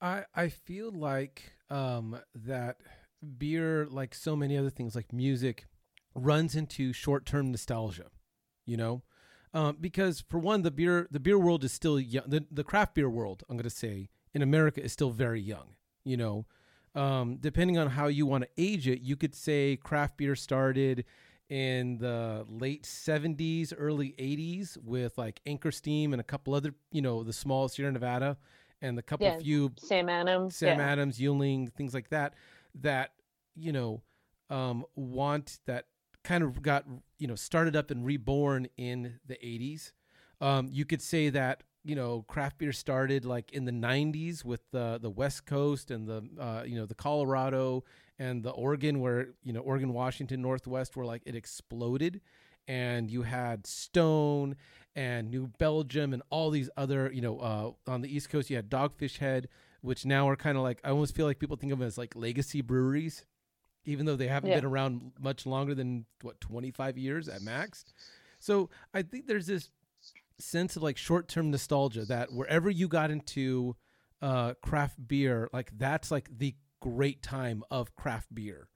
I 0.00 0.24
I 0.34 0.48
feel 0.48 0.90
like 0.90 1.52
um, 1.70 2.18
that 2.34 2.78
beer, 3.38 3.86
like 3.90 4.14
so 4.14 4.36
many 4.36 4.56
other 4.56 4.70
things, 4.70 4.94
like 4.94 5.12
music, 5.12 5.66
runs 6.14 6.54
into 6.54 6.92
short 6.92 7.26
term 7.26 7.50
nostalgia. 7.50 8.06
You 8.66 8.78
know, 8.78 9.02
um, 9.52 9.76
because 9.80 10.24
for 10.28 10.38
one, 10.38 10.62
the 10.62 10.70
beer 10.70 11.08
the 11.10 11.20
beer 11.20 11.38
world 11.38 11.64
is 11.64 11.72
still 11.72 12.00
young. 12.00 12.24
The 12.26 12.46
the 12.50 12.64
craft 12.64 12.94
beer 12.94 13.10
world, 13.10 13.42
I'm 13.48 13.56
going 13.56 13.64
to 13.64 13.70
say, 13.70 14.08
in 14.32 14.42
America 14.42 14.82
is 14.82 14.92
still 14.92 15.10
very 15.10 15.40
young. 15.40 15.74
You 16.04 16.16
know, 16.16 16.46
um, 16.94 17.36
depending 17.40 17.78
on 17.78 17.90
how 17.90 18.06
you 18.06 18.26
want 18.26 18.44
to 18.44 18.50
age 18.56 18.88
it, 18.88 19.00
you 19.00 19.16
could 19.16 19.34
say 19.34 19.76
craft 19.76 20.16
beer 20.16 20.36
started 20.36 21.04
in 21.48 21.98
the 21.98 22.46
late 22.48 22.84
70s, 22.84 23.72
early 23.76 24.14
80s 24.18 24.76
with 24.82 25.16
like 25.18 25.40
Anchor 25.46 25.70
Steam 25.70 26.12
and 26.12 26.20
a 26.20 26.24
couple 26.24 26.54
other, 26.54 26.74
you 26.90 27.02
know, 27.02 27.22
the 27.22 27.32
small 27.32 27.68
Sierra 27.68 27.92
Nevada 27.92 28.36
and 28.80 28.96
the 28.96 29.02
couple 29.02 29.26
yeah, 29.26 29.38
few 29.38 29.72
Sam 29.78 30.08
Adams, 30.08 30.56
Sam 30.56 30.78
yeah. 30.78 30.86
Adams, 30.86 31.18
Yuengling, 31.18 31.72
things 31.72 31.94
like 31.94 32.08
that, 32.10 32.34
that, 32.80 33.12
you 33.54 33.72
know, 33.72 34.02
um, 34.50 34.84
want 34.94 35.58
that 35.66 35.86
kind 36.22 36.42
of 36.42 36.62
got, 36.62 36.84
you 37.18 37.26
know, 37.26 37.34
started 37.34 37.76
up 37.76 37.90
and 37.90 38.04
reborn 38.04 38.66
in 38.76 39.18
the 39.26 39.34
80s. 39.34 39.92
Um, 40.40 40.68
you 40.70 40.84
could 40.84 41.02
say 41.02 41.30
that 41.30 41.62
you 41.84 41.94
know 41.94 42.24
craft 42.28 42.58
beer 42.58 42.72
started 42.72 43.24
like 43.24 43.52
in 43.52 43.66
the 43.66 43.72
90s 43.72 44.44
with 44.44 44.62
the 44.72 44.98
the 45.00 45.10
west 45.10 45.44
coast 45.44 45.90
and 45.90 46.08
the 46.08 46.24
uh, 46.40 46.62
you 46.66 46.76
know 46.76 46.86
the 46.86 46.94
colorado 46.94 47.84
and 48.18 48.42
the 48.42 48.50
Oregon 48.50 49.00
where 49.00 49.28
you 49.42 49.52
know 49.52 49.60
Oregon, 49.60 49.92
Washington, 49.92 50.40
Northwest, 50.42 50.96
where 50.96 51.06
like 51.06 51.22
it 51.26 51.34
exploded, 51.34 52.20
and 52.68 53.10
you 53.10 53.22
had 53.22 53.66
Stone 53.66 54.56
and 54.96 55.30
New 55.30 55.48
Belgium 55.58 56.12
and 56.12 56.22
all 56.30 56.50
these 56.50 56.70
other 56.76 57.10
you 57.12 57.20
know 57.20 57.38
uh, 57.38 57.90
on 57.90 58.00
the 58.02 58.14
East 58.14 58.30
Coast 58.30 58.50
you 58.50 58.56
had 58.56 58.70
Dogfish 58.70 59.18
Head, 59.18 59.48
which 59.80 60.04
now 60.06 60.28
are 60.28 60.36
kind 60.36 60.56
of 60.56 60.62
like 60.62 60.80
I 60.84 60.90
almost 60.90 61.14
feel 61.14 61.26
like 61.26 61.38
people 61.38 61.56
think 61.56 61.72
of 61.72 61.78
them 61.78 61.86
as 61.88 61.98
like 61.98 62.14
legacy 62.14 62.60
breweries, 62.60 63.24
even 63.84 64.06
though 64.06 64.16
they 64.16 64.28
haven't 64.28 64.50
Yeah. 64.50 64.56
been 64.56 64.64
around 64.64 65.12
much 65.20 65.46
longer 65.46 65.74
than 65.74 66.06
what 66.22 66.40
25 66.40 66.96
years 66.98 67.28
at 67.28 67.42
max. 67.42 67.84
So 68.38 68.70
I 68.92 69.02
think 69.02 69.26
there's 69.26 69.46
this 69.46 69.70
sense 70.38 70.76
of 70.76 70.82
like 70.82 70.96
short-term 70.96 71.50
nostalgia 71.50 72.04
that 72.04 72.32
wherever 72.32 72.68
you 72.68 72.88
got 72.88 73.10
into 73.10 73.76
uh, 74.20 74.54
craft 74.62 74.96
beer, 75.06 75.48
like 75.52 75.70
that's 75.78 76.10
like 76.10 76.28
the 76.38 76.54
great 76.84 77.22
time 77.22 77.62
of 77.70 77.94
craft 77.96 78.34
beer, 78.34 78.68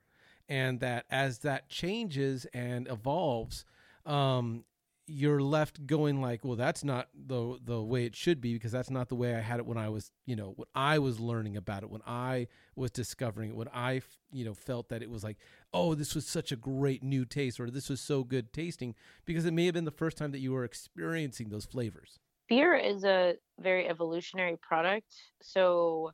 and 0.49 0.81
that 0.81 1.05
as 1.11 1.41
that 1.41 1.69
changes 1.69 2.47
and 2.55 2.89
evolves, 2.89 3.67
um, 4.07 4.65
you're 5.11 5.41
left 5.41 5.87
going 5.87 6.21
like, 6.21 6.45
well, 6.45 6.57
that's 6.57 6.83
not 6.85 7.09
the 7.15 7.59
the 7.63 7.83
way 7.83 8.05
it 8.05 8.17
should 8.17 8.41
be 8.41 8.55
because 8.55 8.73
that's 8.73 8.91
not 8.91 9.09
the 9.09 9.15
way 9.15 9.35
I 9.35 9.41
had 9.41 9.59
it 9.59 9.67
when 9.67 9.79
I 9.79 9.89
was, 9.89 10.11
you 10.27 10.37
know, 10.37 10.53
when 10.57 10.69
I 10.75 10.99
was 10.99 11.21
learning 11.21 11.57
about 11.57 11.83
it, 11.83 11.91
when 11.91 12.03
I 12.07 12.47
was 12.77 12.91
discovering 12.91 13.51
it, 13.51 13.57
when 13.57 13.69
I, 13.75 14.03
you 14.33 14.45
know, 14.45 14.55
felt 14.55 14.89
that 14.89 15.03
it 15.03 15.11
was 15.11 15.23
like, 15.25 15.39
oh, 15.73 15.95
this 15.95 16.15
was 16.15 16.27
such 16.27 16.53
a 16.53 16.57
great 16.57 17.03
new 17.03 17.25
taste, 17.25 17.61
or 17.61 17.71
this 17.71 17.89
was 17.89 18.01
so 18.01 18.25
good 18.25 18.53
tasting, 18.53 18.95
because 19.25 19.45
it 19.45 19.53
may 19.53 19.67
have 19.67 19.75
been 19.75 19.85
the 19.85 19.91
first 19.91 20.17
time 20.17 20.33
that 20.33 20.41
you 20.41 20.53
were 20.53 20.65
experiencing 20.65 21.49
those 21.51 21.67
flavors. 21.67 22.21
beer 22.49 22.75
is 22.75 23.05
a 23.05 23.35
very 23.61 23.87
evolutionary 23.89 24.57
product 24.69 25.13
so 25.43 26.11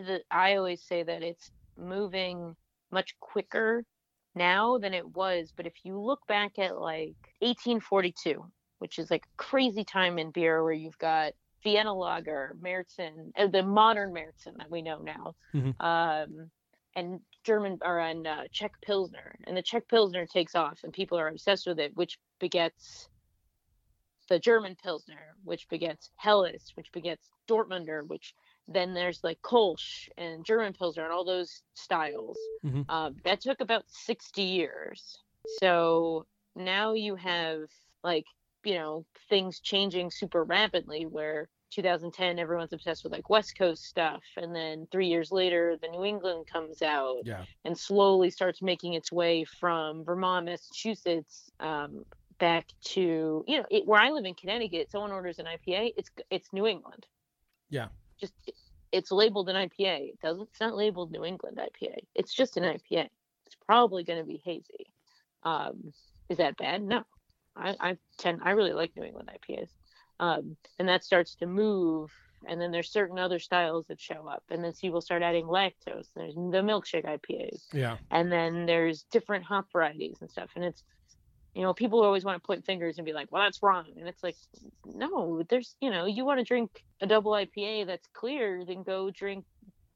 the, 0.00 0.20
i 0.30 0.56
always 0.56 0.82
say 0.82 1.02
that 1.02 1.22
it's 1.22 1.50
moving 1.76 2.56
much 2.90 3.14
quicker 3.20 3.84
now 4.34 4.78
than 4.78 4.94
it 4.94 5.06
was 5.16 5.52
but 5.56 5.66
if 5.66 5.74
you 5.84 5.98
look 5.98 6.20
back 6.26 6.58
at 6.58 6.78
like 6.80 7.16
1842 7.40 8.44
which 8.78 8.98
is 8.98 9.10
like 9.10 9.24
a 9.24 9.42
crazy 9.42 9.84
time 9.84 10.18
in 10.18 10.30
beer 10.30 10.62
where 10.62 10.72
you've 10.72 10.98
got 10.98 11.32
vienna 11.62 11.92
lager 11.92 12.56
märzen 12.60 13.30
uh, 13.36 13.46
the 13.48 13.62
modern 13.62 14.12
märzen 14.12 14.56
that 14.58 14.70
we 14.70 14.82
know 14.82 14.98
now 14.98 15.34
Mhm. 15.54 15.74
um, 15.80 16.50
and 16.96 17.20
german 17.44 17.78
or 17.82 17.98
and 18.00 18.26
uh, 18.26 18.44
czech 18.52 18.72
pilsner 18.82 19.36
and 19.46 19.56
the 19.56 19.62
czech 19.62 19.88
pilsner 19.88 20.26
takes 20.26 20.54
off 20.54 20.80
and 20.84 20.92
people 20.92 21.18
are 21.18 21.28
obsessed 21.28 21.66
with 21.66 21.78
it 21.78 21.96
which 21.96 22.18
begets 22.38 23.08
the 24.28 24.38
German 24.38 24.76
Pilsner, 24.76 25.34
which 25.44 25.68
begets 25.68 26.10
Helles, 26.16 26.72
which 26.74 26.92
begets 26.92 27.30
Dortmunder, 27.48 28.06
which 28.06 28.34
then 28.68 28.92
there's 28.94 29.24
like 29.24 29.40
Kolsch 29.42 30.08
and 30.18 30.44
German 30.44 30.72
Pilsner 30.74 31.04
and 31.04 31.12
all 31.12 31.24
those 31.24 31.62
styles. 31.74 32.38
Mhm. 32.64 32.84
Um, 32.88 33.16
that 33.24 33.40
took 33.40 33.60
about 33.60 33.84
60 33.88 34.42
years. 34.42 35.18
So 35.58 36.26
now 36.54 36.92
you 36.92 37.16
have 37.16 37.70
like, 38.04 38.26
you 38.64 38.74
know, 38.74 39.06
things 39.28 39.60
changing 39.60 40.10
super 40.10 40.44
rapidly 40.44 41.06
where 41.06 41.48
2010 41.70 42.38
everyone's 42.38 42.72
obsessed 42.72 43.04
with 43.04 43.12
like 43.12 43.28
West 43.30 43.56
Coast 43.56 43.84
stuff. 43.84 44.22
And 44.36 44.54
then 44.54 44.86
three 44.90 45.06
years 45.08 45.30
later, 45.32 45.76
the 45.80 45.88
New 45.88 46.04
England 46.04 46.46
comes 46.46 46.82
out 46.82 47.24
Yeah. 47.24 47.44
and 47.64 47.78
slowly 47.78 48.30
starts 48.30 48.60
making 48.62 48.94
its 48.94 49.10
way 49.12 49.44
from 49.44 50.04
Vermont, 50.04 50.46
Massachusetts, 50.46 51.50
um, 51.60 52.04
back 52.38 52.66
to 52.80 53.44
you 53.48 53.58
know 53.58 53.66
it, 53.70 53.84
where 53.86 54.00
I 54.00 54.10
live 54.10 54.24
in 54.24 54.34
Connecticut. 54.34 54.90
Someone 54.90 55.10
orders 55.12 55.38
an 55.38 55.46
IPA, 55.46 55.92
it's 55.96 56.10
it's 56.30 56.52
New 56.52 56.66
England. 56.66 57.06
Yeah. 57.68 57.88
Just 58.20 58.34
it's 58.92 59.10
labeled 59.12 59.48
an 59.48 59.56
IPA. 59.56 60.10
It 60.10 60.20
doesn't. 60.20 60.48
It's 60.50 60.60
not 60.60 60.76
labeled 60.76 61.12
New 61.12 61.24
England 61.24 61.58
IPA. 61.58 61.96
It's 62.14 62.32
just 62.34 62.56
an 62.56 62.64
IPA. 62.64 63.08
It's 63.46 63.56
probably 63.66 64.04
going 64.04 64.18
to 64.18 64.26
be 64.26 64.40
hazy. 64.44 64.86
Um, 65.42 65.92
is 66.28 66.38
that 66.38 66.56
bad? 66.56 66.82
No. 66.82 67.04
I, 67.56 67.76
I 67.80 67.96
tend 68.18 68.40
I 68.44 68.50
really 68.50 68.72
like 68.72 68.96
New 68.96 69.04
England 69.04 69.30
IPAs. 69.34 69.68
Um, 70.20 70.56
and 70.78 70.88
that 70.88 71.04
starts 71.04 71.34
to 71.36 71.46
move 71.46 72.10
and 72.46 72.60
then 72.60 72.70
there's 72.70 72.90
certain 72.90 73.18
other 73.18 73.38
styles 73.38 73.86
that 73.88 74.00
show 74.00 74.26
up 74.28 74.42
and 74.50 74.62
then 74.62 74.72
people 74.80 75.00
start 75.00 75.22
adding 75.22 75.46
lactose 75.46 76.06
there's 76.14 76.34
the 76.34 76.62
milkshake 76.62 77.04
ipas 77.04 77.64
Yeah. 77.72 77.96
and 78.10 78.30
then 78.30 78.66
there's 78.66 79.04
different 79.10 79.44
hop 79.44 79.66
varieties 79.72 80.18
and 80.20 80.30
stuff 80.30 80.50
and 80.54 80.64
it's 80.64 80.84
you 81.58 81.64
know 81.64 81.74
people 81.74 82.04
always 82.04 82.24
want 82.24 82.42
to 82.42 82.46
point 82.46 82.64
fingers 82.66 82.98
and 82.98 83.06
be 83.06 83.14
like 83.14 83.32
well 83.32 83.42
that's 83.44 83.62
wrong 83.62 83.86
and 83.98 84.08
it's 84.08 84.24
like 84.24 84.38
no 84.86 85.42
there's 85.50 85.76
you 85.82 85.90
know 85.90 86.06
you 86.06 86.24
want 86.24 86.38
to 86.40 86.44
drink 86.44 86.84
a 87.02 87.08
double 87.08 87.32
ipa 87.32 87.86
that's 87.86 88.08
clear 88.14 88.64
then 88.66 88.84
go 88.84 89.10
drink 89.10 89.44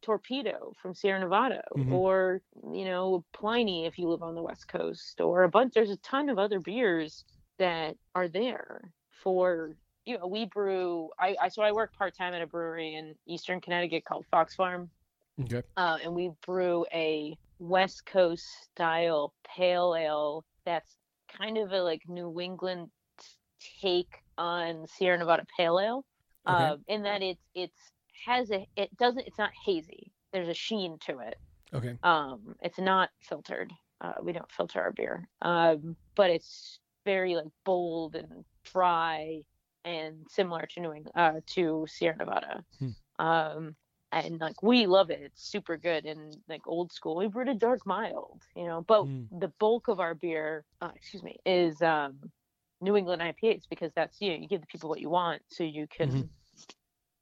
torpedo 0.02 0.74
from 0.82 0.94
sierra 0.94 1.20
nevada 1.20 1.62
Mhm. 1.76 1.88
or 1.90 2.42
you 2.72 2.84
know 2.86 3.24
pliny 3.32 3.86
if 3.86 3.98
you 3.98 4.08
live 4.08 4.22
on 4.22 4.34
the 4.36 4.42
west 4.42 4.68
coast 4.68 5.20
or 5.20 5.44
a 5.44 5.50
bunch 5.50 5.74
there's 5.74 5.90
a 5.90 5.98
ton 5.98 6.30
of 6.30 6.38
other 6.38 6.60
beers 6.60 7.24
that 7.58 7.96
are 8.16 8.28
there 8.28 8.92
for 9.22 9.76
you 10.06 10.18
know 10.18 10.26
we 10.28 10.46
brew 10.46 11.10
i, 11.20 11.36
I 11.40 11.48
so 11.48 11.62
i 11.62 11.72
work 11.72 11.94
part-time 11.96 12.34
at 12.34 12.42
a 12.42 12.48
brewery 12.48 12.96
in 12.96 13.16
eastern 13.28 13.60
connecticut 13.60 14.04
called 14.04 14.26
fox 14.30 14.56
farm 14.56 14.90
Okay. 15.40 15.62
uh, 15.76 15.98
and 16.04 16.14
we 16.14 16.32
brew 16.46 16.86
a 16.92 17.36
West 17.60 18.06
Coast 18.06 18.44
style 18.72 19.34
pale 19.44 19.94
ale 19.96 20.44
that's 20.66 20.96
kind 21.39 21.59
of 21.59 21.72
a 21.72 21.83
like 21.83 22.03
New 22.09 22.41
England 22.41 22.89
take 23.80 24.22
on 24.39 24.87
Sierra 24.87 25.18
Nevada 25.18 25.45
pale 25.57 25.78
ale. 25.78 26.05
Okay. 26.49 26.64
Um, 26.64 26.85
in 26.89 27.03
that 27.03 27.22
it's 27.22 27.43
it's 27.55 27.78
has 28.26 28.51
a 28.51 28.66
it 28.76 28.97
doesn't 28.97 29.26
it's 29.26 29.39
not 29.39 29.51
hazy. 29.64 30.12
There's 30.33 30.49
a 30.49 30.55
sheen 30.55 30.99
to 31.07 31.18
it. 31.20 31.37
Okay. 31.74 31.97
Um, 32.03 32.55
it's 32.62 32.78
not 32.78 33.11
filtered. 33.20 33.72
Uh, 34.01 34.14
we 34.22 34.33
don't 34.33 34.51
filter 34.51 34.80
our 34.80 34.93
beer. 34.93 35.28
Um, 35.43 35.97
but 36.16 36.30
it's 36.30 36.78
very 37.05 37.37
like 37.37 37.47
bold 37.64 38.14
and 38.14 38.45
dry 38.64 39.43
and 39.85 40.26
similar 40.28 40.66
to 40.74 40.80
New 40.80 40.93
England, 40.93 41.12
uh, 41.16 41.41
to 41.55 41.87
Sierra 41.89 42.16
Nevada. 42.16 42.64
Hmm. 42.78 43.24
Um, 43.24 43.76
and 44.12 44.40
like 44.40 44.62
we 44.62 44.86
love 44.86 45.10
it. 45.10 45.20
It's 45.22 45.42
super 45.50 45.76
good 45.76 46.06
and 46.06 46.36
like 46.48 46.66
old 46.66 46.92
school. 46.92 47.16
We 47.16 47.28
brewed 47.28 47.48
a 47.48 47.54
dark 47.54 47.86
mild, 47.86 48.42
you 48.56 48.66
know, 48.66 48.82
but 48.86 49.08
Mm. 49.08 49.28
the 49.30 49.48
bulk 49.60 49.88
of 49.88 50.00
our 50.00 50.14
beer, 50.14 50.64
uh, 50.80 50.90
excuse 50.94 51.22
me, 51.22 51.38
is 51.46 51.82
um, 51.82 52.32
New 52.80 52.96
England 52.96 53.22
IPAs 53.22 53.64
because 53.68 53.92
that's 53.94 54.20
you. 54.20 54.30
Know, 54.32 54.36
you 54.38 54.48
give 54.48 54.60
the 54.60 54.66
people 54.66 54.90
what 54.90 55.00
you 55.00 55.10
want, 55.10 55.42
so 55.48 55.64
you 55.64 55.86
can 55.88 56.10
Mhm. 56.12 56.30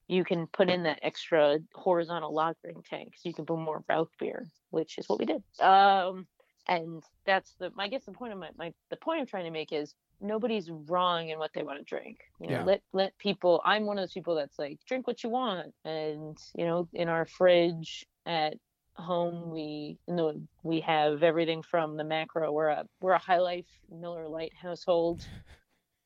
you 0.08 0.24
can 0.24 0.46
put 0.48 0.68
in 0.70 0.84
that 0.84 1.00
extra 1.02 1.58
horizontal 1.74 2.32
lagering 2.34 2.84
tank, 2.84 3.14
so 3.16 3.28
you 3.28 3.34
can 3.34 3.44
brew 3.44 3.56
more 3.56 3.84
Rauch 3.88 4.10
beer, 4.18 4.48
which 4.70 4.98
is 4.98 5.08
what 5.08 5.18
we 5.18 5.26
did. 5.26 5.42
Um, 5.60 6.26
and 6.68 7.02
that's 7.24 7.54
the 7.58 7.70
I 7.78 7.88
guess 7.88 8.04
the 8.04 8.12
point 8.12 8.32
of 8.32 8.38
my, 8.38 8.50
my 8.58 8.72
the 8.90 8.96
point 8.96 9.20
I'm 9.20 9.26
trying 9.26 9.44
to 9.44 9.50
make 9.50 9.72
is 9.72 9.94
nobody's 10.20 10.70
wrong 10.70 11.28
in 11.30 11.38
what 11.38 11.52
they 11.54 11.62
want 11.62 11.78
to 11.78 11.84
drink. 11.84 12.18
You 12.40 12.48
know, 12.48 12.52
Yeah. 12.54 12.64
let 12.64 12.82
let 12.92 13.18
people. 13.18 13.60
I'm 13.64 13.86
one 13.86 13.98
of 13.98 14.02
those 14.02 14.12
people 14.12 14.34
that's 14.34 14.58
like 14.58 14.78
drink 14.86 15.06
what 15.06 15.22
you 15.24 15.30
want, 15.30 15.72
and 15.84 16.36
you 16.54 16.64
know, 16.66 16.88
in 16.92 17.08
our 17.08 17.26
fridge 17.26 18.06
at 18.26 18.54
home 18.94 19.50
we 19.50 19.96
you 20.06 20.14
know 20.14 20.34
we 20.62 20.80
have 20.80 21.22
everything 21.22 21.62
from 21.62 21.96
the 21.96 22.04
macro. 22.04 22.52
We're 22.52 22.68
a 22.68 22.84
we're 23.00 23.12
a 23.12 23.18
High 23.18 23.38
Life 23.38 23.66
Miller 23.90 24.28
Lite 24.28 24.54
household. 24.54 25.26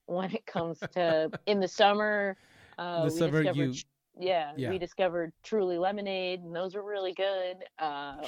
When 0.06 0.32
it 0.34 0.44
comes 0.44 0.78
to 0.92 1.30
in 1.46 1.60
the 1.60 1.68
summer, 1.68 2.36
uh, 2.78 3.04
The 3.04 3.10
summer 3.10 3.42
you- 3.42 3.72
ch- 3.72 3.86
yeah, 4.18 4.52
Yeah. 4.56 4.70
we 4.70 4.78
discovered 4.78 5.32
Truly 5.42 5.78
Lemonade, 5.78 6.40
and 6.40 6.54
those 6.54 6.74
are 6.74 6.82
really 6.82 7.12
good. 7.14 7.56
Um, 7.78 8.20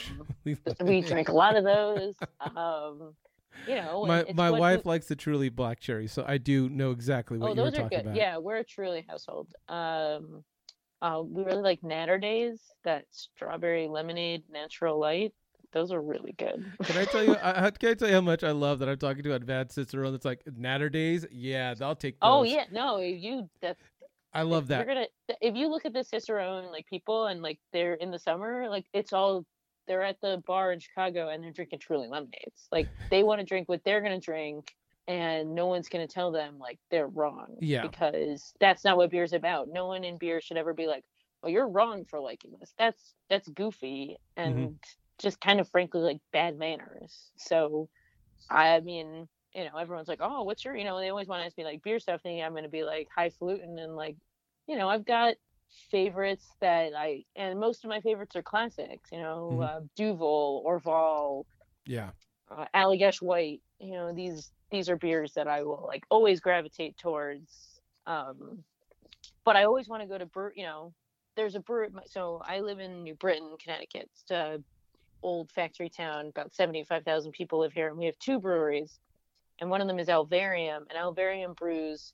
We 0.85 1.01
drank 1.01 1.29
a 1.29 1.33
lot 1.33 1.57
of 1.57 1.65
those. 1.65 2.15
Um, 2.41 3.15
you 3.67 3.77
know, 3.77 4.05
my 4.05 4.25
my 4.35 4.51
wife 4.51 4.85
we- 4.85 4.91
likes 4.91 5.07
the 5.07 5.17
truly 5.17 5.49
black 5.49 5.81
cherry, 5.81 6.07
so 6.07 6.25
I 6.27 6.39
do 6.39 6.69
know 6.69 6.91
exactly 6.91 7.39
what 7.39 7.51
oh, 7.59 7.63
you're 7.63 7.71
talking 7.71 7.89
good. 7.89 8.01
about. 8.01 8.17
Yeah, 8.17 8.37
we're 8.39 8.59
a 8.59 8.65
Truly 8.65 9.05
household. 9.09 9.49
Um, 9.69 10.45
uh, 11.03 11.23
we 11.25 11.43
really 11.43 11.63
like 11.63 11.83
Naturdays, 11.83 12.59
that 12.85 13.05
strawberry 13.11 13.89
lemonade 13.89 14.45
natural 14.51 14.99
light. 15.01 15.33
Those 15.73 15.91
are 15.93 16.01
really 16.01 16.33
good. 16.39 16.65
Can 16.85 16.97
I 16.97 17.05
tell 17.07 17.25
you? 17.25 17.35
I, 17.43 17.67
I- 17.67 17.71
can 17.71 17.91
I 17.91 17.95
tell 17.95 18.09
you 18.09 18.15
how 18.15 18.21
much 18.21 18.45
I 18.45 18.53
love 18.53 18.79
that 18.79 18.89
I'm 18.89 18.99
talking 18.99 19.23
to 19.25 19.35
Advanced 19.35 19.75
Cicero? 19.75 20.11
That's 20.11 20.25
like 20.25 20.43
Naturdays. 20.45 21.27
Yeah, 21.33 21.75
I'll 21.81 21.97
take. 21.97 22.15
Those. 22.21 22.21
oh 22.23 22.43
yeah, 22.45 22.65
no, 22.71 22.99
you 22.99 23.49
that's 23.61 23.81
I 24.37 24.43
love 24.43 24.69
You're 24.75 24.87
that. 24.87 24.87
gonna 24.87 25.07
if 25.41 25.57
you 25.57 25.69
look 25.69 25.87
at 25.87 25.93
the 25.93 26.05
Cicerone 26.05 26.71
like 26.73 26.87
people 26.87 27.27
and 27.27 27.43
like 27.43 27.59
they're 27.73 27.95
in 27.95 28.11
the 28.11 28.19
summer, 28.19 28.69
like 28.69 28.87
it's 28.93 29.13
all 29.13 29.47
they're 29.87 30.03
at 30.03 30.21
the 30.21 30.43
bar 30.47 30.73
in 30.73 30.81
Chicago 30.81 31.29
and 31.29 31.43
they're 31.43 31.53
drinking 31.53 31.81
truly 31.81 32.09
lemonades. 32.09 32.69
Like 32.73 32.91
they 33.11 33.23
want 33.23 33.41
to 33.41 33.47
drink 33.47 33.69
what 33.69 33.85
they're 33.85 34.03
gonna 34.03 34.21
drink 34.21 34.75
and 35.09 35.55
no 35.55 35.67
one's 35.67 35.89
gonna 35.89 36.09
tell 36.09 36.33
them 36.33 36.59
like 36.59 36.79
they're 36.91 37.09
wrong. 37.09 37.61
Yeah. 37.61 37.83
Because 37.83 38.55
that's 38.61 38.85
not 38.85 38.97
what 38.97 39.11
beer's 39.11 39.33
about. 39.33 39.69
No 39.69 39.87
one 39.87 40.05
in 40.05 40.19
beer 40.19 40.41
should 40.41 40.59
ever 40.59 40.75
be 40.75 40.87
like, 40.87 41.05
Well, 41.43 41.53
you're 41.53 41.69
wrong 41.69 42.05
for 42.05 42.21
liking 42.21 42.53
this. 42.61 42.75
That's 42.79 43.15
that's 43.31 43.49
goofy 43.49 44.17
and 44.37 44.71
Mm-hmm. 44.71 44.75
just 45.21 45.41
kind 45.41 45.61
of 45.61 45.69
frankly 45.69 46.01
like 46.03 46.21
bad 46.33 46.59
manners. 46.59 47.31
So 47.37 47.89
I 48.51 48.81
mean, 48.81 49.29
you 49.57 49.65
know, 49.65 49.79
everyone's 49.79 50.09
like, 50.09 50.21
oh, 50.23 50.45
what's 50.45 50.65
your, 50.65 50.77
you 50.77 50.85
know, 50.85 51.01
they 51.01 51.09
always 51.09 51.29
want 51.29 51.43
to 51.43 51.47
ask 51.47 51.57
me 51.59 51.65
like 51.65 51.83
beer 51.83 51.99
stuff, 51.99 52.23
thinking 52.23 52.45
I'm 52.45 52.53
going 52.53 52.65
to 52.65 52.71
be 52.71 52.85
like 52.85 53.09
highfalutin 53.17 53.79
and 53.79 53.97
like, 53.97 54.17
you 54.69 54.77
know, 54.77 54.89
I've 54.89 55.07
got 55.07 55.35
favorites 55.91 56.47
that 56.61 56.93
I 56.97 57.25
and 57.37 57.59
most 57.59 57.85
of 57.85 57.91
my 57.91 58.01
favorites 58.01 58.37
are 58.37 58.43
classics. 58.43 59.11
You 59.13 59.21
know, 59.21 59.61
Mhm. 59.61 59.63
uh, 59.63 59.81
Duvel, 59.97 60.63
Orval, 60.67 61.45
Yeah. 61.87 62.13
uh, 62.51 62.67
Allagash 62.75 63.23
White. 63.23 63.63
You 63.79 63.93
know, 63.95 64.13
these 64.13 64.53
these 64.71 64.91
are 64.91 64.97
beers 64.97 65.33
that 65.35 65.49
I 65.49 65.63
will 65.63 65.85
like 65.87 66.05
always 66.11 66.41
gravitate 66.41 66.97
towards. 66.99 67.81
Um, 68.07 68.65
but 69.45 69.57
I 69.57 69.65
always 69.65 69.89
want 69.89 70.03
to 70.03 70.09
go 70.09 70.19
to 70.19 70.27
brew. 70.27 70.51
You 70.55 70.65
know, 70.65 70.95
there's 71.37 71.55
a 71.55 71.61
brew. 71.61 71.89
So 72.07 72.43
I 72.45 72.61
live 72.61 72.81
in 72.81 73.03
New 73.03 73.15
Britain, 73.15 73.57
Connecticut. 73.63 74.11
It's 74.23 74.31
a 74.31 74.63
old 75.23 75.51
factory 75.53 75.89
town. 75.89 76.27
About 76.29 76.55
seventy 76.55 76.85
five 76.85 77.05
thousand 77.05 77.33
people 77.33 77.61
live 77.61 77.73
here, 77.73 77.89
and 77.89 77.97
we 77.99 78.07
have 78.07 78.19
two 78.19 78.39
breweries. 78.41 79.01
And 79.59 79.71
one 79.71 79.81
of 79.81 79.87
them 79.87 79.99
is 79.99 80.09
Alvarium, 80.09 80.85
and 80.91 80.99
Alvarium 80.99 81.57
brews 81.57 82.13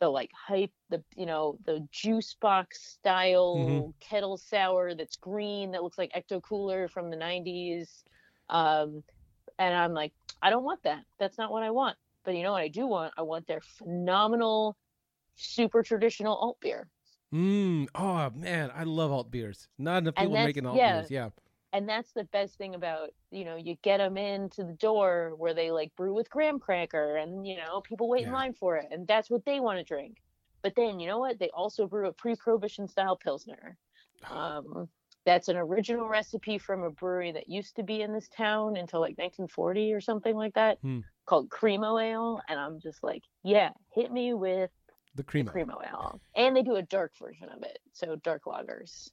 the 0.00 0.08
like 0.08 0.30
hype, 0.32 0.72
the 0.88 1.02
you 1.14 1.26
know 1.26 1.58
the 1.66 1.86
juice 1.92 2.34
box 2.40 2.82
style 2.82 3.56
Mhm. 3.58 3.94
kettle 4.00 4.38
sour 4.38 4.94
that's 4.94 5.16
green 5.16 5.72
that 5.72 5.82
looks 5.82 5.98
like 5.98 6.12
Ecto 6.12 6.42
Cooler 6.42 6.88
from 6.88 7.10
the 7.10 7.16
'90s. 7.16 8.04
Um, 8.48 9.04
and 9.58 9.74
I'm 9.74 9.92
like, 9.92 10.12
I 10.42 10.50
don't 10.50 10.64
want 10.64 10.82
that. 10.84 11.04
That's 11.18 11.36
not 11.38 11.52
what 11.52 11.62
I 11.62 11.70
want. 11.70 11.96
But 12.24 12.34
you 12.34 12.42
know 12.42 12.52
what 12.52 12.62
I 12.62 12.68
do 12.68 12.86
want? 12.86 13.12
I 13.16 13.22
want 13.22 13.46
their 13.46 13.60
phenomenal, 13.60 14.76
super 15.36 15.82
traditional 15.82 16.34
alt 16.34 16.58
beer. 16.60 16.88
Mm. 17.32 17.88
Oh 17.94 18.30
man, 18.30 18.72
I 18.74 18.84
love 18.84 19.12
alt 19.12 19.30
beers. 19.30 19.68
Not 19.78 19.98
enough 19.98 20.14
people 20.16 20.32
making 20.32 20.66
alt 20.66 20.76
yeah. 20.78 20.98
beers. 21.00 21.10
Yeah. 21.10 21.28
And 21.72 21.88
that's 21.88 22.12
the 22.12 22.24
best 22.24 22.56
thing 22.58 22.74
about, 22.74 23.10
you 23.30 23.44
know, 23.44 23.56
you 23.56 23.76
get 23.82 23.98
them 23.98 24.16
into 24.16 24.64
the 24.64 24.72
door 24.74 25.34
where 25.36 25.54
they 25.54 25.70
like 25.70 25.94
brew 25.96 26.12
with 26.12 26.28
graham 26.30 26.58
cracker 26.58 27.16
and, 27.16 27.46
you 27.46 27.56
know, 27.56 27.80
people 27.80 28.08
wait 28.08 28.26
in 28.26 28.32
line 28.32 28.54
for 28.54 28.76
it. 28.76 28.86
And 28.90 29.06
that's 29.06 29.30
what 29.30 29.44
they 29.44 29.60
want 29.60 29.78
to 29.78 29.84
drink. 29.84 30.16
But 30.62 30.74
then, 30.74 30.98
you 30.98 31.06
know 31.06 31.18
what? 31.18 31.38
They 31.38 31.50
also 31.50 31.86
brew 31.86 32.08
a 32.08 32.12
pre 32.12 32.34
prohibition 32.34 32.88
style 32.88 33.16
Pilsner. 33.16 33.78
Um, 34.28 34.88
that's 35.24 35.48
an 35.48 35.56
original 35.56 36.08
recipe 36.08 36.58
from 36.58 36.82
a 36.82 36.90
brewery 36.90 37.32
that 37.32 37.48
used 37.48 37.76
to 37.76 37.82
be 37.82 38.02
in 38.02 38.12
this 38.12 38.28
town 38.28 38.76
until 38.76 39.00
like 39.00 39.18
1940 39.18 39.92
or 39.92 40.00
something 40.00 40.34
like 40.34 40.54
that 40.54 40.78
Hmm. 40.80 41.00
called 41.26 41.50
Cremo 41.50 42.02
Ale. 42.02 42.40
And 42.48 42.58
I'm 42.58 42.80
just 42.80 43.02
like, 43.04 43.22
yeah, 43.44 43.70
hit 43.94 44.10
me 44.12 44.34
with 44.34 44.70
The 45.14 45.22
cream. 45.22 45.46
Cremo 45.46 45.84
Ale. 45.86 46.20
And 46.34 46.56
they 46.56 46.62
do 46.62 46.76
a 46.76 46.82
dark 46.82 47.12
version 47.18 47.48
of 47.48 47.62
it, 47.62 47.78
so 47.92 48.16
dark 48.16 48.44
lagers. 48.44 49.10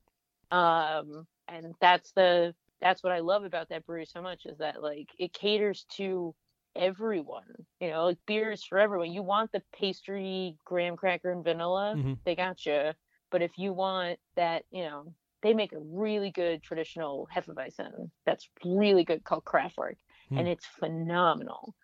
Um, 0.49 1.27
and 1.47 1.73
that's 1.81 2.11
the 2.13 2.53
that's 2.81 3.03
what 3.03 3.11
I 3.13 3.19
love 3.19 3.43
about 3.43 3.69
that 3.69 3.85
brewery 3.85 4.05
so 4.05 4.21
much 4.21 4.45
is 4.45 4.57
that 4.59 4.81
like 4.83 5.09
it 5.17 5.33
caters 5.33 5.85
to 5.97 6.35
everyone. 6.75 7.65
You 7.79 7.89
know, 7.89 8.05
like 8.05 8.19
beer 8.27 8.51
is 8.51 8.63
for 8.63 8.77
everyone. 8.77 9.11
You 9.11 9.23
want 9.23 9.51
the 9.51 9.63
pastry, 9.73 10.55
graham 10.65 10.95
cracker, 10.95 11.31
and 11.31 11.43
vanilla, 11.43 11.95
Mhm. 11.97 12.17
they 12.23 12.35
got 12.35 12.65
you. 12.65 12.93
But 13.31 13.41
if 13.41 13.57
you 13.57 13.73
want 13.73 14.19
that, 14.35 14.63
you 14.71 14.83
know, 14.83 15.13
they 15.41 15.53
make 15.53 15.73
a 15.73 15.79
really 15.79 16.31
good 16.31 16.63
traditional 16.63 17.27
Hefeweizen 17.33 18.11
that's 18.25 18.49
really 18.63 19.03
good 19.03 19.23
called 19.23 19.45
Kraftwerk, 19.45 19.97
Hmm. 20.29 20.37
and 20.39 20.47
it's 20.47 20.65
phenomenal. 20.65 21.75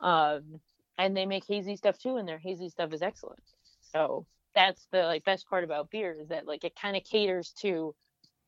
Um, 0.00 0.60
and 0.98 1.16
they 1.16 1.26
make 1.26 1.44
hazy 1.46 1.76
stuff 1.76 1.98
too, 1.98 2.16
and 2.16 2.28
their 2.28 2.38
hazy 2.38 2.68
stuff 2.68 2.92
is 2.92 3.02
excellent. 3.02 3.42
So 3.80 4.26
that's 4.54 4.86
the 4.92 5.02
like 5.04 5.24
best 5.24 5.48
part 5.48 5.64
about 5.64 5.90
beer 5.90 6.18
is 6.20 6.28
that 6.28 6.46
like 6.46 6.64
it 6.64 6.74
kind 6.76 6.96
of 6.96 7.04
caters 7.04 7.52
to 7.60 7.94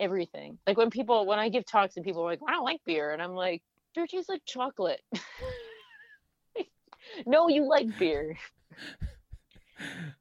everything. 0.01 0.59
Like 0.67 0.77
when 0.77 0.91
people 0.91 1.27
when 1.27 1.39
I 1.39 1.49
give 1.49 1.65
talks 1.65 1.97
and 1.97 2.05
people 2.05 2.23
are 2.23 2.27
like, 2.27 2.41
I 2.47 2.53
don't 2.53 2.65
like 2.65 2.81
beer, 2.85 3.13
and 3.13 3.23
I'm 3.23 3.35
like, 3.35 3.63
beer 3.95 4.07
tastes 4.07 4.29
like 4.29 4.43
chocolate. 4.47 5.01
no, 7.27 7.49
you 7.49 7.69
like 7.69 7.87
beer. 7.99 8.37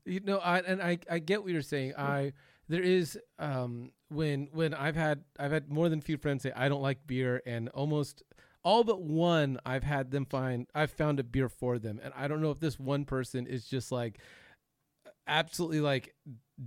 you 0.05 0.19
know 0.21 0.37
I 0.37 0.59
and 0.59 0.81
I 0.81 0.99
I 1.09 1.19
get 1.19 1.43
what 1.43 1.51
you're 1.51 1.61
saying. 1.61 1.93
I 1.97 2.33
there 2.67 2.81
is 2.81 3.17
um 3.39 3.91
when 4.09 4.47
when 4.51 4.73
I've 4.73 4.95
had 4.95 5.23
I've 5.39 5.51
had 5.51 5.69
more 5.69 5.89
than 5.89 5.99
a 5.99 6.01
few 6.01 6.17
friends 6.17 6.43
say 6.43 6.51
I 6.55 6.69
don't 6.69 6.81
like 6.81 7.05
beer 7.05 7.41
and 7.45 7.69
almost 7.69 8.23
all 8.63 8.83
but 8.83 9.01
one 9.01 9.59
I've 9.65 9.83
had 9.83 10.11
them 10.11 10.25
find 10.25 10.67
I've 10.75 10.91
found 10.91 11.19
a 11.19 11.23
beer 11.23 11.49
for 11.49 11.79
them 11.79 11.99
and 12.03 12.13
I 12.15 12.27
don't 12.27 12.41
know 12.41 12.51
if 12.51 12.59
this 12.59 12.79
one 12.79 13.05
person 13.05 13.47
is 13.47 13.65
just 13.65 13.91
like 13.91 14.19
absolutely 15.27 15.81
like 15.81 16.13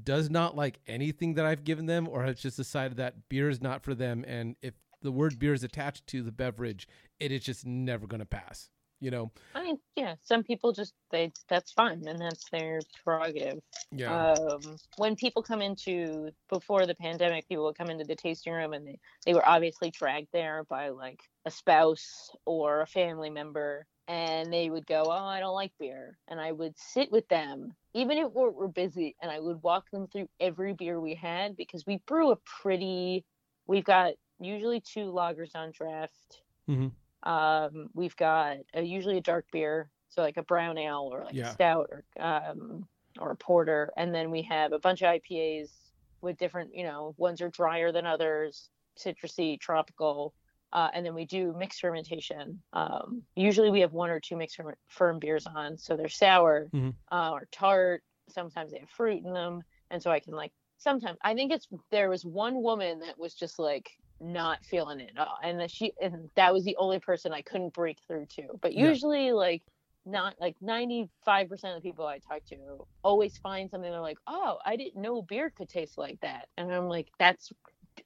does 0.03 0.31
not 0.31 0.57
like 0.57 0.81
anything 0.87 1.35
that 1.35 1.47
I've 1.47 1.65
given 1.65 1.87
them 1.87 2.09
or 2.09 2.25
has 2.25 2.41
just 2.41 2.57
decided 2.57 2.97
that 2.97 3.29
beer 3.29 3.49
is 3.49 3.63
not 3.63 3.83
for 3.83 3.95
them. 3.95 4.25
And 4.27 4.57
if 4.63 4.75
the 5.03 5.13
word 5.13 5.39
beer 5.39 5.53
is 5.53 5.63
attached 5.63 6.07
to 6.09 6.23
the 6.23 6.33
beverage 6.33 6.89
it 7.21 7.31
is 7.31 7.43
just 7.43 7.65
never 7.65 8.07
going 8.07 8.21
to 8.21 8.27
pass 8.27 8.71
you 9.05 9.11
know? 9.11 9.31
I 9.55 9.63
mean, 9.63 9.79
yeah, 9.97 10.15
some 10.23 10.43
people 10.43 10.73
just 10.73 10.95
they 11.11 11.31
that's 11.49 11.73
fine 11.73 12.03
and 12.07 12.19
that's 12.19 12.49
their 12.51 12.81
prerogative. 13.05 13.61
yeah. 13.93 14.33
Um, 14.33 14.77
when 14.97 15.15
people 15.15 15.43
come 15.43 15.61
into 15.61 16.31
before 16.49 16.87
the 16.87 16.95
pandemic 16.95 17.47
people 17.47 17.65
would 17.65 17.77
come 17.77 17.91
into 17.91 18.05
the 18.05 18.17
tasting 18.17 18.55
room 18.55 18.73
and 18.73 18.87
they, 18.87 18.99
they 19.27 19.35
were 19.35 19.47
obviously 19.47 19.91
dragged 19.91 20.29
there 20.33 20.65
by 20.71 20.89
like 20.89 21.21
a 21.45 21.51
spouse 21.51 22.31
or 22.47 22.81
a 22.81 22.87
family 22.87 23.29
member 23.29 23.87
and 24.09 24.53
they 24.53 24.69
would 24.71 24.87
go 24.87 25.03
oh 25.07 25.11
i 25.27 25.41
don't 25.41 25.55
like 25.55 25.73
beer 25.79 26.19
and 26.29 26.41
i 26.41 26.53
would 26.53 26.77
sit 26.79 27.11
with 27.11 27.27
them 27.29 27.75
even 27.95 28.19
if 28.19 28.31
we're, 28.33 28.51
we're 28.51 28.69
busy 28.69 29.17
and 29.23 29.31
i 29.31 29.41
would 29.41 29.63
walk 29.63 29.91
them 29.91 30.07
through 30.09 30.29
every 30.41 30.73
beer 30.75 31.01
we 31.01 31.15
had 31.15 31.57
because 31.57 31.87
we 31.87 32.03
brew 32.07 32.31
a 32.31 32.37
pretty 32.63 33.25
we've 33.67 33.85
got 33.85 34.15
usually 34.41 34.81
two 34.81 35.13
lagers 35.13 35.55
on 35.55 35.71
draft 35.73 36.43
Mhm. 36.69 36.93
um, 37.23 37.89
we've 37.95 38.17
got 38.17 38.59
a, 38.75 38.83
usually 38.83 39.19
a 39.19 39.23
dark 39.23 39.47
beer 39.51 39.91
so 40.09 40.23
like 40.23 40.37
a 40.37 40.43
brown 40.43 40.79
ale 40.79 41.09
or 41.13 41.25
like 41.25 41.35
Yeah. 41.35 41.51
a 41.51 41.53
stout 41.53 41.91
or 41.91 42.05
um, 42.23 42.87
or 43.19 43.31
a 43.31 43.37
porter, 43.37 43.93
and 43.97 44.15
then 44.15 44.31
we 44.31 44.43
have 44.43 44.73
a 44.73 44.79
bunch 44.79 45.03
of 45.03 45.07
IPAs 45.09 45.71
with 46.21 46.37
different, 46.37 46.75
you 46.75 46.85
know, 46.85 47.15
ones 47.17 47.41
are 47.41 47.49
drier 47.49 47.93
than 47.93 48.07
others, 48.07 48.71
citrusy, 48.99 49.59
tropical, 49.61 50.35
uh, 50.73 50.91
and 50.93 51.05
then 51.07 51.15
we 51.15 51.27
do 51.27 51.53
mixed 51.57 51.81
fermentation. 51.81 52.63
Um, 52.73 53.23
usually 53.37 53.71
we 53.71 53.81
have 53.81 53.93
one 53.93 54.11
or 54.11 54.21
two 54.21 54.37
mixed 54.37 54.61
firm 54.89 55.19
beers 55.19 55.47
on, 55.47 55.79
so 55.79 55.97
they're 55.97 56.09
sour 56.09 56.71
Mhm. 56.73 56.95
uh, 57.13 57.31
or 57.33 57.49
tart. 57.53 58.03
Sometimes 58.29 58.73
they 58.73 58.79
have 58.81 58.91
fruit 58.91 59.23
in 59.25 59.33
them, 59.33 59.63
and 59.91 60.03
so 60.03 60.11
I 60.11 60.21
can 60.21 60.35
like 60.35 60.53
sometimes 60.79 61.19
I 61.23 61.35
think 61.35 61.53
it's 61.53 61.69
there 61.91 62.11
was 62.11 62.25
one 62.25 62.63
woman 62.63 63.01
that 63.01 63.19
was 63.19 63.35
just 63.35 63.59
like 63.59 63.91
not 64.21 64.65
feeling 64.65 65.01
it, 65.01 65.17
all, 65.19 65.39
and 65.43 65.61
that 65.61 65.71
she 65.71 65.93
and 66.01 66.31
that 66.37 66.53
was 66.53 66.65
the 66.65 66.77
only 66.79 67.01
person 67.01 67.33
I 67.33 67.43
couldn't 67.43 67.75
break 67.75 67.99
through 68.07 68.27
to. 68.37 68.59
But 68.61 68.75
Yeah. 68.75 68.95
usually 68.95 69.33
like 69.33 69.63
not 70.07 70.35
like 70.41 70.57
95% 70.61 71.77
of 71.77 71.83
the 71.83 71.89
people 71.89 72.07
I 72.07 72.19
talk 72.19 72.45
to 72.47 72.87
always 73.03 73.39
find 73.39 73.71
something 73.71 73.91
they're 73.91 74.01
like, 74.01 74.19
oh, 74.27 74.59
I 74.65 74.77
didn't 74.77 75.01
know 75.01 75.23
beer 75.23 75.51
could 75.51 75.69
taste 75.69 75.97
like 75.99 76.21
that. 76.21 76.49
And 76.57 76.73
I'm 76.73 76.89
like, 76.89 77.09
that's 77.19 77.53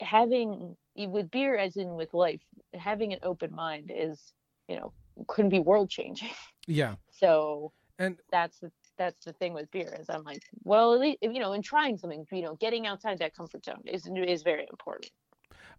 having 0.01 0.77
with 1.07 1.30
beer, 1.30 1.57
as 1.57 1.76
in 1.76 1.94
with 1.94 2.12
life, 2.14 2.42
having 2.74 3.12
an 3.12 3.20
open 3.22 3.55
mind 3.55 3.92
is, 3.94 4.32
you 4.68 4.76
know, 4.76 4.92
couldn't 5.26 5.51
be 5.51 5.61
world 5.61 5.90
changing. 5.90 6.30
yeah 6.66 6.94
So 7.11 7.72
and 7.99 8.16
that's 8.30 8.59
the 8.61 8.70
that's 8.96 9.24
the 9.24 9.32
thing 9.32 9.55
with 9.55 9.70
beer 9.70 9.96
is 10.01 10.09
I'm 10.09 10.24
like, 10.24 10.42
well, 10.64 10.94
at 10.94 11.01
least 11.01 11.18
you 11.22 11.40
know, 11.40 11.53
in 11.53 11.62
trying 11.62 11.96
something, 11.96 12.26
you 12.32 12.42
know, 12.42 12.57
getting 12.57 12.86
outside 12.86 13.18
that 13.18 13.34
comfort 13.34 13.64
zone 13.64 13.82
is 13.86 14.07
is 14.07 14.42
very 14.42 14.66
important. 14.70 15.11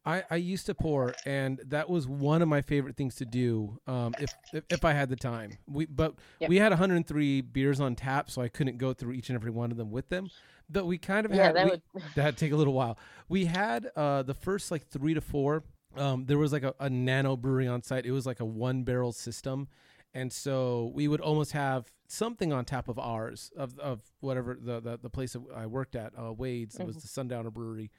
I, 0.09 0.23
I 0.31 0.35
used 0.37 0.65
to 0.67 0.75
pour, 0.75 1.13
and 1.25 1.59
that 1.67 1.89
was 1.89 2.07
one 2.07 2.41
of 2.41 2.47
my 2.47 2.61
favorite 2.61 2.95
things 2.97 3.15
to 3.15 3.25
do. 3.25 3.79
Um, 3.87 4.13
if, 4.19 4.33
if 4.53 4.63
if 4.69 4.85
I 4.85 4.93
had 4.93 5.09
the 5.09 5.15
time, 5.15 5.51
we 5.67 5.85
but 5.85 6.15
Yep. 6.39 6.49
we 6.49 6.57
had 6.57 6.71
103 6.71 7.41
beers 7.41 7.79
on 7.79 7.95
tap, 7.95 8.29
so 8.31 8.41
I 8.41 8.47
couldn't 8.47 8.77
go 8.77 8.93
through 8.93 9.13
each 9.13 9.29
and 9.29 9.35
every 9.35 9.51
one 9.51 9.71
of 9.71 9.77
them 9.77 9.91
with 9.91 10.09
them. 10.09 10.29
But 10.69 10.85
we 10.85 10.97
kind 10.97 11.25
of 11.25 11.33
Yeah, 11.33 11.45
had 11.47 11.55
that 11.55 11.65
we- 11.65 11.71
would 11.71 11.81
that'd 12.15 12.37
take 12.37 12.51
a 12.51 12.55
little 12.55 12.73
while. 12.73 12.97
We 13.27 13.45
had 13.45 13.89
uh, 13.95 14.23
the 14.23 14.33
first 14.35 14.71
like 14.71 14.87
three 14.87 15.13
to 15.13 15.21
four. 15.21 15.63
Um, 15.95 16.25
there 16.25 16.37
was 16.37 16.51
like 16.53 16.63
a, 16.63 16.73
a 16.79 16.89
nano 16.89 17.35
brewery 17.35 17.67
on 17.67 17.81
site. 17.81 18.05
It 18.05 18.11
was 18.11 18.25
like 18.25 18.39
a 18.39 18.45
one 18.45 18.83
barrel 18.83 19.11
system, 19.11 19.67
and 20.13 20.31
so 20.31 20.91
we 20.93 21.07
would 21.07 21.21
almost 21.21 21.51
have 21.53 21.91
something 22.07 22.51
on 22.53 22.65
tap 22.65 22.87
of 22.89 22.97
ours 22.99 23.51
of 23.57 23.77
of 23.79 24.01
whatever 24.21 24.57
the 24.59 24.79
the, 24.79 24.97
the 25.01 25.09
place 25.09 25.33
that 25.33 25.41
I 25.55 25.65
worked 25.65 25.95
at, 25.95 26.13
uh, 26.19 26.31
Wade's. 26.33 26.75
It 26.79 26.85
was 26.85 26.97
Mhm. 26.97 27.01
the 27.01 27.07
Sundowner 27.07 27.51
Brewery, 27.51 27.91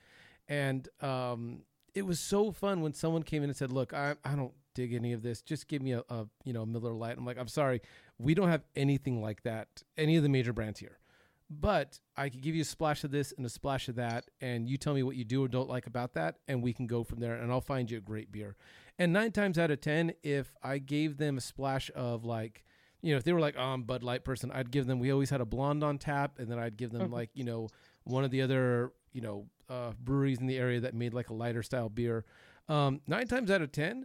and 0.48 0.88
um, 1.00 1.62
it 1.94 2.02
was 2.06 2.20
so 2.20 2.52
fun 2.52 2.80
when 2.80 2.92
someone 2.94 3.22
came 3.22 3.42
in 3.42 3.50
and 3.50 3.56
said, 3.56 3.72
"Look, 3.72 3.92
I 3.94 4.16
I 4.24 4.34
don't 4.34 4.52
dig 4.74 4.92
any 4.94 5.12
of 5.12 5.22
this. 5.22 5.42
Just 5.42 5.68
give 5.68 5.82
me 5.82 5.92
a, 5.92 6.02
a 6.08 6.26
you 6.44 6.52
know 6.52 6.64
Miller 6.66 6.92
Lite." 6.94 7.16
I'm 7.18 7.24
like, 7.26 7.38
"I'm 7.38 7.48
sorry, 7.48 7.80
we 8.18 8.34
don't 8.34 8.48
have 8.48 8.64
anything 8.76 9.20
like 9.20 9.42
that. 9.42 9.82
Any 9.96 10.16
of 10.16 10.22
the 10.22 10.28
major 10.28 10.52
brands 10.52 10.80
here." 10.80 10.98
But 11.52 11.98
I 12.16 12.28
could 12.28 12.42
give 12.42 12.54
you 12.54 12.62
a 12.62 12.64
splash 12.64 13.02
of 13.02 13.10
this 13.10 13.32
and 13.36 13.44
a 13.44 13.48
splash 13.48 13.88
of 13.88 13.96
that, 13.96 14.30
and 14.40 14.68
you 14.68 14.76
tell 14.76 14.94
me 14.94 15.02
what 15.02 15.16
you 15.16 15.24
do 15.24 15.42
or 15.44 15.48
don't 15.48 15.68
like 15.68 15.88
about 15.88 16.14
that, 16.14 16.36
and 16.46 16.62
we 16.62 16.72
can 16.72 16.86
go 16.86 17.02
from 17.02 17.18
there. 17.18 17.34
And 17.34 17.50
I'll 17.50 17.60
find 17.60 17.90
you 17.90 17.98
a 17.98 18.00
great 18.00 18.30
beer. 18.30 18.54
And 19.00 19.12
nine 19.12 19.32
times 19.32 19.58
out 19.58 19.72
of 19.72 19.80
ten, 19.80 20.12
if 20.22 20.54
I 20.62 20.78
gave 20.78 21.16
them 21.16 21.38
a 21.38 21.40
splash 21.40 21.90
of 21.96 22.24
like, 22.24 22.64
you 23.02 23.10
know, 23.10 23.16
if 23.16 23.24
they 23.24 23.32
were 23.32 23.40
like, 23.40 23.56
oh, 23.58 23.62
I'm 23.64 23.82
Bud 23.82 24.04
Light 24.04 24.24
person, 24.24 24.52
I'd 24.52 24.70
give 24.70 24.86
them. 24.86 25.00
We 25.00 25.10
always 25.10 25.30
had 25.30 25.40
a 25.40 25.44
blonde 25.44 25.82
on 25.82 25.98
tap, 25.98 26.38
and 26.38 26.48
then 26.48 26.58
I'd 26.60 26.76
give 26.76 26.92
them 26.92 27.08
Mhm. 27.08 27.12
like, 27.12 27.30
you 27.34 27.42
know, 27.42 27.68
one 28.04 28.22
of 28.22 28.30
the 28.30 28.42
other, 28.42 28.92
you 29.12 29.20
know, 29.20 29.46
uh, 29.70 29.92
breweries 30.02 30.38
in 30.40 30.46
the 30.46 30.58
area 30.58 30.80
that 30.80 30.92
made 30.94 31.14
like 31.14 31.30
a 31.30 31.34
lighter 31.34 31.62
style 31.62 31.88
beer. 31.88 32.24
Um, 32.68 33.00
nine 33.06 33.26
times 33.28 33.50
out 33.50 33.62
of 33.62 33.72
ten, 33.72 34.04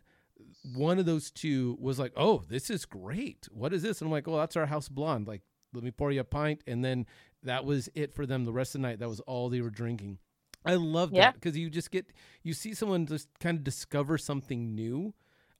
one 0.76 1.00
of 1.00 1.06
those 1.06 1.32
two 1.32 1.78
was 1.80 2.00
like, 2.00 2.14
"Oh, 2.16 2.44
this 2.48 2.70
is 2.70 2.86
great. 2.86 3.48
What 3.52 3.74
is 3.74 3.82
this?" 3.82 4.00
And 4.02 4.08
I'm 4.08 4.12
like, 4.12 4.28
"Oh, 4.28 4.38
that's 4.38 4.56
our 4.56 4.66
house 4.68 4.90
blonde. 4.90 5.28
Like, 5.28 5.42
let 5.74 5.84
me 5.84 5.92
pour 5.92 6.12
you 6.12 6.22
a 6.22 6.24
pint." 6.24 6.62
And 6.68 6.84
then 6.86 7.06
That 7.44 7.64
was 7.64 7.90
it 7.94 8.16
for 8.16 8.26
them. 8.26 8.44
The 8.46 8.52
rest 8.52 8.74
of 8.74 8.82
the 8.82 8.88
night, 8.88 8.98
that 9.00 9.08
was 9.08 9.20
all 9.20 9.50
they 9.50 9.62
were 9.62 9.70
drinking. 9.70 10.18
I 10.66 10.74
love 10.74 11.12
Yeah. 11.14 11.26
that 11.26 11.36
because 11.36 11.56
you 11.56 11.70
just 11.70 11.92
get 11.92 12.08
you 12.42 12.54
see 12.56 12.74
someone 12.74 13.06
just 13.06 13.30
kind 13.40 13.56
of 13.60 13.64
discover 13.64 14.18
something 14.18 14.74
new. 14.74 15.14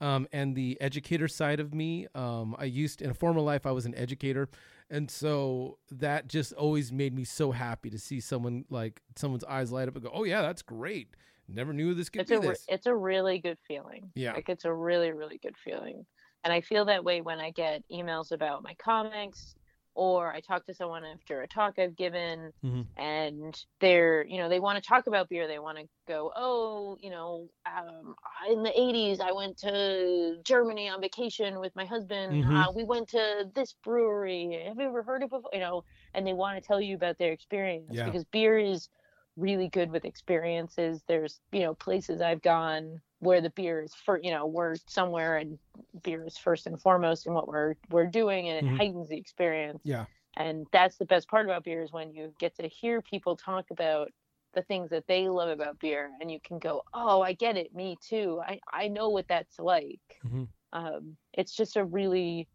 Um, 0.06 0.28
and 0.32 0.56
the 0.56 0.80
educator 0.82 1.28
side 1.28 1.60
of 1.60 1.74
me, 1.74 2.06
um, 2.14 2.56
I 2.60 2.66
used 2.66 3.02
in 3.02 3.10
a 3.10 3.14
former 3.16 3.42
life 3.42 3.66
I 3.66 3.72
was 3.72 3.88
an 3.88 3.96
educator, 3.96 4.50
and 4.92 5.10
so 5.10 5.80
that 5.90 6.28
just 6.28 6.54
always 6.54 6.92
made 6.92 7.16
me 7.16 7.24
so 7.24 7.50
happy 7.50 7.90
to 7.90 7.98
see 7.98 8.20
someone 8.20 8.66
like 8.70 9.02
someone's 9.16 9.44
eyes 9.46 9.72
light 9.72 9.88
up 9.88 9.96
and 9.96 10.04
go, 10.04 10.12
"Oh 10.14 10.24
yeah, 10.24 10.44
that's 10.44 10.62
great! 10.62 11.16
Never 11.48 11.74
knew 11.74 11.96
this 11.96 12.10
could 12.10 12.22
It's 12.22 12.30
be 12.30 12.36
a 12.36 12.40
this." 12.40 12.66
it's 12.68 12.86
a 12.86 12.94
really 12.94 13.40
good 13.40 13.58
feeling. 13.68 14.12
Yeah. 14.14 14.34
Like 14.34 14.48
it's 14.48 14.66
a 14.66 14.72
really 14.72 15.12
really 15.12 15.40
good 15.40 15.58
feeling. 15.58 16.06
And 16.44 16.54
I 16.54 16.62
feel 16.62 16.86
that 16.86 17.04
way 17.04 17.22
when 17.22 17.40
I 17.40 17.50
get 17.50 17.82
emails 17.92 18.32
about 18.32 18.62
my 18.62 18.76
comics 18.76 19.56
or 19.96 20.32
I 20.34 20.42
talk 20.42 20.66
to 20.68 20.74
someone 20.74 21.04
after 21.06 21.42
a 21.42 21.48
talk 21.48 21.80
I've 21.80 21.96
given 21.96 22.52
Mhm. 22.64 22.96
and 22.98 23.54
they're, 23.82 24.26
you 24.26 24.38
know, 24.38 24.48
they 24.48 24.60
want 24.62 24.82
to 24.82 24.88
talk 24.88 25.08
about 25.08 25.28
beer. 25.28 25.48
They 25.48 25.60
want 25.60 25.78
to 25.80 25.86
go, 26.08 26.32
"Oh, 26.34 26.98
you 27.02 27.10
know, 27.10 27.50
um, 27.66 28.16
in 28.50 28.64
the 28.64 28.72
80s 28.80 29.20
I 29.20 29.34
went 29.34 29.58
to 29.60 30.40
Germany 30.46 30.88
on 30.88 31.02
vacation 31.02 31.60
with 31.60 31.76
my 31.76 31.86
husband. 31.86 32.40
Mhm. 32.40 32.66
Uh, 32.66 32.72
we 32.74 32.86
went 32.86 33.10
to 33.10 33.52
this 33.54 33.74
brewery. 33.84 34.64
Have 34.66 34.78
you 34.80 34.88
ever 34.88 35.04
heard 35.04 35.24
of 35.24 35.34
it? 35.34 35.42
You 35.52 35.60
know, 35.60 35.84
and 36.14 36.26
they 36.26 36.34
want 36.34 36.56
to 36.62 36.66
tell 36.66 36.80
you 36.80 36.96
about 36.96 37.18
their 37.18 37.34
experience 37.34 38.00
Yeah. 38.00 38.06
because 38.06 38.24
beer 38.26 38.58
is 38.58 38.88
really 39.36 39.68
good 39.70 39.92
with 39.92 40.06
experiences. 40.06 41.04
There's, 41.08 41.42
you 41.52 41.62
know, 41.62 41.76
places 41.76 42.22
I've 42.22 42.42
gone 42.42 43.02
where 43.20 43.42
the 43.42 43.50
beer 43.50 43.82
is 43.82 43.94
for, 43.96 44.20
you 44.22 44.32
know, 44.32 44.46
we're 44.46 44.76
somewhere 44.88 45.38
and 45.38 45.60
beer 46.04 46.26
is 46.26 46.38
first 46.38 46.68
and 46.68 46.82
foremost 46.82 47.26
in 47.26 47.34
what 47.34 47.48
we're 47.48 47.76
we're 47.90 48.08
doing 48.08 48.50
and 48.50 48.58
it 48.60 48.66
Mhm. 48.66 48.78
heightens 48.78 49.10
the 49.10 49.18
experience. 49.18 49.84
Yeah. 49.84 50.08
And 50.38 50.68
that's 50.72 50.98
the 50.98 51.06
best 51.06 51.30
part 51.30 51.46
about 51.46 51.64
beer 51.64 51.82
is 51.82 51.92
when 51.92 52.14
you 52.14 52.34
get 52.40 52.56
to 52.56 52.68
hear 52.68 53.02
people 53.02 53.36
talk 53.38 53.66
about 53.72 54.10
the 54.54 54.64
things 54.64 54.90
that 54.92 55.08
they 55.08 55.28
love 55.30 55.50
about 55.50 55.80
beer 55.80 56.12
and 56.20 56.32
you 56.32 56.40
can 56.42 56.60
go, 56.60 56.84
"Oh, 56.94 57.22
I 57.22 57.34
get 57.34 57.58
it. 57.58 57.74
Me 57.74 57.98
too. 58.02 58.42
I 58.46 58.60
I 58.72 58.88
know 58.90 59.10
what 59.10 59.28
that's 59.28 59.60
like." 59.60 60.02
Mhm. 60.24 60.46
Um 60.74 61.18
it's 61.34 61.56
just 61.56 61.78
a 61.78 61.86
really 61.86 62.50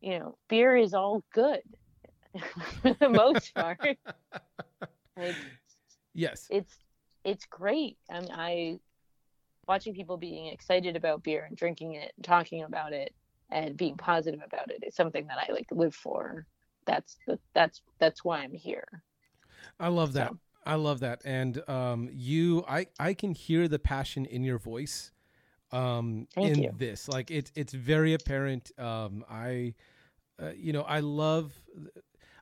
you 0.00 0.18
know, 0.18 0.38
beer 0.48 0.76
is 0.76 0.94
all 0.94 1.24
good 1.32 1.62
for 2.82 2.94
the 2.94 3.08
most 3.08 3.54
part. 3.54 3.80
Like 5.16 5.38
yes. 6.14 6.50
it's 6.50 6.78
it's 7.24 7.46
great. 7.46 7.98
And 8.08 8.30
I 8.32 8.80
watching 9.68 9.94
people 9.94 10.16
being 10.16 10.46
excited 10.46 10.96
about 10.96 11.22
beer 11.22 11.44
and 11.48 11.56
drinking 11.56 11.94
it, 11.94 12.12
and 12.16 12.24
talking 12.24 12.62
about 12.62 12.92
it, 12.92 13.14
and 13.50 13.76
being 13.76 13.96
positive 13.96 14.40
about 14.44 14.70
it 14.70 14.82
is 14.86 14.94
something 14.94 15.26
that 15.26 15.38
I 15.48 15.52
like 15.52 15.66
live 15.70 15.94
for. 15.94 16.46
That's 16.86 17.16
the 17.26 17.38
that's 17.54 17.82
that's 17.98 18.24
why 18.24 18.40
I'm 18.40 18.52
here. 18.52 19.02
I 19.80 19.88
love 19.88 20.12
that. 20.14 20.30
So- 20.30 20.38
I 20.66 20.76
love 20.76 21.00
that. 21.00 21.20
And 21.24 21.62
um, 21.68 22.08
you, 22.10 22.64
I, 22.66 22.86
I 22.98 23.14
can 23.14 23.32
hear 23.32 23.68
the 23.68 23.78
passion 23.78 24.24
in 24.24 24.42
your 24.44 24.58
voice. 24.58 25.12
Um, 25.72 26.28
Thank 26.34 26.56
in 26.56 26.62
you. 26.62 26.70
this, 26.76 27.08
like 27.08 27.32
it's 27.32 27.50
it's 27.56 27.72
very 27.72 28.14
apparent. 28.14 28.70
Um, 28.78 29.24
I, 29.28 29.74
uh, 30.40 30.52
you 30.56 30.72
know, 30.72 30.82
I 30.82 31.00
love. 31.00 31.52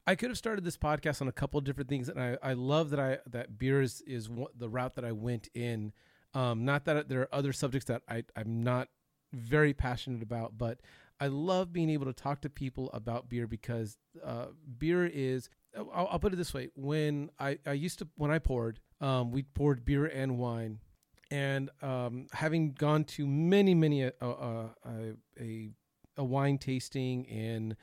I 0.07 0.17
could 0.17 0.29
have 0.29 0.37
started 0.37 0.65
this 0.65 0.77
podcast 0.77 1.23
on 1.23 1.29
a 1.29 1.33
couple 1.33 1.57
of 1.57 1.65
different 1.65 1.89
things, 1.89 2.11
and 2.11 2.21
I, 2.21 2.37
I 2.43 2.53
love 2.53 2.91
that 2.91 3.01
I 3.01 3.19
that 3.31 3.59
beer 3.59 3.81
is 3.81 4.03
is 4.07 4.29
one, 4.29 4.49
the 4.55 4.69
route 4.69 4.97
that 4.97 5.05
I 5.05 5.13
went 5.13 5.49
in. 5.55 5.93
Um, 6.35 6.65
not 6.65 6.85
that 6.87 7.09
there 7.09 7.21
are 7.21 7.35
other 7.35 7.53
subjects 7.53 7.87
that 7.87 8.03
I 8.09 8.25
I'm 8.37 8.63
not 8.63 8.89
very 9.33 9.73
passionate 9.73 10.23
about, 10.23 10.57
but 10.57 10.81
I 11.21 11.29
love 11.29 11.73
being 11.73 11.91
able 11.91 12.07
to 12.07 12.13
talk 12.13 12.41
to 12.41 12.51
people 12.51 12.91
about 12.93 13.29
beer 13.29 13.47
because 13.47 13.97
uh, 14.25 14.47
beer 14.79 15.07
is. 15.07 15.49
I'll, 15.77 16.09
I'll 16.11 16.19
put 16.19 16.33
it 16.33 16.37
this 16.37 16.53
way: 16.53 16.69
when 16.75 17.31
I, 17.39 17.59
I 17.67 17.73
used 17.73 17.99
to 18.01 18.09
when 18.17 18.31
I 18.31 18.39
poured, 18.39 18.81
um, 19.01 19.31
we 19.31 19.43
poured 19.43 19.85
beer 19.85 20.07
and 20.07 20.37
wine, 20.39 20.81
and 21.31 21.71
um, 21.81 22.27
having 22.33 22.73
gone 22.73 23.05
to 23.05 23.27
many 23.27 23.75
many 23.75 24.03
a 24.03 24.13
a, 24.21 24.27
a, 24.27 24.69
a, 25.41 25.71
a 26.19 26.25
wine 26.25 26.59
tasting 26.59 27.25
in 27.25 27.77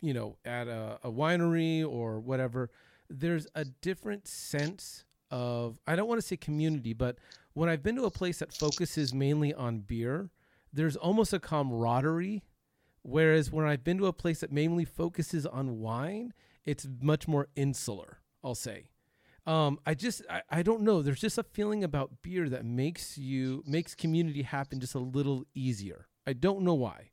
you 0.00 0.12
know 0.12 0.36
at 0.44 0.66
a, 0.66 0.98
a 1.04 1.10
winery 1.10 1.88
or 1.88 2.20
whatever, 2.20 2.70
there's 3.08 3.46
a 3.54 3.64
different 3.64 4.26
sense 4.26 5.04
of 5.30 5.78
I 5.86 5.96
don't 5.96 6.08
want 6.08 6.20
to 6.20 6.26
say 6.26 6.36
community, 6.36 6.92
but 6.92 7.18
when 7.56 7.70
I've 7.70 7.82
been 7.82 7.96
to 7.96 8.04
a 8.04 8.10
place 8.10 8.40
that 8.40 8.52
focuses 8.52 9.14
mainly 9.14 9.54
on 9.54 9.78
beer, 9.78 10.28
there's 10.74 10.94
almost 10.94 11.32
a 11.32 11.40
camaraderie. 11.40 12.42
Whereas 13.00 13.50
when 13.50 13.64
I've 13.64 13.82
been 13.82 13.96
to 13.96 14.06
a 14.06 14.12
place 14.12 14.40
that 14.40 14.52
mainly 14.52 14.84
focuses 14.84 15.46
on 15.46 15.80
wine, 15.80 16.34
it's 16.66 16.86
much 17.00 17.26
more 17.26 17.48
insular, 17.56 18.18
I'll 18.44 18.54
say. 18.54 18.90
Um, 19.46 19.78
I 19.86 19.94
just 19.94 20.20
I, 20.28 20.42
I 20.50 20.62
don't 20.62 20.82
know. 20.82 21.00
There's 21.00 21.20
just 21.20 21.38
a 21.38 21.44
feeling 21.44 21.82
about 21.82 22.20
beer 22.20 22.50
that 22.50 22.66
makes 22.66 23.16
you 23.16 23.62
makes 23.66 23.94
community 23.94 24.42
happen 24.42 24.78
just 24.78 24.94
a 24.94 24.98
little 24.98 25.46
easier. 25.54 26.08
I 26.26 26.34
don't 26.34 26.60
know 26.60 26.74
why. 26.74 27.12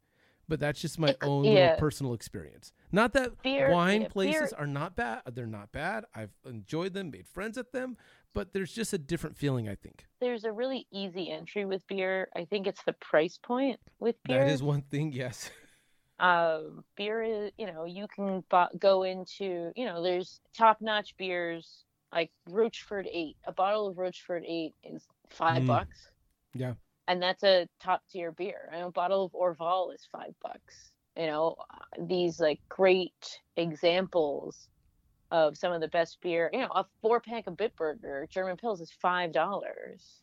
But 0.50 0.60
that's 0.60 0.82
just 0.82 1.00
my 1.00 1.16
own 1.22 1.46
yeah. 1.46 1.52
little 1.52 1.78
personal 1.78 2.14
experience. 2.14 2.74
Not 2.92 3.14
that 3.14 3.42
Beer- 3.44 3.72
wine 3.72 4.02
yeah, 4.02 4.08
places 4.10 4.52
beer- 4.52 4.60
are 4.60 4.68
not 4.68 4.96
bad. 4.96 5.22
They're 5.34 5.46
not 5.48 5.72
bad. 5.72 6.04
I've 6.14 6.34
enjoyed 6.46 6.94
them, 6.94 7.12
made 7.12 7.28
friends 7.28 7.58
at 7.58 7.72
them, 7.72 7.96
but 8.34 8.54
there's 8.54 8.74
just 8.74 8.94
a 8.94 8.98
different 8.98 9.38
feeling, 9.38 9.68
I 9.70 9.76
think. 9.76 10.06
There's 10.20 10.44
a 10.44 10.52
really 10.52 10.88
easy 10.92 11.30
entry 11.32 11.66
with 11.66 11.86
beer. 11.88 12.30
I 12.36 12.46
think 12.46 12.68
it's 12.68 12.84
the 12.84 12.94
price 12.94 13.38
point 13.42 13.80
with 14.00 14.16
beer. 14.24 14.46
That 14.46 14.52
is 14.52 14.64
one 14.64 14.82
thing, 14.84 15.12
yes. 15.12 15.50
um, 16.20 16.84
beer 16.96 17.24
is, 17.24 17.52
you 17.58 17.68
know, 17.68 17.86
you 17.86 18.08
can 18.14 18.44
go 18.80 19.04
into, 19.04 19.72
you 19.76 19.86
know, 19.86 20.02
there's 20.02 20.40
top 20.58 20.82
notch 20.82 21.16
beers 21.18 21.84
like 22.12 22.32
Rochefort 22.48 23.08
8. 23.12 23.36
A 23.46 23.52
bottle 23.52 23.88
of 23.88 23.98
Rochefort 23.98 24.44
8 24.48 24.74
is 24.84 25.06
five 25.30 25.64
Mm. 25.64 25.68
bucks. 25.68 26.10
Yeah. 26.54 26.74
And 27.08 27.22
that's 27.22 27.44
a 27.44 27.68
top 27.82 28.02
tier 28.10 28.32
beer. 28.32 28.70
And 28.72 28.84
a 28.84 28.92
bottle 28.92 29.26
of 29.26 29.32
Orval 29.34 29.94
is 29.94 30.08
five 30.12 30.34
bucks. 30.42 30.92
You 31.18 31.28
know, 31.28 31.56
uh, 31.70 32.06
these 32.08 32.40
like 32.40 32.60
great 32.70 33.40
examples 33.58 34.68
of 35.34 35.58
some 35.58 35.74
of 35.74 35.82
the 35.82 35.88
best 35.90 36.22
beer. 36.22 36.50
You 36.54 36.60
know, 36.62 36.70
a 36.76 36.86
four 37.02 37.20
pack 37.20 37.48
of 37.48 37.56
Bitburger 37.58 38.30
German 38.30 38.56
Pils 38.56 38.80
is 38.80 38.92
five 38.92 39.34
dollars. 39.34 40.22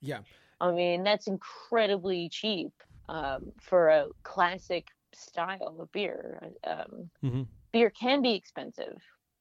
Yeah. 0.00 0.20
I 0.60 0.70
mean, 0.72 1.02
that's 1.04 1.26
incredibly 1.26 2.30
cheap 2.30 2.72
um, 3.10 3.52
for 3.60 3.88
a 3.90 4.06
classic 4.22 4.86
style 5.12 5.76
of 5.80 5.92
beer. 5.92 6.40
Um, 6.64 7.10
Mhm. 7.22 7.46
Beer 7.72 7.90
can 7.90 8.22
be 8.22 8.32
expensive, 8.34 8.96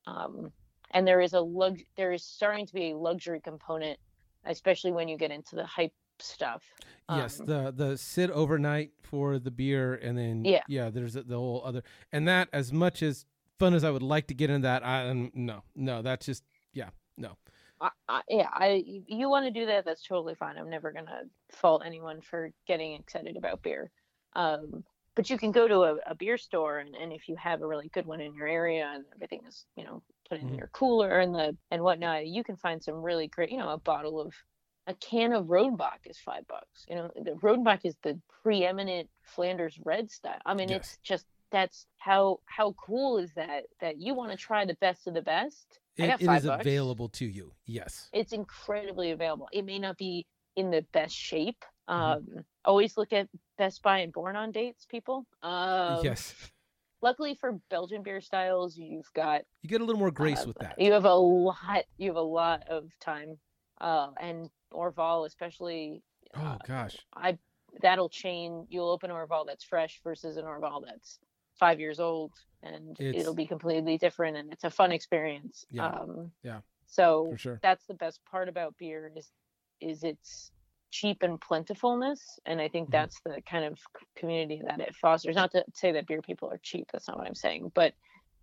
um, 0.08 0.52
and 0.92 1.08
there 1.08 1.22
is 1.22 1.32
a 1.34 1.40
lug- 1.40 1.80
there 1.96 2.12
is 2.12 2.26
starting 2.26 2.66
to 2.66 2.74
be 2.74 2.92
a 2.92 2.98
luxury 2.98 3.40
component, 3.40 3.98
especially 4.46 4.92
when 4.92 5.08
you 5.08 5.18
get 5.18 5.32
into 5.32 5.56
the 5.56 5.66
hype 5.66 5.94
stuff. 6.20 6.64
Yes, 7.10 7.40
Um, 7.40 7.46
the 7.46 7.72
the 7.72 7.98
sit 7.98 8.30
overnight 8.32 8.92
for 9.04 9.40
the 9.40 9.52
beer, 9.52 9.94
and 9.96 10.18
then 10.18 10.44
Yeah. 10.44 10.64
yeah. 10.68 10.90
There's 10.90 11.14
the 11.14 11.24
the 11.24 11.38
whole 11.38 11.62
other, 11.64 11.84
and 12.12 12.28
that 12.28 12.50
as 12.52 12.74
much 12.74 13.02
as 13.04 13.26
fun 13.60 13.74
as 13.74 13.84
I 13.84 13.92
would 13.92 14.04
like 14.04 14.28
to 14.28 14.34
get 14.34 14.50
into 14.50 14.64
that, 14.68 14.86
I 14.86 15.10
um, 15.10 15.32
no, 15.34 15.64
no, 15.76 16.02
that's 16.02 16.26
just 16.26 16.44
yeah, 16.74 16.90
no, 17.18 17.38
I, 17.82 17.90
I, 18.08 18.22
yeah, 18.30 18.50
I 18.52 18.84
you 19.08 19.30
want 19.30 19.46
to 19.46 19.52
do 19.60 19.66
that, 19.68 19.86
that's 19.86 20.04
totally 20.04 20.36
fine. 20.36 20.58
I'm 20.58 20.70
never 20.70 20.92
gonna 20.92 21.24
fault 21.52 21.84
anyone 21.86 22.22
for 22.22 22.52
getting 22.68 22.94
excited 22.94 23.36
about 23.38 23.62
beer. 23.62 23.92
Um, 24.34 24.84
but 25.16 25.30
you 25.30 25.38
can 25.38 25.52
go 25.52 25.68
to 25.68 25.80
a, 25.84 25.96
a 26.08 26.16
beer 26.16 26.38
store, 26.38 26.80
and, 26.80 26.96
and 26.96 27.14
if 27.14 27.28
you 27.30 27.36
have 27.38 27.62
a 27.62 27.68
really 27.68 27.90
good 27.90 28.06
one 28.06 28.22
in 28.22 28.34
your 28.34 28.48
area, 28.48 28.92
and 28.94 29.06
everything 29.14 29.42
is 29.48 29.66
you 29.76 29.84
know 29.84 30.02
put 30.30 30.40
in 30.40 30.48
Mhm. 30.48 30.58
your 30.58 30.70
cooler 30.74 31.20
and 31.20 31.34
the 31.36 31.58
and 31.72 31.84
whatnot, 31.84 32.28
you 32.28 32.44
can 32.44 32.58
find 32.58 32.84
some 32.84 32.96
really 33.02 33.28
great. 33.28 33.52
You 33.52 33.58
know, 33.58 33.70
a 33.70 33.78
bottle 33.78 34.22
of 34.22 34.34
a 34.88 34.94
can 34.96 35.34
of 35.34 35.48
Rodenbach 35.48 36.06
is 36.06 36.18
five 36.20 36.48
bucks. 36.48 36.86
You 36.88 36.96
know, 36.96 37.12
the 37.16 37.32
Rodenbach 37.32 37.82
is 37.86 37.96
the 38.04 38.20
preeminent 38.44 39.10
Flanders 39.24 39.80
red 39.84 40.12
style. 40.12 40.40
I 40.46 40.54
mean, 40.54 40.70
Yes. 40.70 40.78
it's 40.82 40.98
just 41.04 41.26
that's 41.56 41.88
how 42.00 42.40
how 42.48 42.74
cool 42.74 43.18
is 43.18 43.34
that 43.36 43.64
that 43.80 43.98
you 43.98 44.14
want 44.14 44.30
to 44.32 44.38
try 44.38 44.66
the 44.66 44.76
best 44.82 45.08
of 45.08 45.14
the 45.14 45.22
best. 45.22 45.80
It, 45.96 46.10
it 46.10 46.22
is 46.22 46.28
bucks 46.28 46.62
available 46.62 47.08
to 47.10 47.26
you. 47.26 47.54
Yes, 47.66 48.10
it's 48.12 48.34
incredibly 48.34 49.12
available. 49.12 49.48
It 49.54 49.64
may 49.64 49.80
not 49.80 49.98
be 49.98 50.26
in 50.58 50.70
the 50.70 50.86
best 50.92 51.16
shape. 51.16 51.64
Mm-hmm. 51.90 52.36
Um, 52.36 52.46
always 52.66 52.98
look 52.98 53.14
at 53.14 53.30
Best 53.58 53.82
By 53.82 54.00
and 54.00 54.12
Born 54.12 54.36
on 54.36 54.52
dates, 54.52 54.86
people. 54.86 55.26
Um, 55.44 56.04
yes, 56.04 56.34
Luckily 57.02 57.38
for 57.40 57.60
Belgian 57.70 58.04
beer 58.04 58.20
styles, 58.20 58.76
you've 58.76 59.12
got 59.14 59.44
you 59.62 59.70
get 59.70 59.80
a 59.80 59.86
little 59.86 60.00
more 60.00 60.12
grace 60.12 60.42
uh, 60.42 60.48
with 60.48 60.58
that. 60.58 60.76
You 60.78 60.92
have 60.92 61.06
a 61.06 61.14
lot. 61.14 61.86
You 61.98 62.10
have 62.10 62.18
a 62.18 62.22
lot 62.22 62.64
of 62.68 62.90
time, 63.00 63.38
uh, 63.80 64.10
and 64.20 64.50
Orval 64.74 65.26
especially. 65.26 66.04
oh 66.36 66.42
uh, 66.42 66.58
gosh, 66.68 66.98
I 67.16 67.38
that'll 67.82 68.10
chain. 68.10 68.66
You'll 68.70 68.90
open 68.90 69.12
an 69.12 69.16
Orval 69.16 69.46
that's 69.46 69.64
fresh 69.64 70.02
versus 70.04 70.36
an 70.38 70.46
Orval 70.46 70.84
that's 70.86 71.20
five 71.60 71.80
years 71.80 72.00
old, 72.00 72.34
and 72.64 73.00
It's- 73.00 73.22
it'll 73.22 73.34
be 73.36 73.48
completely 73.48 73.98
different, 73.98 74.38
and 74.38 74.52
it's 74.52 74.64
a 74.64 74.70
fun 74.70 74.92
experience. 74.92 75.66
Yeah. 75.70 75.88
Um, 75.88 76.32
Yeah. 76.44 76.62
So 76.88 77.36
sure. 77.36 77.60
that's 77.64 77.86
the 77.88 77.96
best 77.96 78.24
part 78.26 78.48
about 78.50 78.78
beer 78.78 79.12
is 79.16 79.32
is 79.82 80.04
its 80.04 80.52
cheap 80.92 81.22
and 81.24 81.42
plentifulness 81.42 82.40
and 82.46 82.62
i 82.62 82.70
think 82.70 82.88
Mhm. 82.88 82.92
that's 82.94 83.20
the 83.26 83.42
kind 83.42 83.66
of 83.66 83.78
community 84.16 84.62
that 84.62 84.80
it 84.80 84.96
fosters 84.96 85.36
not 85.36 85.52
to 85.52 85.66
say 85.74 85.92
that 85.92 86.08
beer 86.08 86.22
people 86.22 86.50
are 86.50 86.58
cheap 86.60 86.90
that's 86.94 87.10
not 87.10 87.18
what 87.18 87.28
i'm 87.28 87.36
saying 87.36 87.70
but 87.76 87.94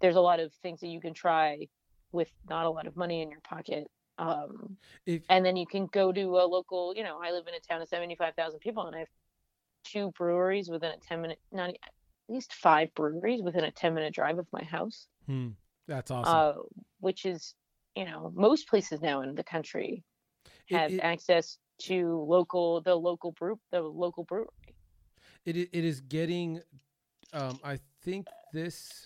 there's 0.01 0.17
a 0.17 0.21
lot 0.21 0.39
of 0.41 0.53
things 0.57 0.81
that 0.81 0.89
you 0.89 1.01
can 1.01 1.15
try 1.15 1.67
with 2.13 2.31
not 2.51 2.67
a 2.67 2.71
lot 2.71 2.87
of 2.87 2.95
money 2.97 3.23
in 3.23 3.31
your 3.31 3.41
pocket. 3.41 3.91
Um, 4.19 4.77
If 5.07 5.23
and 5.31 5.47
then 5.47 5.57
you 5.57 5.67
can 5.67 5.87
go 5.87 6.13
to 6.13 6.23
a 6.39 6.45
local, 6.45 6.95
you 6.95 7.05
know, 7.05 7.19
I 7.23 7.31
live 7.31 7.47
in 7.47 7.55
a 7.55 7.61
town 7.61 7.81
of 7.81 7.89
75,000 7.89 8.61
people 8.61 8.87
and 8.87 8.95
I 8.95 8.99
have 9.01 9.09
two 9.85 10.11
breweries 10.13 10.69
within 10.69 10.91
a 10.93 10.99
10 10.99 11.23
minute, 11.23 11.41
not 11.51 11.75
least 12.33 12.55
five 12.55 12.93
breweries 12.95 13.43
within 13.43 13.65
a 13.65 13.71
10 13.71 13.95
minute 13.95 14.15
drive 14.15 14.39
of 14.39 14.47
my 14.53 14.63
house, 14.65 15.07
hmm, 15.27 15.49
that's 15.87 16.11
awesome. 16.11 16.39
uh, 16.39 16.53
which 17.01 17.25
is, 17.27 17.55
you 17.95 18.05
know, 18.05 18.33
most 18.35 18.69
places 18.69 19.01
now 19.01 19.23
in 19.23 19.35
the 19.35 19.45
country 19.45 20.03
have 20.71 20.91
it- 20.93 21.01
access 21.01 21.59
to 21.83 22.19
local, 22.29 22.81
the 22.81 22.95
local 22.95 23.33
brew, 23.33 23.59
the 23.71 23.81
local 23.83 24.25
brewery. 24.25 24.47
it 25.45 25.57
it 25.57 25.85
is 25.85 26.01
getting 26.01 26.61
um 27.33 27.59
i 27.65 27.79
think 28.03 28.27
this 28.53 29.05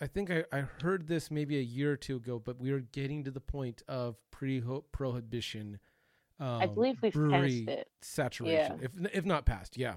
i 0.00 0.06
think 0.06 0.30
I, 0.30 0.44
I 0.52 0.60
heard 0.82 1.06
this 1.06 1.30
maybe 1.30 1.58
a 1.58 1.62
year 1.62 1.92
or 1.92 1.96
two 1.96 2.16
ago 2.16 2.38
but 2.38 2.58
we 2.58 2.70
are 2.70 2.80
getting 2.80 3.24
to 3.24 3.30
the 3.30 3.40
point 3.40 3.82
of 3.88 4.16
pre 4.30 4.62
prohibition 4.92 5.78
um, 6.40 6.62
I 6.62 6.66
believe 6.66 6.96
we've 7.02 7.12
brewery 7.12 7.64
passed 7.66 7.78
it. 7.80 7.90
saturation 8.00 8.80
if 8.82 8.92
if 9.12 9.24
not 9.26 9.44
passed 9.44 9.76
yeah 9.76 9.96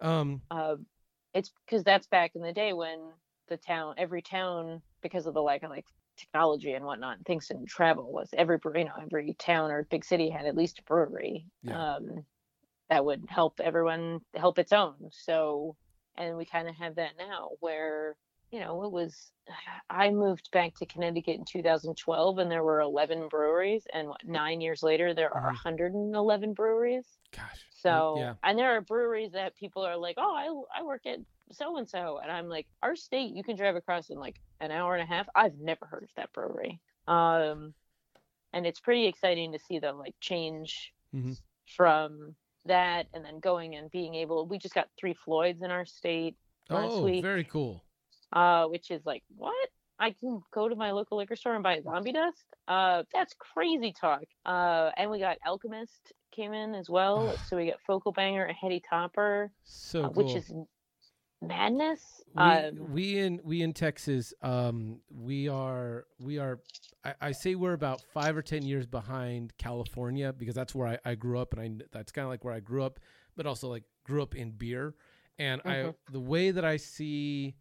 um 0.00 0.42
Um, 0.50 0.86
it's 1.34 1.50
because 1.66 1.84
that's 1.84 2.06
back 2.06 2.32
in 2.34 2.42
the 2.42 2.52
day 2.52 2.72
when 2.72 3.12
the 3.48 3.56
town, 3.56 3.94
every 3.98 4.22
town, 4.22 4.82
because 5.02 5.26
of 5.26 5.34
the 5.34 5.42
lack 5.42 5.62
of 5.62 5.70
like 5.70 5.86
technology 6.16 6.72
and 6.72 6.84
whatnot, 6.84 7.16
and 7.18 7.26
things 7.26 7.48
didn't 7.48 7.66
travel. 7.66 8.12
Was 8.12 8.30
every 8.36 8.58
you 8.76 8.84
know 8.84 8.92
every 9.00 9.34
town 9.34 9.70
or 9.70 9.84
big 9.84 10.04
city 10.04 10.30
had 10.30 10.46
at 10.46 10.56
least 10.56 10.78
a 10.80 10.82
brewery. 10.84 11.46
Yeah. 11.62 11.76
Um, 11.76 12.24
that 12.90 13.04
would 13.04 13.26
help 13.28 13.60
everyone 13.60 14.20
help 14.34 14.58
its 14.58 14.72
own. 14.72 15.10
So, 15.12 15.76
and 16.16 16.36
we 16.36 16.46
kind 16.46 16.68
of 16.68 16.76
have 16.76 16.96
that 16.96 17.12
now, 17.18 17.50
where 17.60 18.16
you 18.50 18.60
know 18.60 18.84
it 18.84 18.92
was. 18.92 19.32
I 19.90 20.10
moved 20.10 20.50
back 20.52 20.74
to 20.76 20.86
Connecticut 20.86 21.36
in 21.36 21.44
2012, 21.44 22.38
and 22.38 22.50
there 22.50 22.64
were 22.64 22.80
11 22.80 23.28
breweries, 23.28 23.86
and 23.92 24.08
what, 24.08 24.24
nine 24.26 24.60
years 24.60 24.82
later 24.82 25.14
there 25.14 25.32
are 25.34 25.42
Mhm. 25.42 25.50
111 25.50 26.54
breweries. 26.54 27.18
gosh 27.32 27.67
So, 27.82 28.14
yeah 28.18 28.34
and 28.42 28.58
there 28.58 28.76
are 28.76 28.80
breweries 28.80 29.32
that 29.32 29.56
people 29.56 29.82
are 29.82 29.96
like, 29.96 30.16
oh, 30.18 30.34
I, 30.74 30.80
I 30.80 30.82
work 30.84 31.06
at 31.06 31.18
so 31.52 31.76
and 31.76 31.88
so. 31.88 32.18
And 32.22 32.30
I'm 32.30 32.48
like, 32.48 32.66
our 32.82 32.96
state, 32.96 33.34
you 33.34 33.42
can 33.42 33.56
drive 33.56 33.76
across 33.76 34.10
in 34.10 34.18
like 34.18 34.36
an 34.60 34.70
hour 34.70 34.94
and 34.94 35.02
a 35.02 35.06
half. 35.06 35.28
I've 35.34 35.58
never 35.58 35.86
heard 35.86 36.02
of 36.04 36.10
that 36.16 36.32
brewery. 36.32 36.80
Um, 37.06 37.74
and 38.52 38.66
it's 38.66 38.80
pretty 38.80 39.06
exciting 39.06 39.52
to 39.52 39.58
see 39.58 39.78
the 39.78 39.92
like 39.92 40.14
change 40.20 40.92
Mhm. 41.14 41.36
from 41.76 42.34
that 42.66 43.06
and 43.14 43.24
then 43.24 43.40
going 43.40 43.76
and 43.76 43.90
being 43.90 44.14
able, 44.14 44.46
we 44.46 44.58
just 44.58 44.74
got 44.74 44.88
three 44.98 45.14
Floyds 45.14 45.62
in 45.62 45.70
our 45.70 45.86
state 45.86 46.36
last 46.70 46.96
oh 46.96 47.04
week. 47.04 47.22
very 47.22 47.44
cool 47.44 47.82
uh, 48.32 48.66
which 48.66 48.90
is 48.90 49.04
like, 49.06 49.22
what? 49.36 49.68
I 49.98 50.12
can 50.12 50.42
go 50.52 50.68
to 50.68 50.76
my 50.76 50.92
local 50.92 51.18
liquor 51.18 51.36
store 51.36 51.54
and 51.54 51.62
buy 51.62 51.80
zombie 51.80 52.12
dust? 52.12 52.44
Uh, 52.68 53.02
that's 53.12 53.34
crazy 53.34 53.92
talk. 53.92 54.22
Uh, 54.46 54.90
and 54.96 55.10
we 55.10 55.18
got 55.18 55.38
Alchemist 55.46 56.12
came 56.30 56.52
in 56.52 56.74
as 56.74 56.88
well. 56.88 57.36
so 57.48 57.56
we 57.56 57.66
got 57.66 57.80
Focal 57.86 58.12
Banger 58.12 58.44
and 58.44 58.56
Heady 58.56 58.80
Topper, 58.88 59.50
so 59.64 60.04
uh, 60.04 60.08
cool 60.08 60.12
which 60.12 60.36
is 60.36 60.52
madness. 61.42 62.22
we, 62.34 62.42
um, 62.42 62.92
we 62.92 63.18
in 63.18 63.40
we 63.42 63.62
in 63.62 63.72
Texas, 63.72 64.32
um, 64.42 65.00
we 65.10 65.48
are 65.48 66.06
we 66.20 66.38
are. 66.38 66.60
I, 67.04 67.14
I 67.20 67.32
say 67.32 67.54
we're 67.54 67.72
about 67.74 68.00
five 68.12 68.36
or 68.36 68.42
ten 68.42 68.62
years 68.64 68.86
behind 68.86 69.56
California 69.56 70.32
because 70.32 70.54
that's 70.54 70.74
where 70.74 70.88
I, 70.88 70.98
I 71.04 71.14
grew 71.14 71.38
up, 71.38 71.54
and 71.54 71.82
I 71.82 71.84
that's 71.92 72.12
kind 72.12 72.24
of 72.24 72.30
like 72.30 72.44
where 72.44 72.54
I 72.54 72.60
grew 72.60 72.84
up, 72.84 73.00
but 73.36 73.46
also 73.46 73.68
like 73.68 73.84
grew 74.04 74.22
up 74.22 74.34
in 74.34 74.52
beer, 74.52 74.94
and 75.38 75.60
I 75.64 75.74
Mhm. 75.74 75.94
the 76.12 76.20
way 76.20 76.50
that 76.50 76.64
I 76.64 76.76
see 76.76 77.54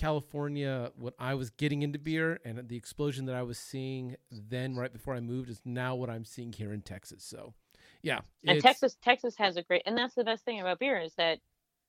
California 0.00 0.90
when 0.96 1.12
I 1.18 1.34
was 1.34 1.50
getting 1.50 1.82
into 1.82 1.98
beer 1.98 2.40
and 2.42 2.66
the 2.68 2.76
explosion 2.76 3.26
that 3.26 3.34
I 3.34 3.42
was 3.42 3.58
seeing 3.58 4.16
then 4.30 4.74
right 4.74 4.90
before 4.90 5.14
I 5.14 5.20
moved 5.20 5.50
is 5.50 5.60
now 5.66 5.94
what 5.94 6.08
I'm 6.08 6.24
seeing 6.24 6.54
here 6.54 6.72
in 6.72 6.80
Texas. 6.80 7.22
So, 7.22 7.52
yeah, 8.00 8.20
and 8.46 8.62
Texas, 8.62 8.96
Texas 9.02 9.36
has 9.36 9.58
a 9.58 9.62
great, 9.62 9.82
and 9.84 9.98
that's 9.98 10.14
the 10.14 10.24
best 10.24 10.42
thing 10.46 10.58
about 10.58 10.78
beer 10.78 10.98
is 10.98 11.12
that 11.16 11.38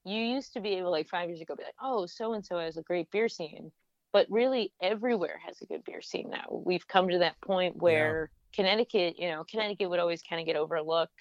you 0.04 0.22
used 0.22 0.52
to 0.54 0.60
be 0.60 0.74
able, 0.74 0.92
like 0.92 1.08
five 1.08 1.30
years 1.30 1.40
ago, 1.40 1.56
be 1.56 1.64
like, 1.64 1.74
oh, 1.82 2.06
so 2.06 2.34
and 2.34 2.46
so 2.46 2.60
has 2.60 2.76
a 2.76 2.82
great 2.82 3.10
beer 3.12 3.30
scene, 3.30 3.72
but 4.12 4.28
really 4.30 4.74
everywhere 4.82 5.40
has 5.46 5.62
a 5.62 5.66
good 5.66 5.86
beer 5.86 6.02
scene 6.02 6.30
now. 6.30 6.44
We've 6.52 6.86
come 6.86 7.08
to 7.08 7.20
that 7.20 7.40
point 7.40 7.78
where 7.78 8.30
Connecticut, 8.54 9.18
you 9.20 9.30
know, 9.30 9.46
Connecticut 9.50 9.90
would 9.90 10.00
always 10.00 10.22
kind 10.22 10.42
of 10.42 10.46
get 10.46 10.58
overlooked. 10.58 11.14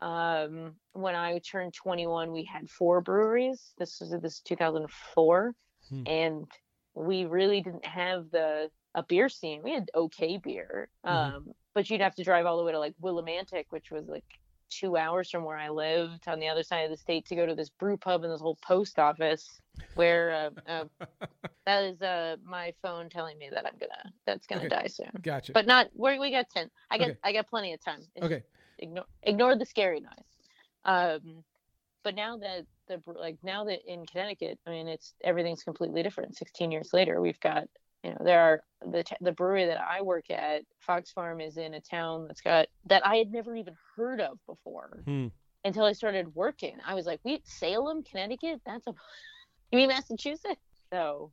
Um, 0.00 0.74
when 0.92 1.16
I 1.16 1.40
turned 1.40 1.74
21, 1.74 2.30
we 2.30 2.44
had 2.44 2.70
four 2.70 3.00
breweries. 3.00 3.72
This 3.76 3.98
was 3.98 4.14
this 4.22 4.38
2004, 4.38 5.52
Hmm. 5.92 6.02
and 6.06 6.46
we 6.94 7.24
really 7.26 7.60
didn't 7.60 7.84
have 7.84 8.30
the 8.30 8.70
a 8.94 9.02
beer 9.02 9.28
scene. 9.28 9.62
We 9.62 9.72
had 9.72 9.90
okay 9.94 10.38
beer, 10.38 10.88
Mhm. 11.04 11.10
um, 11.10 11.52
but 11.74 11.88
you'd 11.90 12.00
have 12.00 12.14
to 12.16 12.24
drive 12.24 12.46
all 12.46 12.58
the 12.58 12.64
way 12.64 12.72
to 12.72 12.78
like 12.78 12.94
Willimantic, 13.02 13.66
which 13.70 13.90
was 13.90 14.06
like 14.08 14.24
two 14.70 14.96
hours 14.96 15.30
from 15.30 15.44
where 15.44 15.56
I 15.58 15.68
lived 15.68 16.26
on 16.28 16.40
the 16.40 16.48
other 16.48 16.62
side 16.62 16.84
of 16.84 16.90
the 16.90 16.96
state 16.96 17.26
to 17.26 17.36
go 17.36 17.46
to 17.46 17.54
this 17.54 17.70
brew 17.70 17.96
pub 17.96 18.24
and 18.24 18.32
this 18.32 18.40
whole 18.40 18.58
post 18.62 18.98
office 18.98 19.60
where 19.94 20.32
uh, 20.66 20.70
uh, 20.70 20.84
that 21.66 21.84
is 21.84 22.00
uh, 22.02 22.36
my 22.44 22.74
phone 22.82 23.08
telling 23.10 23.38
me 23.38 23.48
that 23.50 23.66
I'm 23.66 23.78
gonna 23.78 24.12
that's 24.26 24.46
gonna 24.46 24.62
Okay. 24.62 24.68
die 24.68 24.86
soon. 24.88 25.10
gotcha. 25.22 25.52
But 25.52 25.66
not 25.66 25.88
we 25.94 26.18
we 26.18 26.30
got 26.30 26.48
ten. 26.50 26.70
I 26.90 26.98
got 26.98 27.10
Okay. 27.10 27.18
I 27.24 27.32
got 27.32 27.48
plenty 27.48 27.72
of 27.72 27.80
time. 27.84 28.00
It's 28.14 28.24
okay, 28.26 28.42
ignore 28.78 29.04
ignore 29.22 29.56
the 29.56 29.66
scary 29.66 30.00
noise. 30.00 30.10
Um, 30.84 31.44
but 32.04 32.14
now 32.14 32.36
that 32.38 32.66
the 32.88 33.00
like 33.14 33.36
now 33.42 33.64
that 33.64 33.80
in 33.86 34.06
Connecticut, 34.06 34.58
I 34.66 34.70
mean, 34.70 34.88
it's 34.88 35.14
everything's 35.24 35.62
completely 35.62 36.02
different. 36.02 36.36
Sixteen 36.36 36.70
years 36.70 36.90
later, 36.92 37.20
we've 37.20 37.40
got 37.40 37.64
you 38.02 38.10
know 38.10 38.18
there 38.24 38.40
are 38.40 38.62
the 38.90 39.04
the 39.20 39.32
brewery 39.32 39.66
that 39.66 39.80
I 39.80 40.02
work 40.02 40.30
at, 40.30 40.62
Fox 40.80 41.10
Farm, 41.12 41.40
is 41.40 41.56
in 41.56 41.74
a 41.74 41.80
town 41.80 42.26
that's 42.26 42.40
got 42.40 42.66
that 42.86 43.06
I 43.06 43.16
had 43.16 43.30
never 43.32 43.54
even 43.56 43.74
heard 43.96 44.20
of 44.20 44.38
before 44.46 45.02
Hmm. 45.04 45.28
until 45.64 45.84
I 45.84 45.92
started 45.92 46.34
working. 46.34 46.78
I 46.86 46.94
was 46.94 47.06
like, 47.06 47.20
we 47.24 47.40
Salem, 47.44 48.02
Connecticut? 48.02 48.60
That's 48.66 48.86
a 48.86 48.92
you 49.72 49.78
mean 49.78 49.88
Massachusetts? 49.88 50.60
So 50.92 51.32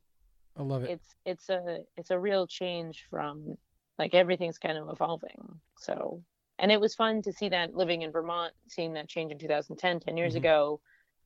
I 0.56 0.62
love 0.62 0.84
it. 0.84 0.90
it's 0.90 1.14
it's 1.24 1.48
a 1.48 1.80
it's 1.96 2.10
a 2.10 2.18
real 2.18 2.46
change 2.46 3.06
from 3.10 3.56
like 3.98 4.14
everything's 4.14 4.58
kind 4.58 4.78
of 4.78 4.88
evolving 4.88 5.60
so 5.76 6.22
and 6.58 6.72
it 6.72 6.80
was 6.80 6.94
fun 6.94 7.20
to 7.22 7.32
see 7.32 7.50
that 7.50 7.74
living 7.74 8.00
in 8.02 8.10
vermont 8.10 8.52
seeing 8.66 8.94
that 8.94 9.08
change 9.08 9.30
in 9.30 9.38
2010 9.38 10.00
10 10.00 10.16
years 10.16 10.34
Mhm. 10.34 10.38
ago 10.38 10.80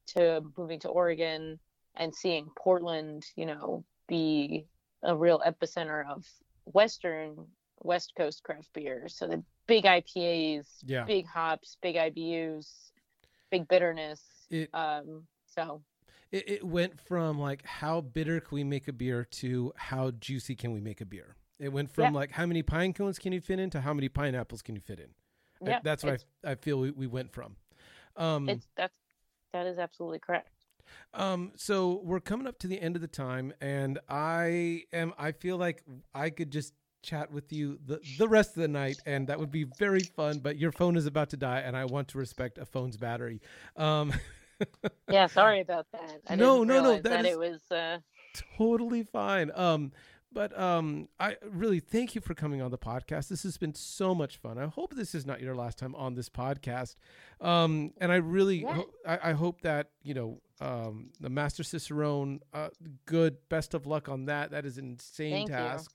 to 0.07 0.43
moving 0.57 0.79
to 0.81 0.89
oregon 0.89 1.59
and 1.97 2.15
seeing 2.15 2.49
portland 2.57 3.25
you 3.37 3.47
know 3.47 3.85
be 4.09 4.67
a 5.03 5.17
real 5.17 5.41
epicenter 5.47 6.09
of 6.11 6.25
western 6.65 7.37
west 7.83 8.13
coast 8.17 8.43
craft 8.43 8.69
beer 8.73 9.07
so 9.09 9.27
the 9.27 9.43
big 9.67 9.85
ipas 9.85 10.67
Yeah. 10.85 11.05
big 11.05 11.27
hops 11.27 11.77
big 11.83 11.97
ibus 11.97 12.91
big 13.51 13.69
bitterness 13.69 14.23
It 14.51 14.71
um 14.75 15.27
so 15.47 15.83
it, 16.33 16.49
it 16.49 16.65
went 16.65 16.99
from 17.01 17.39
like 17.39 17.65
how 17.65 18.01
bitter 18.01 18.41
can 18.41 18.55
we 18.57 18.65
make 18.65 18.89
a 18.89 18.93
beer 18.93 19.25
to 19.25 19.73
how 19.77 20.11
juicy 20.13 20.57
can 20.57 20.73
we 20.73 20.81
make 20.81 21.01
a 21.01 21.07
beer. 21.07 21.37
It 21.61 21.69
went 21.69 21.91
from 21.95 22.07
Yeah. 22.13 22.19
like 22.21 22.33
how 22.33 22.45
many 22.47 22.63
pine 22.63 22.93
cones 22.93 23.21
can 23.21 23.33
you 23.33 23.41
fit 23.41 23.61
in 23.61 23.71
to 23.71 23.81
how 23.81 23.95
many 23.95 24.09
pineapples 24.09 24.61
can 24.61 24.75
you 24.75 24.81
fit 24.81 24.99
in. 24.99 25.11
I- 25.65 25.71
yeah 25.71 25.81
that's 25.85 26.03
what 26.03 26.25
I, 26.45 26.51
I 26.53 26.55
feel 26.57 26.81
we, 26.81 26.91
we 26.91 27.07
went 27.07 27.31
from. 27.33 27.55
Um, 28.17 28.49
it's 28.49 28.67
that's 28.77 28.95
that 29.55 29.67
is 29.67 29.79
absolutely 29.79 30.19
correct 30.19 30.51
um, 31.15 31.53
so 31.57 32.01
we're 32.05 32.21
coming 32.21 32.47
up 32.47 32.59
to 32.59 32.67
the 32.69 32.81
end 32.81 32.95
of 32.95 33.03
the 33.03 33.09
time, 33.09 33.53
and 33.61 33.99
I 34.09 34.83
am. 34.93 35.15
I 35.19 35.33
feel 35.33 35.57
like 35.57 35.83
I 36.15 36.29
could 36.29 36.51
just 36.51 36.75
chat 37.03 37.33
with 37.33 37.53
you 37.53 37.79
the 37.87 38.01
the 38.19 38.29
rest 38.29 38.51
of 38.51 38.63
the 38.63 38.69
night, 38.69 38.99
and 39.07 39.27
that 39.29 39.39
would 39.41 39.51
be 39.51 39.65
very 39.79 40.01
fun. 40.01 40.41
But 40.41 40.59
your 40.59 40.73
phone 40.73 40.97
is 40.97 41.07
about 41.07 41.31
to 41.31 41.37
die, 41.37 41.61
and 41.61 41.75
I 41.77 41.85
want 41.87 42.09
to 42.09 42.19
respect 42.19 42.59
a 42.59 42.67
phone's 42.67 42.97
battery. 42.97 43.41
Um, 43.77 44.13
Yeah, 45.11 45.27
sorry 45.27 45.61
about 45.61 45.87
that. 45.93 46.21
I 46.29 46.37
No, 46.37 46.65
no, 46.65 46.83
no, 46.83 46.93
that 46.93 47.03
that 47.05 47.27
is- 47.27 47.33
it 47.33 47.39
was. 47.39 47.61
Uh, 47.71 47.99
totally 48.59 49.03
fine. 49.05 49.51
Um, 49.55 49.93
but 50.35 50.59
um, 50.59 51.09
I 51.19 51.37
really 51.49 51.81
thank 51.81 52.15
you 52.15 52.21
for 52.21 52.35
coming 52.35 52.61
on 52.61 52.71
the 52.71 52.79
podcast. 52.79 53.29
This 53.29 53.45
has 53.45 53.57
been 53.57 53.75
so 53.75 54.15
much 54.15 54.37
fun. 54.37 54.59
I 54.59 54.67
hope 54.67 54.95
this 54.95 55.15
is 55.15 55.25
not 55.25 55.41
your 55.41 55.55
last 55.55 55.79
time 55.79 55.95
on 55.95 56.15
this 56.15 56.29
podcast. 56.29 56.97
Um, 57.41 57.93
and 58.01 58.11
I 58.13 58.17
really, 58.17 58.63
Yeah. 58.63 58.75
ho- 58.75 58.91
I, 59.07 59.31
I 59.31 59.33
hope 59.33 59.61
that 59.63 59.91
you 60.03 60.15
know, 60.15 60.41
um, 60.61 61.11
the 61.21 61.31
Master 61.31 61.63
Cicerone, 61.63 62.41
uh, 62.53 62.69
good. 63.07 63.37
Best 63.49 63.73
of 63.75 63.87
luck 63.87 64.09
on 64.09 64.27
that. 64.27 64.51
That 64.51 64.67
is 64.67 64.77
an 64.79 64.91
insane 64.91 65.47
Thank 65.47 65.51
task. 65.51 65.91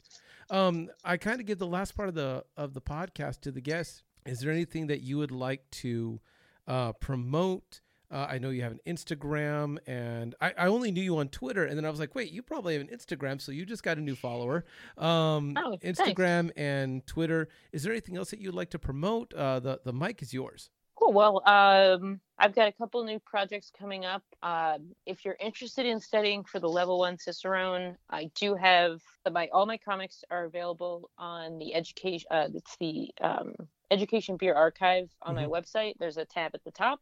Um, 0.50 0.90
I 1.04 1.18
kind 1.18 1.40
of 1.40 1.46
give 1.46 1.60
the 1.60 1.68
last 1.68 1.96
part 1.96 2.10
of 2.10 2.16
the 2.16 2.44
of 2.58 2.74
the 2.74 2.82
podcast 2.82 3.42
to 3.42 3.52
the 3.52 3.62
guests. 3.62 4.04
Is 4.26 4.40
there 4.40 4.52
anything 4.52 4.88
that 4.88 5.02
you 5.02 5.18
would 5.18 5.32
like 5.32 5.70
to 5.72 6.20
uh, 6.68 6.94
promote? 6.94 7.82
Uh, 8.12 8.26
I 8.30 8.40
know 8.40 8.50
you 8.50 8.64
have 8.64 8.72
an 8.72 8.80
Instagram, 8.88 9.78
and 9.88 10.34
I, 10.42 10.54
I 10.58 10.68
only 10.68 10.92
knew 10.92 11.02
you 11.02 11.18
on 11.18 11.30
Twitter, 11.30 11.66
and 11.66 11.78
then 11.78 11.86
I 11.86 11.90
was 11.90 12.00
like, 12.00 12.16
wait, 12.16 12.32
you 12.32 12.42
probably 12.42 12.74
have 12.74 12.82
an 12.82 12.90
Instagram, 12.96 13.40
so 13.40 13.52
you 13.52 13.66
just 13.66 13.84
got 13.84 13.98
a 13.98 14.02
new 14.02 14.16
follower. 14.16 14.66
Um, 14.98 15.54
Oh, 15.58 15.78
thanks. 15.82 16.00
Instagram 16.00 16.52
and 16.58 17.06
Twitter. 17.06 17.50
Is 17.72 17.84
there 17.84 17.92
anything 17.94 18.18
else 18.18 18.32
that 18.32 18.40
you'd 18.40 18.56
like 18.56 18.72
to 18.72 18.80
promote? 18.80 19.34
Uh, 19.34 19.60
the 19.60 19.80
the 19.86 19.94
mic 19.94 20.22
is 20.22 20.34
yours. 20.34 20.70
Cool. 20.96 21.14
Well, 21.14 21.42
um, 21.48 22.20
I've 22.38 22.54
got 22.54 22.68
a 22.68 22.74
couple 22.74 23.02
new 23.06 23.20
projects 23.20 23.72
coming 23.78 24.04
up. 24.06 24.24
Um, 24.44 24.94
if 25.06 25.24
you're 25.24 25.38
interested 25.40 25.86
in 25.86 26.00
studying 26.02 26.44
for 26.44 26.60
the 26.60 26.68
level 26.68 27.00
one 27.00 27.18
Cicerone, 27.18 27.96
I 28.10 28.30
do 28.36 28.54
have 28.56 29.02
my 29.32 29.48
all 29.54 29.66
my 29.66 29.78
comics 29.78 30.24
are 30.30 30.46
available 30.46 31.10
on 31.18 31.58
the 31.58 31.74
education. 31.76 32.28
Uh, 32.32 32.48
it's 32.54 32.76
the 32.78 33.12
um, 33.22 33.54
Education 33.92 34.36
Beer 34.36 34.54
Archive 34.56 35.10
on 35.22 35.36
Mhm. 35.36 35.38
my 35.38 35.46
website. 35.46 35.94
There's 36.00 36.18
a 36.18 36.26
tab 36.26 36.52
at 36.54 36.64
the 36.66 36.72
top. 36.72 37.00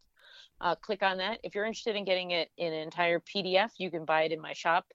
Uh, 0.60 0.76
click 0.76 1.04
on 1.04 1.18
that. 1.18 1.40
If 1.44 1.54
you're 1.56 1.66
interested 1.66 1.96
in 1.96 2.04
getting 2.06 2.32
it 2.32 2.50
in 2.58 2.74
an 2.74 2.80
entire 2.82 3.20
PDF, 3.20 3.70
you 3.78 3.92
can 3.92 4.06
buy 4.06 4.24
it 4.24 4.32
in 4.32 4.42
my 4.42 4.54
shop 4.54 4.86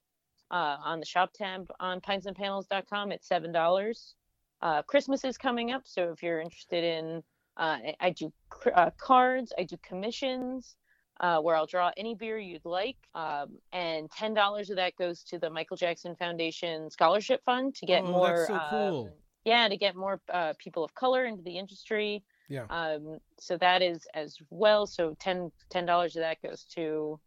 uh, 0.50 0.76
on 0.84 0.98
the 1.00 1.06
shop 1.06 1.30
tab 1.34 1.68
on 1.80 2.00
pintsandpanels.com. 2.00 3.12
It's 3.12 3.28
seven 3.28 3.52
dollars. 3.52 4.14
Uh, 4.60 4.82
Christmas 4.82 5.24
is 5.24 5.36
coming 5.38 5.72
up, 5.72 5.82
so 5.84 6.10
if 6.12 6.22
you're 6.22 6.40
interested 6.40 6.84
in 6.84 7.22
uh, 7.56 7.78
I- 8.00 8.10
do 8.10 8.32
cr- 8.48 8.70
uh, 8.74 8.90
cards, 8.96 9.52
I 9.58 9.64
do 9.64 9.76
commissions 9.82 10.76
uh, 11.20 11.38
where 11.40 11.54
I'll 11.56 11.66
draw 11.66 11.90
any 11.96 12.14
beer 12.14 12.38
you'd 12.38 12.64
like. 12.64 12.96
Um, 13.14 13.58
and 13.72 14.08
$10 14.10 14.70
of 14.70 14.76
that 14.76 14.96
goes 14.96 15.22
to 15.24 15.38
the 15.38 15.50
Michael 15.50 15.76
Jackson 15.76 16.16
Foundation 16.16 16.90
Scholarship 16.90 17.42
Fund 17.44 17.74
to 17.76 17.86
get 17.86 18.02
Oh, 18.04 18.10
more. 18.12 18.28
that's 18.36 18.46
so 18.48 18.54
um, 18.54 18.60
cool. 18.70 19.10
yeah, 19.44 19.68
to 19.68 19.76
get 19.76 19.94
more 19.96 20.20
uh, 20.32 20.54
people 20.58 20.82
of 20.84 20.94
color 20.94 21.24
into 21.26 21.42
the 21.42 21.58
industry. 21.58 22.22
Yeah. 22.48 22.64
Um, 22.70 23.18
so 23.38 23.56
that 23.58 23.82
is 23.82 24.06
as 24.14 24.36
well. 24.50 24.86
So 24.86 25.16
10 25.18 25.50
dollars 25.86 26.16
of 26.16 26.20
that 26.20 26.42
goes 26.42 26.64
to 26.74 27.18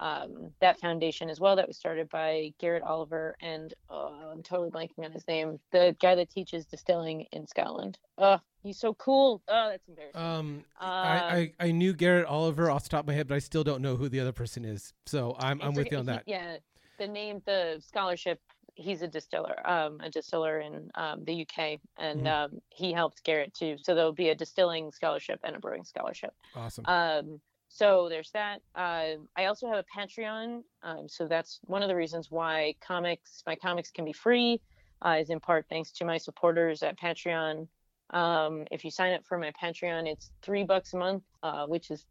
um, 0.00 0.52
that 0.60 0.78
foundation 0.78 1.28
as 1.28 1.40
well. 1.40 1.56
That 1.56 1.66
was 1.66 1.76
started 1.76 2.08
by 2.08 2.52
Garrett 2.60 2.84
Oliver 2.84 3.36
and 3.40 3.74
uh, 3.90 4.10
I'm 4.30 4.42
totally 4.42 4.70
blanking 4.70 5.04
on 5.04 5.10
his 5.12 5.26
name. 5.26 5.58
The 5.72 5.96
guy 6.00 6.14
that 6.14 6.30
teaches 6.30 6.66
distilling 6.66 7.26
in 7.32 7.46
Scotland. 7.48 7.98
Oh, 8.16 8.38
he's 8.62 8.78
so 8.78 8.94
cool. 8.94 9.42
Oh, 9.48 9.70
that's 9.70 9.88
embarrassing. 9.88 10.20
Um, 10.20 10.64
Um, 10.80 10.88
I, 10.88 11.52
I 11.58 11.66
I 11.66 11.70
knew 11.72 11.92
Garrett 11.94 12.26
Oliver 12.26 12.70
off 12.70 12.84
the 12.84 12.90
top 12.90 13.00
of 13.00 13.06
my 13.08 13.14
head, 13.14 13.26
but 13.26 13.34
I 13.34 13.40
still 13.40 13.64
don't 13.64 13.82
know 13.82 13.96
who 13.96 14.08
the 14.08 14.20
other 14.20 14.32
person 14.32 14.64
is. 14.64 14.92
So 15.06 15.34
I'm 15.38 15.60
I'm 15.60 15.74
with 15.74 15.90
you 15.90 15.98
on 15.98 16.04
he- 16.04 16.12
that. 16.12 16.22
yeah, 16.26 16.58
the 16.98 17.08
name, 17.08 17.42
the 17.44 17.82
scholarship. 17.84 18.40
He's 18.78 19.02
a 19.02 19.08
distiller, 19.08 19.68
um, 19.68 19.98
a 20.00 20.08
distiller 20.08 20.60
in 20.60 20.88
um, 20.94 21.24
the 21.24 21.42
UK, 21.42 21.80
and 21.96 22.26
Mhm. 22.26 22.30
um, 22.30 22.62
he 22.68 22.92
helped 22.92 23.24
Garrett 23.24 23.52
too. 23.52 23.76
So 23.82 23.92
there'll 23.94 24.12
be 24.12 24.28
a 24.28 24.36
distilling 24.36 24.92
scholarship 24.92 25.40
and 25.42 25.56
a 25.56 25.58
brewing 25.58 25.84
scholarship. 25.84 26.32
Awesome. 26.54 26.84
Um, 26.86 27.40
so 27.68 28.08
there's 28.08 28.30
that. 28.30 28.62
Uh, 28.76 29.16
I 29.36 29.46
also 29.46 29.66
have 29.66 29.78
a 29.78 29.84
Patreon. 29.98 30.62
Um, 30.84 31.08
so 31.08 31.26
that's 31.26 31.58
one 31.64 31.82
of 31.82 31.88
the 31.88 31.96
reasons 31.96 32.30
why 32.30 32.76
comics, 32.80 33.42
my 33.46 33.56
comics 33.56 33.90
can 33.90 34.04
be 34.04 34.12
free, 34.12 34.60
uh, 35.04 35.16
is 35.20 35.30
in 35.30 35.40
part 35.40 35.66
thanks 35.68 35.90
to 35.92 36.04
my 36.04 36.16
supporters 36.16 36.84
at 36.84 36.96
Patreon. 36.98 37.68
Um, 38.10 38.64
if 38.70 38.84
you 38.84 38.92
sign 38.92 39.12
up 39.12 39.26
for 39.26 39.38
my 39.38 39.50
Patreon, 39.60 40.06
it's 40.06 40.30
three 40.40 40.62
bucks 40.62 40.94
a 40.94 40.98
month, 40.98 41.24
uh, 41.42 41.66
which 41.66 41.90
is 41.90 42.06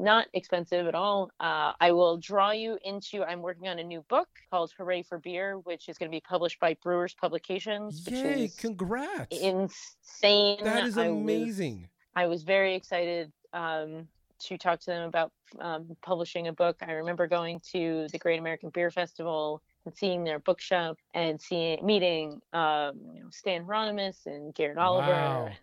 not 0.00 0.26
expensive 0.32 0.86
at 0.86 0.94
all. 0.94 1.30
Uh, 1.40 1.72
I 1.80 1.92
will 1.92 2.16
draw 2.16 2.50
you 2.52 2.78
into. 2.84 3.22
I'm 3.22 3.42
working 3.42 3.68
on 3.68 3.78
a 3.78 3.84
new 3.84 4.02
book 4.08 4.28
called 4.50 4.72
Hooray 4.76 5.02
for 5.02 5.18
Beer, 5.18 5.58
which 5.58 5.88
is 5.88 5.98
going 5.98 6.10
to 6.10 6.14
be 6.14 6.20
published 6.20 6.58
by 6.60 6.74
Brewers 6.82 7.14
Publications. 7.14 8.06
Yay! 8.10 8.50
Congrats. 8.58 9.36
insane. 9.38 10.64
that 10.64 10.84
is 10.84 10.98
I 10.98 11.08
was- 11.08 11.20
amazing. 11.20 11.88
I 12.16 12.26
was 12.26 12.42
very 12.42 12.74
excited 12.74 13.30
um, 13.52 14.08
to 14.40 14.58
talk 14.58 14.80
to 14.80 14.86
them 14.86 15.02
about 15.08 15.30
um, 15.60 15.96
publishing 16.02 16.48
a 16.48 16.52
book. 16.52 16.76
I 16.82 16.92
remember 16.92 17.26
going 17.28 17.60
to 17.72 18.08
the 18.10 18.18
Great 18.18 18.40
American 18.40 18.70
Beer 18.70 18.90
Festival 18.90 19.62
and 19.86 19.96
seeing 19.96 20.24
their 20.24 20.40
bookshop 20.40 20.96
and 21.14 21.40
seeing 21.40 21.84
meeting 21.86 22.40
um, 22.52 22.98
you 23.14 23.22
know, 23.22 23.28
Stan 23.30 23.64
Hieronymus 23.64 24.26
and 24.26 24.52
Garrett 24.54 24.76
Oliver 24.78 25.06
Wow. 25.12 25.46
and 25.46 25.54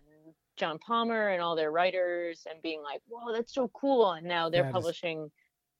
John 0.58 0.78
Palmer 0.78 1.28
and 1.28 1.40
all 1.40 1.56
their 1.56 1.70
writers 1.70 2.46
and 2.50 2.60
being 2.62 2.82
like, 2.82 3.00
"Whoa, 3.08 3.32
that's 3.32 3.54
so 3.54 3.68
cool!" 3.68 4.12
And 4.12 4.26
now 4.26 4.48
they're 4.50 4.62
That 4.62 4.68
is- 4.70 4.72
publishing 4.72 5.30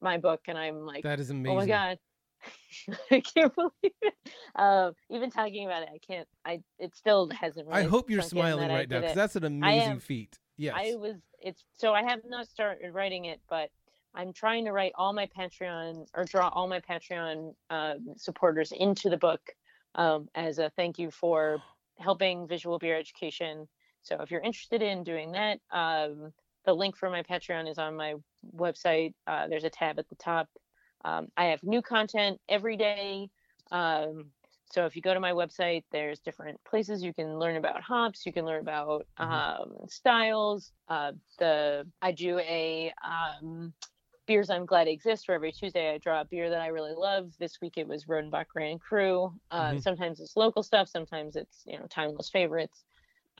my 0.00 0.16
book, 0.18 0.40
and 0.46 0.56
I'm 0.56 0.86
like, 0.86 1.02
That 1.02 1.20
is 1.20 1.30
amazing. 1.30 1.56
"Oh 1.56 1.60
my 1.60 1.66
god." 1.66 1.98
I 3.10 3.20
can't 3.20 3.52
believe 3.54 3.72
it. 3.82 4.14
Um, 4.54 4.92
even 5.10 5.30
talking 5.30 5.66
about 5.66 5.82
it, 5.82 5.88
I 5.92 5.98
can't. 5.98 6.28
I 6.44 6.60
it 6.78 6.94
still 6.94 7.28
hasn't. 7.30 7.66
Really 7.66 7.80
I 7.80 7.82
hope 7.84 8.08
you're 8.10 8.22
smiling 8.22 8.68
right 8.68 8.88
now 8.88 9.00
because 9.00 9.16
that's 9.16 9.36
an 9.36 9.44
amazing 9.44 9.92
am- 9.92 10.00
feat. 10.00 10.38
Yes. 10.56 10.74
I 10.76 10.94
was 10.96 11.16
it's 11.40 11.64
so 11.72 11.94
I 11.94 12.02
have 12.02 12.20
not 12.26 12.46
started 12.48 12.92
writing 12.92 13.26
it, 13.26 13.40
but 13.48 13.70
I'm 14.14 14.32
trying 14.32 14.64
to 14.64 14.72
write 14.72 14.92
all 14.96 15.12
my 15.12 15.26
Patreon 15.26 16.06
or 16.14 16.24
draw 16.24 16.48
all 16.48 16.68
my 16.68 16.80
Patreon 16.80 17.54
um, 17.70 18.14
supporters 18.16 18.72
into 18.72 19.08
the 19.10 19.16
book 19.16 19.40
um, 19.94 20.28
as 20.34 20.58
a 20.58 20.70
thank 20.76 20.98
you 20.98 21.10
for 21.10 21.62
helping 21.98 22.46
visual 22.46 22.78
beer 22.78 22.96
education. 22.96 23.68
So 24.08 24.16
if 24.22 24.30
you're 24.30 24.40
interested 24.40 24.80
in 24.80 25.04
doing 25.04 25.32
that, 25.32 25.60
um, 25.70 26.32
the 26.64 26.72
link 26.72 26.96
for 26.96 27.10
my 27.10 27.22
Patreon 27.22 27.70
is 27.70 27.78
on 27.78 27.94
my 27.94 28.14
website. 28.56 29.12
Uh, 29.26 29.48
there's 29.48 29.64
a 29.64 29.70
tab 29.70 29.98
at 29.98 30.08
the 30.08 30.16
top. 30.16 30.48
Um, 31.04 31.28
I 31.36 31.46
have 31.46 31.62
new 31.62 31.82
content 31.82 32.40
every 32.48 32.76
day. 32.76 33.28
Um, 33.70 34.32
so 34.72 34.86
if 34.86 34.96
you 34.96 35.02
go 35.02 35.14
to 35.14 35.20
my 35.20 35.32
website, 35.32 35.84
there's 35.92 36.20
different 36.20 36.58
places 36.64 37.02
you 37.02 37.12
can 37.12 37.38
learn 37.38 37.56
about 37.56 37.82
hops. 37.82 38.24
You 38.24 38.32
can 38.32 38.46
learn 38.46 38.60
about 38.62 39.06
Mhm. 39.20 39.28
um, 39.30 39.74
styles. 39.88 40.72
Uh, 40.88 41.12
the 41.38 41.86
I 42.00 42.12
do 42.12 42.38
a 42.38 42.92
um, 43.04 43.74
beers 44.26 44.50
I'm 44.50 44.66
glad 44.66 44.88
exist. 44.88 45.28
Where 45.28 45.36
every 45.36 45.52
Tuesday 45.52 45.94
I 45.94 45.98
draw 45.98 46.20
a 46.22 46.24
beer 46.24 46.50
that 46.50 46.60
I 46.60 46.68
really 46.68 46.94
love. 46.94 47.32
This 47.38 47.60
week 47.60 47.74
it 47.76 47.86
was 47.86 48.06
Rodenbach 48.06 48.48
Grand 48.48 48.80
Cru. 48.80 49.32
Uh, 49.50 49.74
Mhm. 49.74 49.82
Sometimes 49.82 50.20
it's 50.20 50.36
local 50.36 50.62
stuff. 50.62 50.88
Sometimes 50.88 51.36
it's 51.36 51.62
you 51.66 51.78
know 51.78 51.86
timeless 51.88 52.30
favorites. 52.30 52.84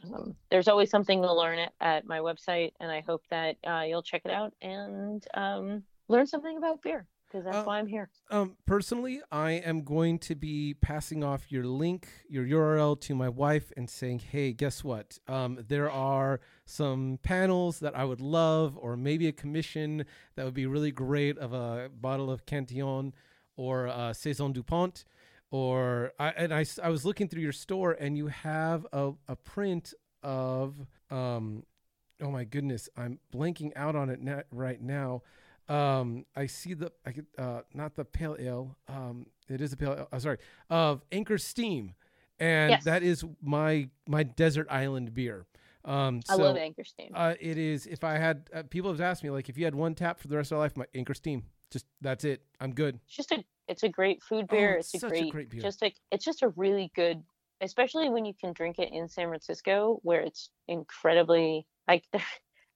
Um, 0.05 0.35
there's 0.51 0.69
always 0.69 0.91
something 0.91 1.23
to 1.23 1.33
learn 1.33 1.59
at, 1.59 1.73
at 1.81 2.07
my 2.07 2.19
website, 2.19 2.73
and 2.81 2.91
I 2.91 3.01
hope 3.01 3.23
that 3.31 3.57
uh, 3.67 3.83
you'll 3.87 4.03
check 4.03 4.23
it 4.25 4.31
out 4.31 4.55
and 4.63 5.25
um, 5.35 5.83
learn 6.09 6.27
something 6.27 6.57
about 6.57 6.83
beer 6.83 7.07
because 7.27 7.45
that's 7.45 7.59
Uh, 7.59 7.65
why 7.65 7.79
I'm 7.79 7.87
here. 7.87 8.09
Um, 8.31 8.57
personally, 8.65 9.21
I 9.31 9.53
am 9.53 9.83
going 9.83 10.19
to 10.21 10.35
be 10.35 10.75
passing 10.75 11.23
off 11.23 11.53
your 11.53 11.65
link, 11.65 12.09
your 12.29 12.45
URL 12.45 12.99
to 13.03 13.15
my 13.15 13.29
wife 13.29 13.71
and 13.77 13.89
saying, 13.91 14.21
hey, 14.21 14.53
guess 14.53 14.83
what? 14.83 15.19
Um, 15.29 15.59
there 15.69 15.91
are 15.91 16.41
some 16.65 17.19
panels 17.23 17.81
that 17.81 17.95
I 17.97 18.05
would 18.05 18.21
love, 18.21 18.79
or 18.81 18.97
maybe 18.97 19.27
a 19.29 19.33
commission 19.33 20.07
that 20.37 20.45
would 20.45 20.55
be 20.55 20.67
really 20.67 20.91
great 20.93 21.37
of 21.39 21.53
a 21.53 21.91
bottle 21.93 22.31
of 22.31 22.47
Cantillon 22.47 23.13
or 23.57 23.89
uh, 23.89 24.13
Saison 24.15 24.53
Dupont. 24.53 25.05
Or, 25.51 26.13
I, 26.19 26.29
and 26.31 26.53
I, 26.53 26.65
I 26.83 26.91
was 26.91 27.05
looking 27.05 27.29
through 27.29 27.43
your 27.43 27.53
store 27.53 27.93
and 27.93 28.17
you 28.17 28.27
have 28.27 28.87
a, 28.93 29.13
a 29.29 29.37
print 29.37 29.95
of, 30.23 30.75
um, 31.11 31.63
oh 32.23 32.31
my 32.31 32.45
goodness, 32.45 32.89
I'm 32.97 33.19
blanking 33.33 33.73
out 33.75 33.97
on 33.97 34.11
it 34.11 34.21
right 34.51 34.81
now. 34.81 35.23
Um, 35.69 36.25
I 36.35 36.47
see 36.47 36.73
the 36.73 36.91
I 37.05 37.13
could 37.13 37.27
uh 37.37 37.61
not 37.75 37.95
the 37.95 38.05
pale 38.05 38.37
ale. 38.41 38.75
Um, 38.89 39.27
it 39.51 39.61
is 39.61 39.73
a 39.75 39.77
pale. 39.77 39.93
Ale, 39.93 40.09
uh, 40.11 40.19
sorry, 40.19 40.39
of 40.71 41.03
Anchor 41.13 41.37
Steam, 41.37 41.95
and 42.41 42.71
Yes. 42.71 42.85
that 42.85 43.03
is 43.03 43.23
my 43.43 43.91
my 44.07 44.23
desert 44.23 44.67
island 44.71 45.13
beer. 45.13 45.45
Um, 45.85 46.23
I 46.29 46.37
love 46.37 46.57
Anchor 46.57 46.85
Steam. 46.85 47.13
Uh, 47.15 47.35
it 47.39 47.59
is. 47.59 47.87
If 47.87 48.03
I 48.03 48.15
had 48.15 48.49
uh, 48.55 48.63
people 48.71 48.91
have 48.91 49.01
asked 49.03 49.23
me 49.23 49.29
like, 49.29 49.51
if 49.51 49.59
you 49.59 49.67
had 49.67 49.75
one 49.75 49.95
tap 49.95 50.19
for 50.21 50.29
the 50.29 50.37
rest 50.37 50.53
of 50.53 50.57
my 50.57 50.63
life, 50.63 50.77
my 50.77 50.87
Anchor 50.95 51.13
Steam. 51.15 51.45
Just 51.71 51.87
that's 52.01 52.25
it. 52.25 52.43
I'm 52.61 52.73
good. 52.75 52.99
it's 53.07 53.16
just 53.16 53.33
a 53.33 53.45
it's 53.69 53.83
a 53.83 53.89
great 53.89 54.23
food 54.23 54.47
Oh, 54.51 54.55
beer. 54.57 54.77
it's 54.77 54.95
it's, 54.95 55.03
such 55.03 55.12
a 55.12 55.16
a 55.16 55.21
great, 55.21 55.33
great 55.33 55.51
beer. 55.51 55.61
just 55.62 55.83
like 55.83 55.97
it's 56.11 56.25
just 56.25 56.43
a 56.43 56.49
really 56.51 56.91
good, 56.95 57.23
especially 57.61 58.09
when 58.09 58.25
you 58.25 58.33
can 58.35 58.53
drink 58.53 58.79
it 58.79 58.91
in 58.93 59.09
San 59.09 59.29
Francisco, 59.29 60.01
where 60.03 60.21
it's 60.21 60.51
incredibly 60.66 61.66
like. 61.87 62.05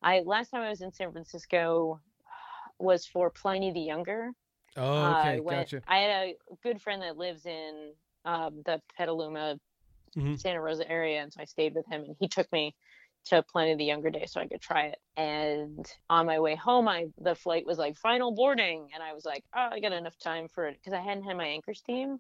I 0.05 0.22
last 0.26 0.51
time 0.51 0.62
I 0.62 0.68
was 0.68 0.80
in 0.80 0.93
San 0.93 1.12
Francisco 1.12 2.01
was 2.78 3.07
for 3.07 3.30
Pliny 3.30 3.72
the 3.72 3.80
Younger. 3.80 4.32
Oh, 4.76 4.82
Uh, 4.82 5.11
okay, 5.20 5.28
I 5.36 5.38
went- 5.38 5.59
gotcha. 5.70 5.82
I 5.86 5.99
had 5.99 6.11
a 6.11 6.34
good 6.62 6.82
friend 6.82 7.03
that 7.03 7.16
lives 7.16 7.47
in 7.47 7.93
um, 8.24 8.62
the 8.66 8.80
Petaluma, 8.97 9.59
Mhm. 10.16 10.38
Santa 10.38 10.61
Rosa 10.61 10.90
area, 10.90 11.22
and 11.22 11.32
so 11.32 11.40
I 11.40 11.45
stayed 11.45 11.74
with 11.74 11.86
him, 11.86 12.03
and 12.05 12.16
he 12.18 12.28
took 12.28 12.51
me 12.53 12.74
to 13.27 13.43
Pliny 13.43 13.75
the 13.75 13.85
Younger 13.85 14.11
Day 14.11 14.27
so 14.27 14.41
I 14.41 14.47
could 14.47 14.61
try 14.61 14.87
it. 14.87 14.99
And 15.16 15.87
on 16.11 16.27
my 16.27 16.41
way 16.41 16.57
home, 16.57 16.89
I 16.89 17.07
the 17.18 17.35
flight 17.35 17.66
was 17.66 17.79
like 17.79 17.97
final 17.97 18.33
boarding, 18.33 18.89
and 18.95 19.03
I 19.03 19.12
was 19.12 19.25
like, 19.25 19.45
oh, 19.55 19.68
I 19.73 19.81
got 19.81 19.93
enough 19.93 20.18
time 20.18 20.49
for 20.49 20.66
it 20.66 20.77
because 20.79 20.93
I 20.93 21.01
hadn't 21.01 21.25
had 21.25 21.37
my 21.37 21.47
anchor 21.47 21.75
steam. 21.75 22.18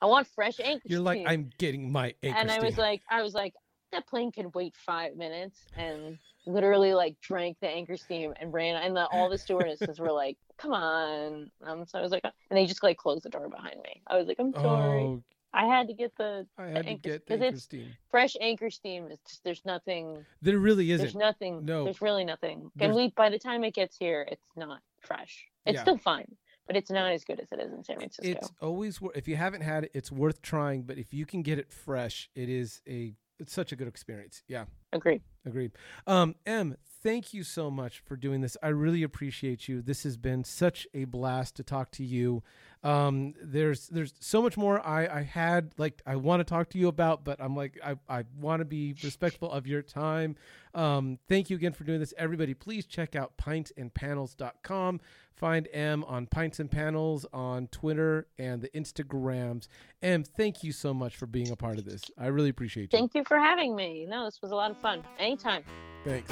I 0.00 0.06
want 0.06 0.26
fresh 0.28 0.60
anchor 0.60 0.80
steam. 0.80 0.92
You're 0.92 1.00
like. 1.00 1.22
I'm 1.26 1.50
getting 1.58 1.92
my 1.92 2.14
Anchor 2.22 2.38
and 2.38 2.50
I 2.50 2.60
was 2.60 2.78
like, 2.78 3.02
I 3.10 3.22
was 3.22 3.34
like, 3.34 3.54
that 3.92 4.06
plane 4.06 4.32
can 4.32 4.50
wait 4.54 4.74
five 4.74 5.16
minutes, 5.16 5.58
and 5.76 6.18
literally 6.46 6.94
like 6.94 7.20
drank 7.20 7.58
the 7.60 7.68
anchor 7.68 7.96
steam 7.96 8.34
and 8.40 8.52
ran. 8.52 8.76
And 8.76 8.96
the, 8.96 9.06
all 9.06 9.28
the 9.28 9.38
stewardesses 9.38 9.98
were 9.98 10.12
like, 10.12 10.36
"Come 10.58 10.72
on!" 10.72 11.50
Um, 11.64 11.86
so 11.86 11.98
I 11.98 12.02
was 12.02 12.10
like, 12.10 12.22
and 12.24 12.32
they 12.50 12.66
just 12.66 12.82
like 12.82 12.96
closed 12.96 13.24
the 13.24 13.30
door 13.30 13.48
behind 13.48 13.76
me. 13.82 14.02
I 14.06 14.16
was 14.16 14.26
like, 14.26 14.38
"I'm 14.38 14.52
sorry." 14.52 15.02
oh, 15.04 15.22
I 15.54 15.66
had 15.66 15.86
to 15.88 15.94
get 15.94 16.12
the 16.16 16.46
I 16.58 16.66
had 16.66 16.82
to 16.82 16.88
Anchor- 16.88 17.08
get 17.10 17.26
the 17.26 17.34
Anchor 17.46 17.58
Steam. 17.58 17.88
fresh 18.10 18.36
anchor 18.40 18.70
steam. 18.70 19.06
It's 19.10 19.38
there's 19.44 19.64
nothing. 19.64 20.24
There 20.42 20.58
really 20.58 20.90
isn't. 20.90 21.04
There's 21.04 21.14
nothing. 21.14 21.64
No. 21.64 21.84
There's 21.84 22.02
really 22.02 22.24
nothing. 22.24 22.70
There's- 22.74 22.88
And 22.90 22.94
we, 22.96 23.10
by 23.10 23.30
the 23.30 23.38
time 23.38 23.62
it 23.64 23.72
gets 23.74 23.96
here, 23.96 24.26
it's 24.30 24.44
not 24.56 24.80
fresh. 25.00 25.46
It's 25.64 25.76
Yeah. 25.76 25.82
still 25.82 25.98
fine, 25.98 26.36
but 26.66 26.76
it's 26.76 26.90
not 26.90 27.12
as 27.12 27.24
good 27.24 27.38
as 27.40 27.52
it 27.52 27.60
is 27.60 27.72
in 27.72 27.84
San 27.84 27.96
Francisco. 27.98 28.30
It's 28.32 28.52
always 28.60 29.00
if 29.14 29.28
you 29.28 29.36
haven't 29.36 29.60
had 29.62 29.84
it, 29.84 29.92
it's 29.94 30.10
worth 30.10 30.42
trying. 30.42 30.82
But 30.82 30.98
if 30.98 31.14
you 31.14 31.24
can 31.24 31.42
get 31.42 31.58
it 31.58 31.70
fresh, 31.70 32.28
it 32.34 32.48
is 32.48 32.82
a 32.88 33.14
it's 33.38 33.52
such 33.52 33.72
a 33.72 33.76
good 33.76 33.88
experience. 33.88 34.42
Yeah. 34.48 34.64
Agreed. 34.92 35.22
Agreed. 35.44 35.72
Um, 36.06 36.36
M, 36.46 36.76
thank 37.02 37.34
you 37.34 37.42
so 37.42 37.70
much 37.70 38.00
for 38.00 38.16
doing 38.16 38.40
this. 38.40 38.56
I 38.62 38.68
really 38.68 39.02
appreciate 39.02 39.68
you. 39.68 39.82
This 39.82 40.04
has 40.04 40.16
been 40.16 40.44
such 40.44 40.86
a 40.94 41.04
blast 41.04 41.56
to 41.56 41.62
talk 41.62 41.90
to 41.92 42.04
you. 42.04 42.42
Um, 42.82 43.34
there's 43.42 43.88
there's 43.88 44.14
so 44.20 44.42
much 44.42 44.56
more 44.56 44.86
I, 44.86 45.06
I 45.06 45.22
had 45.22 45.72
like 45.78 46.02
I 46.06 46.16
want 46.16 46.40
to 46.40 46.44
talk 46.44 46.70
to 46.70 46.78
you 46.78 46.88
about, 46.88 47.24
but 47.24 47.40
I'm 47.40 47.56
like 47.56 47.78
I, 47.84 47.96
I 48.08 48.24
want 48.38 48.60
to 48.60 48.64
be 48.64 48.94
respectful 49.02 49.50
of 49.50 49.66
your 49.66 49.82
time. 49.82 50.36
Um, 50.74 51.18
thank 51.28 51.50
you 51.50 51.56
again 51.56 51.72
for 51.72 51.84
doing 51.84 52.00
this. 52.00 52.14
Everybody, 52.16 52.54
please 52.54 52.86
check 52.86 53.16
out 53.16 53.36
pintsandpanels.com. 53.36 55.00
Find 55.36 55.68
M 55.72 56.04
on 56.04 56.26
Pints 56.26 56.60
and 56.60 56.70
Panels 56.70 57.26
on 57.32 57.66
Twitter 57.68 58.28
and 58.38 58.62
the 58.62 58.68
Instagrams. 58.68 59.66
M, 60.02 60.22
thank 60.22 60.62
you 60.62 60.72
so 60.72 60.94
much 60.94 61.16
for 61.16 61.26
being 61.26 61.50
a 61.50 61.56
part 61.56 61.78
of 61.78 61.84
this. 61.84 62.02
I 62.16 62.26
really 62.26 62.50
appreciate 62.50 62.92
you. 62.92 62.98
Thank 62.98 63.14
you 63.14 63.24
for 63.24 63.38
having 63.38 63.74
me. 63.74 64.06
No, 64.08 64.24
this 64.24 64.40
was 64.40 64.52
a 64.52 64.56
lot 64.56 64.70
of 64.70 64.78
fun. 64.78 65.02
Anytime. 65.18 65.64
Thanks. 66.04 66.30